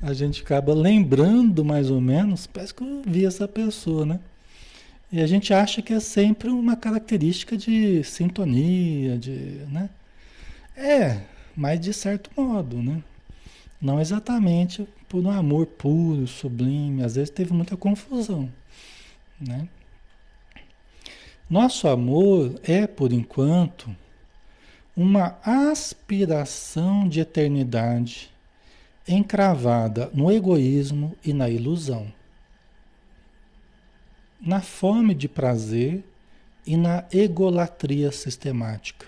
A 0.00 0.12
gente 0.12 0.42
acaba 0.42 0.74
lembrando 0.74 1.64
mais 1.64 1.90
ou 1.90 2.00
menos, 2.00 2.46
parece 2.46 2.74
que 2.74 2.82
eu 2.82 3.02
vi 3.06 3.24
essa 3.26 3.46
pessoa, 3.46 4.06
né? 4.06 4.20
E 5.10 5.20
a 5.20 5.26
gente 5.26 5.54
acha 5.54 5.80
que 5.80 5.92
é 5.92 6.00
sempre 6.00 6.50
uma 6.50 6.76
característica 6.76 7.56
de 7.56 8.04
sintonia, 8.04 9.16
de, 9.18 9.64
né? 9.70 9.88
É, 10.76 11.22
mas 11.56 11.80
de 11.80 11.92
certo 11.92 12.30
modo, 12.36 12.82
né? 12.82 13.02
Não 13.80 14.00
exatamente 14.00 14.86
por 15.08 15.24
um 15.24 15.30
amor 15.30 15.66
puro, 15.66 16.26
sublime. 16.26 17.02
Às 17.02 17.14
vezes 17.14 17.30
teve 17.30 17.52
muita 17.52 17.76
confusão, 17.76 18.50
né? 19.40 19.68
Nosso 21.48 21.88
amor 21.88 22.60
é, 22.62 22.86
por 22.86 23.10
enquanto, 23.10 23.94
uma 25.00 25.38
aspiração 25.44 27.08
de 27.08 27.20
eternidade 27.20 28.34
encravada 29.06 30.10
no 30.12 30.28
egoísmo 30.28 31.16
e 31.24 31.32
na 31.32 31.48
ilusão, 31.48 32.12
na 34.40 34.60
fome 34.60 35.14
de 35.14 35.28
prazer 35.28 36.02
e 36.66 36.76
na 36.76 37.04
egolatria 37.12 38.10
sistemática 38.10 39.06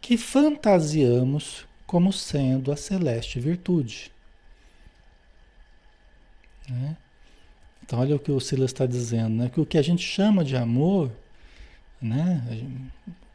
que 0.00 0.16
fantasiamos 0.16 1.66
como 1.86 2.10
sendo 2.10 2.72
a 2.72 2.76
celeste 2.76 3.38
virtude. 3.38 4.10
Né? 6.66 6.96
Então, 7.82 7.98
olha 8.00 8.16
o 8.16 8.18
que 8.18 8.32
o 8.32 8.40
Silas 8.40 8.70
está 8.70 8.86
dizendo, 8.86 9.36
né? 9.36 9.50
que 9.50 9.60
o 9.60 9.66
que 9.66 9.76
a 9.76 9.82
gente 9.82 10.02
chama 10.02 10.42
de 10.42 10.56
amor, 10.56 11.12
né? 12.00 12.42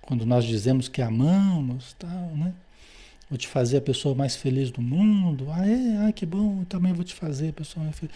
Quando 0.10 0.26
nós 0.26 0.44
dizemos 0.44 0.88
que 0.88 1.04
amamos, 1.04 1.94
tal, 2.00 2.36
né? 2.36 2.52
Vou 3.30 3.38
te 3.38 3.48
fazer 3.48 3.78
a 3.78 3.82
pessoa 3.82 4.16
mais 4.16 4.36
feliz 4.36 4.72
do 4.72 4.82
mundo. 4.82 5.46
Ah, 5.52 5.68
é? 5.68 6.08
Ah, 6.08 6.12
que 6.12 6.26
bom, 6.26 6.62
eu 6.62 6.66
também 6.66 6.92
vou 6.92 7.04
te 7.04 7.14
fazer 7.14 7.50
a 7.50 7.54
pessoa 7.54 7.84
mais 7.84 7.96
feliz. 7.96 8.16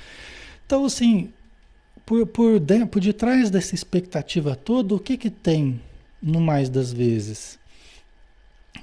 Então, 0.65 0.85
assim, 0.85 1.31
por, 2.03 2.25
por, 2.25 2.59
de, 2.59 2.83
por 2.87 2.99
detrás 2.99 3.51
dessa 3.51 3.75
expectativa 3.75 4.55
toda, 4.55 4.95
o 4.95 4.99
que 4.99 5.15
que 5.17 5.29
tem 5.29 5.79
no 6.19 6.41
mais 6.41 6.67
das 6.67 6.91
vezes? 6.91 7.59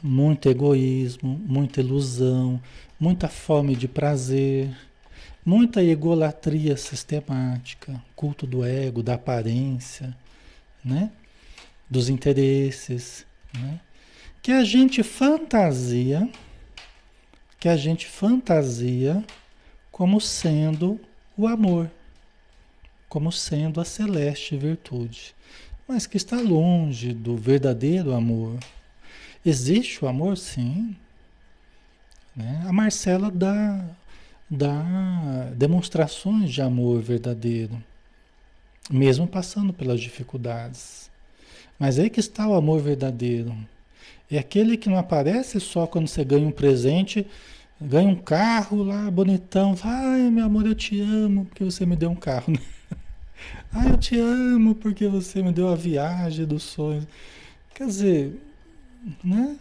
Muito 0.00 0.48
egoísmo, 0.48 1.36
muita 1.44 1.80
ilusão, 1.80 2.62
muita 2.98 3.26
fome 3.26 3.74
de 3.74 3.88
prazer, 3.88 4.70
muita 5.44 5.82
egolatria 5.82 6.76
sistemática, 6.76 8.00
culto 8.14 8.46
do 8.46 8.64
ego, 8.64 9.02
da 9.02 9.14
aparência, 9.14 10.16
né? 10.84 11.10
Dos 11.90 12.08
interesses, 12.08 13.26
né? 13.52 13.80
que 14.40 14.52
a 14.52 14.62
gente 14.62 15.02
fantasia, 15.02 16.28
que 17.58 17.68
a 17.68 17.76
gente 17.76 18.06
fantasia 18.06 19.22
como 19.90 20.20
sendo 20.20 21.00
o 21.36 21.46
amor, 21.46 21.90
como 23.08 23.32
sendo 23.32 23.80
a 23.80 23.84
celeste 23.84 24.56
virtude, 24.56 25.34
mas 25.86 26.06
que 26.06 26.16
está 26.16 26.40
longe 26.40 27.12
do 27.12 27.36
verdadeiro 27.36 28.14
amor. 28.14 28.58
Existe 29.44 30.04
o 30.04 30.08
amor, 30.08 30.38
sim. 30.38 30.94
Né? 32.36 32.62
A 32.66 32.72
Marcela 32.72 33.30
dá, 33.30 33.84
dá 34.48 35.50
demonstrações 35.56 36.52
de 36.52 36.62
amor 36.62 37.02
verdadeiro, 37.02 37.82
mesmo 38.88 39.26
passando 39.26 39.72
pelas 39.72 40.00
dificuldades. 40.00 41.09
Mas 41.80 41.98
aí 41.98 42.10
que 42.10 42.20
está 42.20 42.46
o 42.46 42.52
amor 42.52 42.82
verdadeiro. 42.82 43.56
É 44.30 44.38
aquele 44.38 44.76
que 44.76 44.90
não 44.90 44.98
aparece 44.98 45.58
só 45.58 45.86
quando 45.86 46.08
você 46.08 46.22
ganha 46.22 46.46
um 46.46 46.50
presente, 46.52 47.26
ganha 47.80 48.06
um 48.06 48.14
carro 48.14 48.82
lá 48.82 49.10
bonitão. 49.10 49.74
Ai, 49.82 50.30
meu 50.30 50.44
amor, 50.44 50.66
eu 50.66 50.74
te 50.74 51.00
amo 51.00 51.46
porque 51.46 51.64
você 51.64 51.86
me 51.86 51.96
deu 51.96 52.10
um 52.10 52.14
carro. 52.14 52.52
Ai, 53.72 53.92
eu 53.92 53.96
te 53.96 54.14
amo 54.20 54.74
porque 54.74 55.08
você 55.08 55.42
me 55.42 55.52
deu 55.52 55.68
a 55.68 55.74
viagem 55.74 56.44
dos 56.44 56.64
sonhos. 56.64 57.06
Quer 57.74 57.86
dizer, 57.86 58.38
né? 59.24 59.56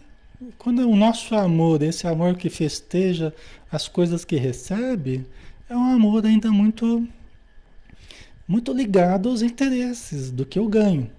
Quando 0.58 0.82
é 0.82 0.84
o 0.84 0.96
nosso 0.96 1.34
amor, 1.34 1.82
esse 1.82 2.06
amor 2.06 2.36
que 2.36 2.50
festeja 2.50 3.34
as 3.72 3.88
coisas 3.88 4.26
que 4.26 4.36
recebe, 4.36 5.26
é 5.70 5.74
um 5.74 5.84
amor 5.84 6.26
ainda 6.26 6.52
muito 6.52 7.08
muito 8.46 8.72
ligado 8.72 9.28
aos 9.28 9.42
interesses 9.42 10.30
do 10.30 10.44
que 10.44 10.58
eu 10.58 10.68
ganho. 10.68 11.10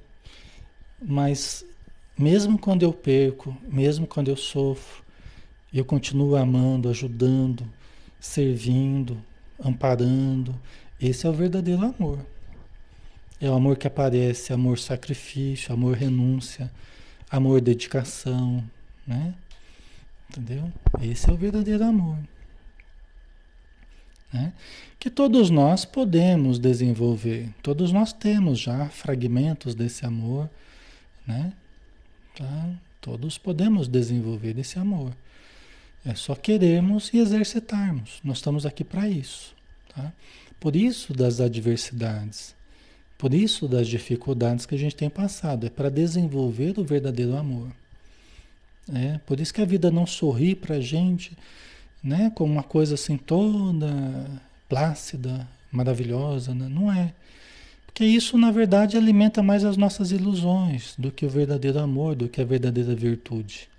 Mas 1.02 1.66
mesmo 2.18 2.58
quando 2.58 2.84
eu 2.84 2.94
perco, 2.94 3.58
mesmo 3.68 4.06
quando 4.06 4.30
eu 4.30 4.38
sofro, 4.38 5.04
eu 5.74 5.84
continuo 5.84 6.36
amando, 6.36 6.90
ajudando, 6.90 7.66
servindo, 8.20 9.18
amparando. 9.64 10.54
Esse 11.00 11.26
é 11.26 11.30
o 11.30 11.34
verdadeiro 11.34 11.84
amor. 11.84 12.20
É 13.40 13.50
o 13.50 13.54
amor 13.54 13.78
que 13.78 13.88
aparece, 13.88 14.54
amor 14.54 14.78
sacrifício, 14.78 15.74
amor 15.74 15.96
renúncia, 15.96 16.72
amor 17.30 17.60
dedicação, 17.60 18.64
né? 19.08 19.34
Entendeu? 20.30 20.72
Esse 21.02 21.30
é 21.30 21.34
o 21.34 21.38
verdadeiro 21.38 21.84
amor. 21.84 22.18
Né? 24.32 24.54
Que 25.00 25.10
todos 25.10 25.50
nós 25.50 25.84
podemos 25.84 26.60
desenvolver, 26.60 27.50
todos 27.62 27.92
nós 27.92 28.14
temos 28.14 28.60
já 28.60 28.88
fragmentos 28.90 29.76
desse 29.76 30.06
amor, 30.06 30.50
né? 31.26 31.54
Tá? 32.36 32.70
Todos 33.00 33.38
podemos 33.38 33.88
desenvolver 33.88 34.58
esse 34.60 34.78
amor. 34.78 35.14
É 36.06 36.16
só 36.16 36.36
queremos 36.36 37.14
e 37.14 37.18
exercitarmos. 37.18 38.20
Nós 38.24 38.38
estamos 38.38 38.66
aqui 38.66 38.84
para 38.84 39.08
isso. 39.08 39.56
Tá? 39.96 40.12
Por 40.60 40.76
isso 40.76 41.14
das 41.14 41.40
adversidades, 41.40 42.56
por 43.18 43.34
isso 43.34 43.68
das 43.68 43.88
dificuldades 43.88 44.66
que 44.66 44.76
a 44.76 44.78
gente 44.78 44.96
tem 44.96 45.10
passado. 45.10 45.66
É 45.66 45.70
para 45.70 45.90
desenvolver 45.90 46.80
o 46.80 46.84
verdadeiro 46.84 47.36
amor. 47.36 47.70
É, 48.94 49.20
por 49.20 49.40
isso 49.40 49.54
que 49.54 49.62
a 49.62 49.66
vida 49.66 49.92
não 49.92 50.08
sorri 50.08 50.56
para 50.56 50.76
a 50.76 50.82
gente 50.82 51.38
né, 52.04 52.32
como 52.34 52.52
uma 52.52 52.64
coisa 52.64 52.96
assim 52.96 53.16
toda 53.18 54.42
plácida, 54.68 55.48
maravilhosa. 55.72 56.54
Né? 56.54 56.68
Não 56.68 56.92
é. 56.92 57.14
Porque 57.92 58.06
isso, 58.06 58.38
na 58.38 58.52
verdade, 58.52 58.96
alimenta 58.96 59.44
mais 59.44 59.66
as 59.66 59.76
nossas 59.76 60.12
ilusões 60.12 60.96
do 60.98 61.12
que 61.12 61.26
o 61.26 61.30
verdadeiro 61.30 61.78
amor, 61.78 62.16
do 62.16 62.30
que 62.30 62.40
a 62.42 62.46
verdadeira 62.46 62.96
virtude. 62.96 63.70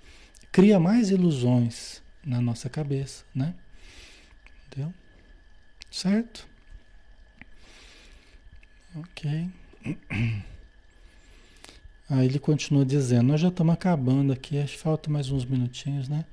Cria 0.53 0.79
mais 0.79 1.11
ilusões 1.11 2.03
na 2.25 2.41
nossa 2.41 2.69
cabeça, 2.69 3.25
né? 3.35 3.55
Entendeu? 4.67 4.93
Certo? 5.91 6.47
Ok. 8.95 9.49
Aí 12.11 12.27
ele 12.27 12.39
continua 12.39 12.85
dizendo, 12.85 13.29
nós 13.29 13.41
já 13.41 13.49
estamos 13.49 13.73
acabando 13.73 14.35
aqui, 14.35 14.59
acho 14.59 14.75
que 14.75 14.83
falta 14.83 15.11
mais 15.11 15.31
uns 15.31 15.47
minutinhos, 15.47 16.11
né? 16.11 16.27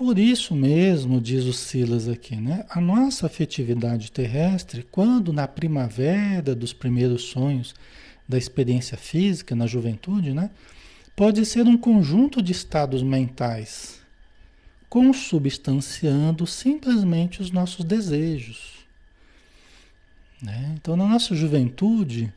Por 0.00 0.18
isso 0.18 0.56
mesmo, 0.56 1.20
diz 1.20 1.44
o 1.44 1.52
Silas 1.52 2.08
aqui, 2.08 2.34
né? 2.34 2.64
A 2.70 2.80
nossa 2.80 3.26
afetividade 3.26 4.10
terrestre, 4.10 4.82
quando 4.90 5.30
na 5.30 5.46
primavera 5.46 6.54
dos 6.54 6.72
primeiros 6.72 7.24
sonhos 7.24 7.74
da 8.26 8.38
experiência 8.38 8.96
física, 8.96 9.54
na 9.54 9.66
juventude, 9.66 10.32
né? 10.32 10.48
Pode 11.14 11.44
ser 11.44 11.66
um 11.66 11.76
conjunto 11.76 12.40
de 12.40 12.50
estados 12.50 13.02
mentais, 13.02 14.00
consubstanciando 14.88 16.46
simplesmente 16.46 17.42
os 17.42 17.50
nossos 17.50 17.84
desejos. 17.84 18.86
Né? 20.40 20.76
Então, 20.76 20.96
na 20.96 21.06
nossa 21.06 21.34
juventude, 21.34 22.32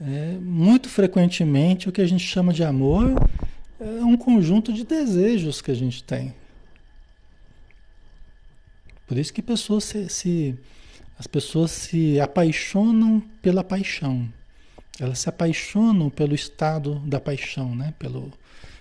é, 0.00 0.38
muito 0.40 0.88
frequentemente 0.88 1.88
o 1.88 1.92
que 1.92 2.00
a 2.00 2.06
gente 2.08 2.26
chama 2.26 2.52
de 2.52 2.64
amor 2.64 3.14
é 3.78 4.04
um 4.04 4.16
conjunto 4.16 4.72
de 4.72 4.84
desejos 4.84 5.62
que 5.62 5.70
a 5.70 5.76
gente 5.76 6.02
tem. 6.02 6.34
Por 9.06 9.18
isso 9.18 9.32
que 9.32 9.42
pessoas 9.42 9.84
se, 9.84 10.08
se, 10.08 10.58
as 11.18 11.26
pessoas 11.26 11.70
se 11.70 12.18
apaixonam 12.18 13.22
pela 13.42 13.62
paixão. 13.62 14.28
Elas 14.98 15.18
se 15.18 15.28
apaixonam 15.28 16.08
pelo 16.08 16.34
estado 16.34 16.96
da 17.00 17.20
paixão, 17.20 17.74
né? 17.74 17.92
Pelo, 17.98 18.32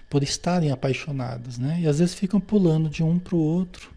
por 0.09 0.23
estarem 0.23 0.71
apaixonadas, 0.71 1.57
né? 1.57 1.79
E 1.81 1.87
às 1.87 1.99
vezes 1.99 2.15
ficam 2.15 2.39
pulando 2.39 2.89
de 2.89 3.03
um 3.03 3.19
para 3.19 3.35
o 3.35 3.39
outro. 3.39 3.91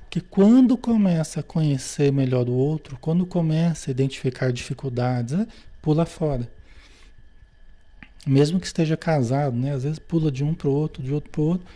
Porque 0.00 0.20
quando 0.20 0.76
começa 0.76 1.40
a 1.40 1.42
conhecer 1.42 2.12
melhor 2.12 2.48
o 2.48 2.52
outro, 2.52 2.98
quando 3.00 3.24
começa 3.24 3.90
a 3.90 3.92
identificar 3.92 4.52
dificuldades, 4.52 5.36
né? 5.36 5.46
pula 5.80 6.04
fora. 6.04 6.48
Mesmo 8.26 8.60
que 8.60 8.66
esteja 8.66 8.96
casado, 8.96 9.56
né? 9.56 9.72
Às 9.72 9.82
vezes 9.84 9.98
pula 9.98 10.30
de 10.30 10.44
um 10.44 10.54
para 10.54 10.68
o 10.68 10.72
outro, 10.72 11.02
de 11.02 11.12
outro 11.12 11.30
para 11.30 11.40
o 11.40 11.44
outro 11.44 11.66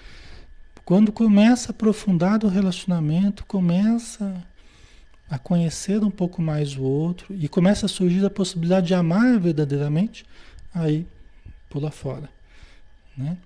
quando 0.88 1.12
começa 1.12 1.68
a 1.68 1.72
aprofundar 1.72 2.42
o 2.42 2.48
relacionamento, 2.48 3.44
começa 3.44 4.42
a 5.28 5.38
conhecer 5.38 6.02
um 6.02 6.10
pouco 6.10 6.40
mais 6.40 6.78
o 6.78 6.82
outro 6.82 7.34
e 7.34 7.46
começa 7.46 7.84
a 7.84 7.88
surgir 7.90 8.24
a 8.24 8.30
possibilidade 8.30 8.86
de 8.86 8.94
amar 8.94 9.38
verdadeiramente, 9.38 10.24
aí 10.74 11.06
pula 11.68 11.90
fora, 11.90 12.30
né? 13.14 13.36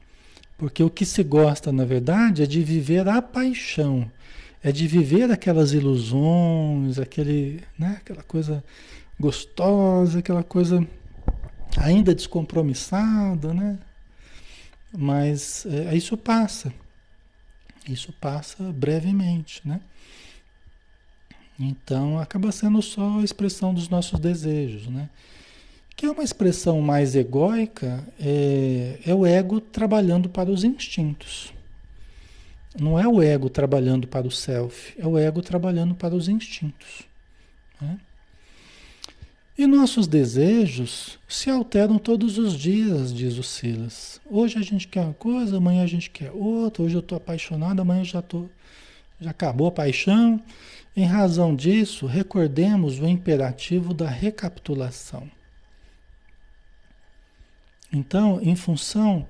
Porque 0.57 0.84
o 0.84 0.88
que 0.88 1.05
se 1.05 1.24
gosta, 1.24 1.72
na 1.72 1.84
verdade, 1.84 2.45
é 2.45 2.47
de 2.47 2.62
viver 2.62 3.09
a 3.09 3.20
paixão, 3.20 4.09
é 4.62 4.70
de 4.70 4.86
viver 4.86 5.28
aquelas 5.32 5.72
ilusões, 5.72 7.01
aquele, 7.01 7.61
né, 7.76 7.97
aquela 8.01 8.22
coisa 8.22 8.62
gostosa, 9.18 10.20
aquela 10.20 10.45
coisa 10.45 10.86
ainda 11.76 12.14
descompromissada, 12.14 13.53
né? 13.53 13.80
Mas 14.97 15.66
é, 15.66 15.93
isso 15.97 16.16
passa. 16.16 16.72
Isso 17.89 18.12
passa 18.12 18.72
brevemente, 18.72 19.61
né? 19.64 19.80
Então 21.59 22.18
acaba 22.18 22.51
sendo 22.51 22.80
só 22.80 23.20
a 23.20 23.24
expressão 23.24 23.74
dos 23.74 23.89
nossos 23.89 24.18
desejos, 24.18 24.87
né? 24.89 25.09
Que 25.95 26.07
é 26.07 26.11
uma 26.11 26.24
expressão 26.24 26.80
mais 26.80 27.14
egóica, 27.14 28.07
é, 28.18 28.99
é 29.05 29.14
o 29.14 29.26
ego 29.26 29.61
trabalhando 29.61 30.28
para 30.28 30.51
os 30.51 30.64
instintos. 30.64 31.53
Não 32.78 32.99
é 32.99 33.07
o 33.07 33.20
ego 33.20 33.51
trabalhando 33.51 34.09
para 34.09 34.26
o 34.26 34.30
self, 34.30 34.95
é 34.99 35.07
o 35.07 35.18
ego 35.18 35.43
trabalhando 35.43 35.95
para 35.95 36.14
os 36.14 36.28
instintos. 36.28 37.03
Né? 37.80 37.99
E 39.57 39.66
nossos 39.66 40.07
desejos 40.07 41.18
se 41.28 41.50
alteram 41.50 41.98
todos 41.98 42.38
os 42.38 42.55
dias, 42.55 43.12
diz 43.12 43.36
o 43.36 43.42
Silas. 43.42 44.18
Hoje 44.24 44.59
a 44.59 44.62
gente 44.62 44.88
quer 44.88 45.03
uma 45.03 45.12
coisa, 45.12 45.59
amanhã 45.59 45.82
a 45.82 45.86
gente 45.86 46.09
quer 46.09 46.30
outra. 46.32 46.82
Hoje 46.82 46.94
eu 46.94 47.00
estou 47.00 47.16
apaixonado, 47.18 47.80
amanhã 47.80 48.03
já 48.03 48.22
tô, 48.22 48.46
já 49.20 49.30
acabou 49.30 49.66
a 49.66 49.72
paixão. 49.72 50.42
Em 50.96 51.05
razão 51.05 51.55
disso, 51.55 52.07
recordemos 52.07 52.98
o 52.98 53.07
imperativo 53.07 53.92
da 53.92 54.09
recapitulação. 54.09 55.30
Então, 57.92 58.40
em 58.42 58.57
função, 58.57 59.28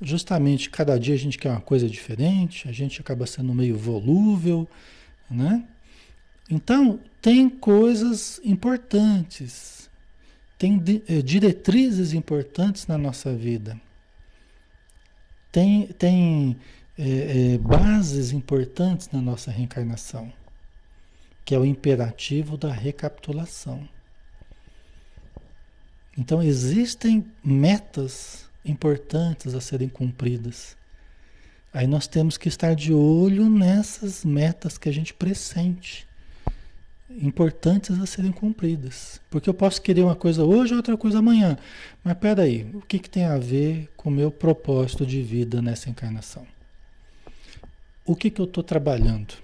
justamente, 0.00 0.70
cada 0.70 0.96
dia 1.00 1.14
a 1.14 1.18
gente 1.18 1.36
quer 1.36 1.50
uma 1.50 1.60
coisa 1.60 1.88
diferente, 1.88 2.68
a 2.68 2.72
gente 2.72 3.00
acaba 3.00 3.26
sendo 3.26 3.52
meio 3.52 3.76
volúvel, 3.76 4.68
né? 5.28 5.64
Então, 6.48 7.00
tem 7.24 7.48
coisas 7.48 8.38
importantes, 8.44 9.88
tem 10.58 10.78
eh, 11.08 11.22
diretrizes 11.22 12.12
importantes 12.12 12.86
na 12.86 12.98
nossa 12.98 13.34
vida, 13.34 13.80
tem, 15.50 15.86
tem 15.86 16.54
é, 16.98 17.54
é, 17.54 17.58
bases 17.58 18.30
importantes 18.30 19.08
na 19.10 19.22
nossa 19.22 19.50
reencarnação, 19.50 20.30
que 21.46 21.54
é 21.54 21.58
o 21.58 21.64
imperativo 21.64 22.58
da 22.58 22.70
recapitulação. 22.70 23.88
Então, 26.18 26.42
existem 26.42 27.24
metas 27.42 28.50
importantes 28.62 29.54
a 29.54 29.62
serem 29.62 29.88
cumpridas. 29.88 30.76
Aí 31.72 31.86
nós 31.86 32.06
temos 32.06 32.36
que 32.36 32.48
estar 32.48 32.74
de 32.74 32.92
olho 32.92 33.48
nessas 33.48 34.26
metas 34.26 34.76
que 34.76 34.90
a 34.90 34.92
gente 34.92 35.14
pressente, 35.14 36.06
importantes 37.10 37.98
a 38.00 38.06
serem 38.06 38.32
cumpridas. 38.32 39.20
Porque 39.30 39.48
eu 39.48 39.54
posso 39.54 39.80
querer 39.80 40.02
uma 40.02 40.16
coisa 40.16 40.44
hoje 40.44 40.72
e 40.72 40.76
outra 40.76 40.96
coisa 40.96 41.18
amanhã. 41.18 41.56
Mas 42.02 42.16
peraí, 42.18 42.68
o 42.74 42.80
que, 42.80 42.98
que 42.98 43.10
tem 43.10 43.24
a 43.24 43.38
ver 43.38 43.90
com 43.96 44.08
o 44.08 44.12
meu 44.12 44.30
propósito 44.30 45.06
de 45.06 45.22
vida 45.22 45.60
nessa 45.60 45.90
encarnação? 45.90 46.46
O 48.04 48.14
que, 48.14 48.30
que 48.30 48.40
eu 48.40 48.44
estou 48.44 48.62
trabalhando? 48.62 49.34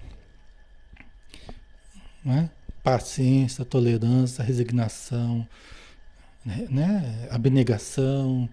É? 2.27 2.49
Paciência, 2.83 3.65
tolerância, 3.65 4.45
resignação, 4.45 5.47
né? 6.45 6.67
né? 6.71 7.29
abnegação, 7.31 8.49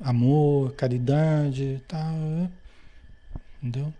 amor, 0.00 0.72
caridade, 0.74 1.82
tal. 1.86 2.00
Tá? 2.00 2.50
Entendeu? 3.62 3.92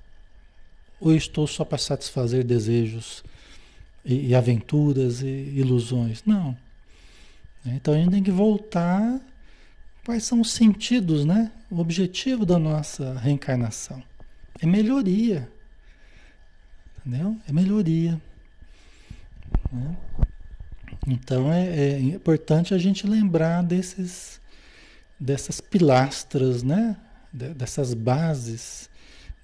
Ou 1.00 1.14
estou 1.14 1.46
só 1.46 1.64
para 1.64 1.78
satisfazer 1.78 2.44
desejos 2.44 3.24
e, 4.04 4.28
e 4.28 4.34
aventuras 4.34 5.22
e 5.22 5.26
ilusões? 5.26 6.22
Não. 6.24 6.56
Então 7.64 7.94
a 7.94 7.96
gente 7.96 8.10
tem 8.10 8.22
que 8.22 8.30
voltar. 8.30 9.20
Quais 10.04 10.24
são 10.24 10.40
os 10.40 10.50
sentidos, 10.50 11.24
né? 11.24 11.52
O 11.70 11.78
objetivo 11.78 12.46
da 12.46 12.58
nossa 12.58 13.18
reencarnação 13.18 14.02
é 14.60 14.66
melhoria. 14.66 15.50
Entendeu? 16.98 17.36
É 17.48 17.52
melhoria. 17.52 18.20
Né? 19.72 19.96
Então 21.06 21.52
é, 21.52 21.66
é, 21.66 22.00
importante 22.00 22.74
a 22.74 22.78
gente 22.78 23.06
lembrar 23.06 23.62
desses, 23.62 24.40
dessas 25.18 25.60
pilastras, 25.60 26.62
né? 26.62 26.96
dessas 27.32 27.94
bases 27.94 28.90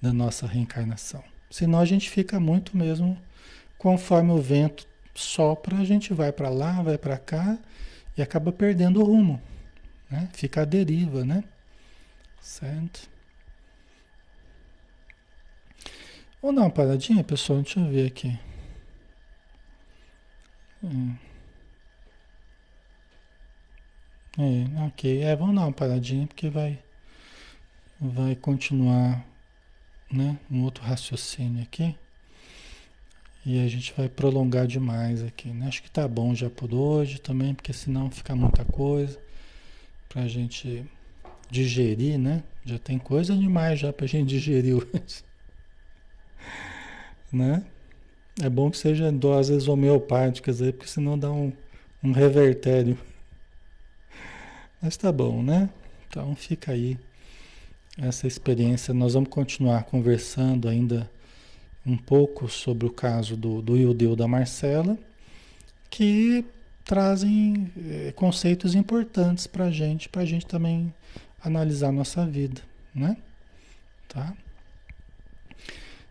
da 0.01 0.11
nossa 0.11 0.45
reencarnação. 0.45 1.23
Senão 1.49 1.79
a 1.79 1.85
gente 1.85 2.09
fica 2.09 2.39
muito 2.39 2.75
mesmo 2.75 3.17
conforme 3.77 4.31
o 4.31 4.41
vento 4.41 4.87
sopra, 5.13 5.77
a 5.77 5.85
gente 5.85 6.13
vai 6.13 6.31
para 6.31 6.49
lá, 6.49 6.81
vai 6.81 6.97
para 6.97 7.17
cá 7.17 7.57
e 8.17 8.21
acaba 8.21 8.51
perdendo 8.51 9.01
o 9.01 9.03
rumo. 9.03 9.41
Né? 10.09 10.29
Fica 10.33 10.61
a 10.61 10.65
deriva, 10.65 11.23
né? 11.23 11.43
Certo? 12.41 13.09
Vamos 16.41 16.55
dar 16.55 16.61
uma 16.63 16.71
paradinha, 16.71 17.23
pessoal? 17.23 17.61
Deixa 17.61 17.79
eu 17.79 17.89
ver 17.89 18.07
aqui. 18.07 18.39
Hum. 20.83 21.15
É, 24.37 24.85
ok. 24.85 25.23
É, 25.23 25.35
vamos 25.35 25.55
dar 25.55 25.61
uma 25.61 25.73
paradinha 25.73 26.27
porque 26.27 26.49
vai, 26.49 26.79
vai 27.99 28.35
continuar 28.35 29.25
né, 30.11 30.37
um 30.49 30.63
outro 30.63 30.83
raciocínio 30.83 31.63
aqui. 31.63 31.97
E 33.49 33.63
a 33.63 33.67
gente 33.69 33.93
vai 33.95 34.09
prolongar 34.09 34.67
demais 34.67 35.23
aqui. 35.23 35.47
Né? 35.47 35.69
Acho 35.69 35.81
que 35.81 35.89
tá 35.89 36.05
bom 36.05 36.35
já 36.35 36.49
por 36.49 36.73
hoje 36.73 37.17
também, 37.17 37.55
porque 37.55 37.71
senão 37.71 38.11
fica 38.11 38.35
muita 38.35 38.65
coisa 38.65 39.17
pra 40.09 40.27
gente 40.27 40.83
digerir, 41.49 42.19
né? 42.19 42.43
Já 42.65 42.77
tem 42.77 42.99
coisa 42.99 43.33
demais 43.33 43.79
já 43.79 43.93
pra 43.93 44.05
gente 44.05 44.27
digerir 44.27 44.75
hoje. 44.83 45.23
né? 47.31 47.63
É 48.43 48.49
bom 48.49 48.69
que 48.69 48.77
seja 48.77 49.09
doses 49.13 49.69
homeopáticas 49.69 50.61
aí, 50.61 50.73
porque 50.73 50.89
senão 50.89 51.17
dá 51.17 51.31
um, 51.31 51.53
um 52.03 52.11
revertério. 52.11 52.97
Mas 54.81 54.97
tá 54.97 55.09
bom, 55.09 55.41
né? 55.41 55.69
Então 56.09 56.35
fica 56.35 56.73
aí 56.73 56.99
essa 57.97 58.27
experiência. 58.27 58.93
Nós 58.93 59.13
vamos 59.13 59.29
continuar 59.29 59.85
conversando 59.85 60.67
ainda 60.67 61.09
um 61.87 61.97
pouco 61.97 62.49
sobre 62.49 62.85
o 62.85 62.91
caso 62.91 63.37
do, 63.37 63.61
do 63.61 63.77
Ildeu 63.77 64.15
da 64.15 64.27
Marcela, 64.27 64.97
que 65.89 66.43
trazem 66.83 67.71
é, 67.89 68.11
conceitos 68.11 68.75
importantes 68.75 69.47
para 69.47 69.65
a 69.65 69.71
gente, 69.71 70.09
para 70.09 70.21
a 70.21 70.25
gente 70.25 70.45
também 70.45 70.93
analisar 71.41 71.91
nossa 71.91 72.25
vida, 72.25 72.61
né? 72.93 73.15
Tá? 74.09 74.33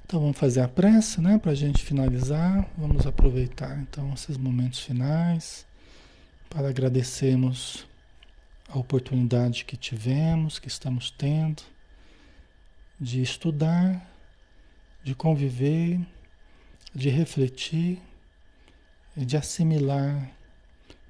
Então 0.04 0.20
vamos 0.20 0.38
fazer 0.38 0.60
a 0.60 0.68
pressa, 0.68 1.20
né? 1.20 1.36
Para 1.36 1.52
a 1.52 1.54
gente 1.54 1.82
finalizar. 1.84 2.66
Vamos 2.78 3.06
aproveitar 3.06 3.76
então 3.80 4.12
esses 4.14 4.36
momentos 4.36 4.78
finais 4.78 5.66
para 6.48 6.68
agradecermos 6.68 7.86
a 8.68 8.78
oportunidade 8.78 9.64
que 9.64 9.76
tivemos, 9.76 10.58
que 10.58 10.68
estamos 10.68 11.10
tendo, 11.10 11.62
de 13.00 13.20
estudar, 13.20 14.15
de 15.06 15.14
conviver, 15.14 16.00
de 16.92 17.08
refletir 17.08 18.02
e 19.16 19.24
de 19.24 19.36
assimilar 19.36 20.32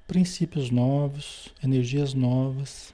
princípios 0.07 0.69
novos, 0.69 1.51
energias 1.63 2.13
novas, 2.13 2.93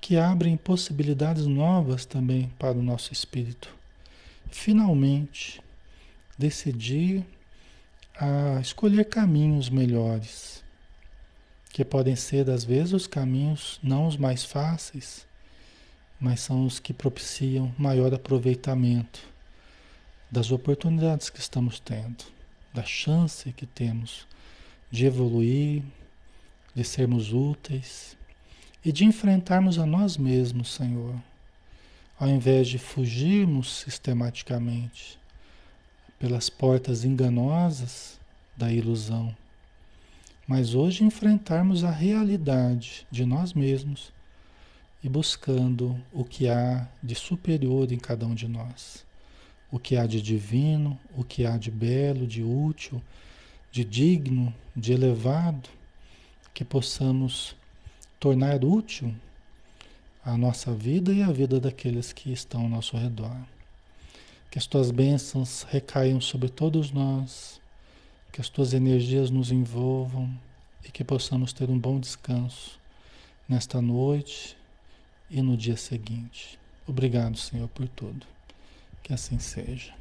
que 0.00 0.16
abrem 0.16 0.56
possibilidades 0.56 1.44
novas 1.48 2.06
também 2.06 2.52
para 2.56 2.78
o 2.78 2.82
nosso 2.84 3.12
espírito. 3.12 3.74
Finalmente, 4.48 5.60
decidir 6.38 7.26
a 8.16 8.60
escolher 8.60 9.06
caminhos 9.06 9.68
melhores 9.68 10.62
que 11.70 11.84
podem 11.84 12.14
ser, 12.14 12.48
às 12.48 12.62
vezes, 12.62 12.92
os 12.92 13.06
caminhos 13.08 13.80
não 13.82 14.06
os 14.06 14.16
mais 14.16 14.44
fáceis, 14.44 15.26
mas 16.20 16.38
são 16.38 16.64
os 16.64 16.78
que 16.78 16.94
propiciam 16.94 17.74
maior 17.76 18.14
aproveitamento 18.14 19.34
das 20.36 20.50
oportunidades 20.50 21.30
que 21.30 21.40
estamos 21.40 21.80
tendo, 21.80 22.26
da 22.74 22.82
chance 22.82 23.50
que 23.54 23.64
temos 23.64 24.26
de 24.90 25.06
evoluir, 25.06 25.82
de 26.74 26.84
sermos 26.84 27.32
úteis 27.32 28.14
e 28.84 28.92
de 28.92 29.06
enfrentarmos 29.06 29.78
a 29.78 29.86
nós 29.86 30.18
mesmos, 30.18 30.74
Senhor, 30.74 31.14
ao 32.20 32.28
invés 32.28 32.68
de 32.68 32.76
fugirmos 32.76 33.78
sistematicamente 33.78 35.18
pelas 36.18 36.50
portas 36.50 37.02
enganosas 37.02 38.20
da 38.54 38.70
ilusão 38.70 39.34
mas 40.46 40.74
hoje 40.74 41.02
enfrentarmos 41.02 41.82
a 41.82 41.90
realidade 41.90 43.06
de 43.10 43.24
nós 43.24 43.54
mesmos 43.54 44.12
e 45.02 45.08
buscando 45.08 45.98
o 46.12 46.24
que 46.24 46.46
há 46.46 46.86
de 47.02 47.14
superior 47.14 47.90
em 47.90 47.98
cada 47.98 48.26
um 48.26 48.34
de 48.34 48.46
nós. 48.46 49.05
O 49.70 49.78
que 49.78 49.96
há 49.96 50.06
de 50.06 50.22
divino, 50.22 50.98
o 51.16 51.24
que 51.24 51.44
há 51.44 51.56
de 51.56 51.70
belo, 51.70 52.26
de 52.26 52.42
útil, 52.42 53.02
de 53.70 53.84
digno, 53.84 54.54
de 54.74 54.92
elevado, 54.92 55.68
que 56.54 56.64
possamos 56.64 57.54
tornar 58.18 58.64
útil 58.64 59.14
a 60.24 60.36
nossa 60.36 60.72
vida 60.72 61.12
e 61.12 61.22
a 61.22 61.30
vida 61.30 61.60
daqueles 61.60 62.12
que 62.12 62.32
estão 62.32 62.62
ao 62.62 62.68
nosso 62.68 62.96
redor. 62.96 63.36
Que 64.50 64.58
as 64.58 64.66
tuas 64.66 64.90
bênçãos 64.90 65.64
recaiam 65.68 66.20
sobre 66.20 66.48
todos 66.48 66.90
nós 66.90 67.60
que 68.36 68.42
as 68.42 68.50
tuas 68.50 68.74
energias 68.74 69.30
nos 69.30 69.50
envolvam 69.50 70.30
e 70.84 70.90
que 70.90 71.02
possamos 71.02 71.54
ter 71.54 71.70
um 71.70 71.78
bom 71.78 71.98
descanso 71.98 72.78
nesta 73.48 73.80
noite 73.80 74.54
e 75.30 75.40
no 75.40 75.56
dia 75.56 75.74
seguinte. 75.74 76.58
Obrigado, 76.86 77.38
Senhor, 77.38 77.66
por 77.68 77.88
tudo. 77.88 78.35
Que 79.06 79.14
assim 79.14 79.38
seja. 79.38 79.94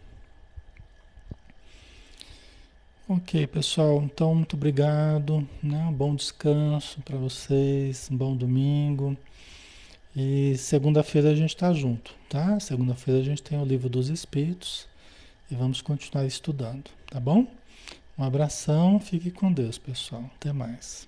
Ok, 3.08 3.45
pessoal. 3.45 4.01
Então, 4.01 4.34
muito 4.34 4.56
obrigado. 4.56 5.47
Né? 5.62 5.78
Um 5.86 5.93
bom 5.93 6.16
descanso 6.16 6.99
para 7.01 7.16
vocês. 7.16 8.10
Um 8.12 8.18
bom 8.18 8.36
domingo. 8.36 9.16
E 10.16 10.58
segunda-feira 10.58 11.30
a 11.30 11.36
gente 11.36 11.53
está 11.53 11.72
junto, 11.72 12.16
tá? 12.28 12.60
Segunda-feira 12.60 13.20
a 13.20 13.24
gente 13.24 13.43
tem 13.43 13.62
o 13.62 13.66
livro 13.66 13.88
dos 13.88 14.10
Espíritos 14.10 14.88
e 15.51 15.56
vamos 15.56 15.84
continuar 15.84 16.26
estudando, 16.26 16.89
tá 17.06 17.20
bom? 17.20 17.45
Um 18.18 18.24
abração, 18.24 18.99
fique 18.99 19.30
com 19.30 19.51
Deus, 19.51 19.78
pessoal. 19.78 20.24
Até 20.36 20.51
mais. 20.51 21.08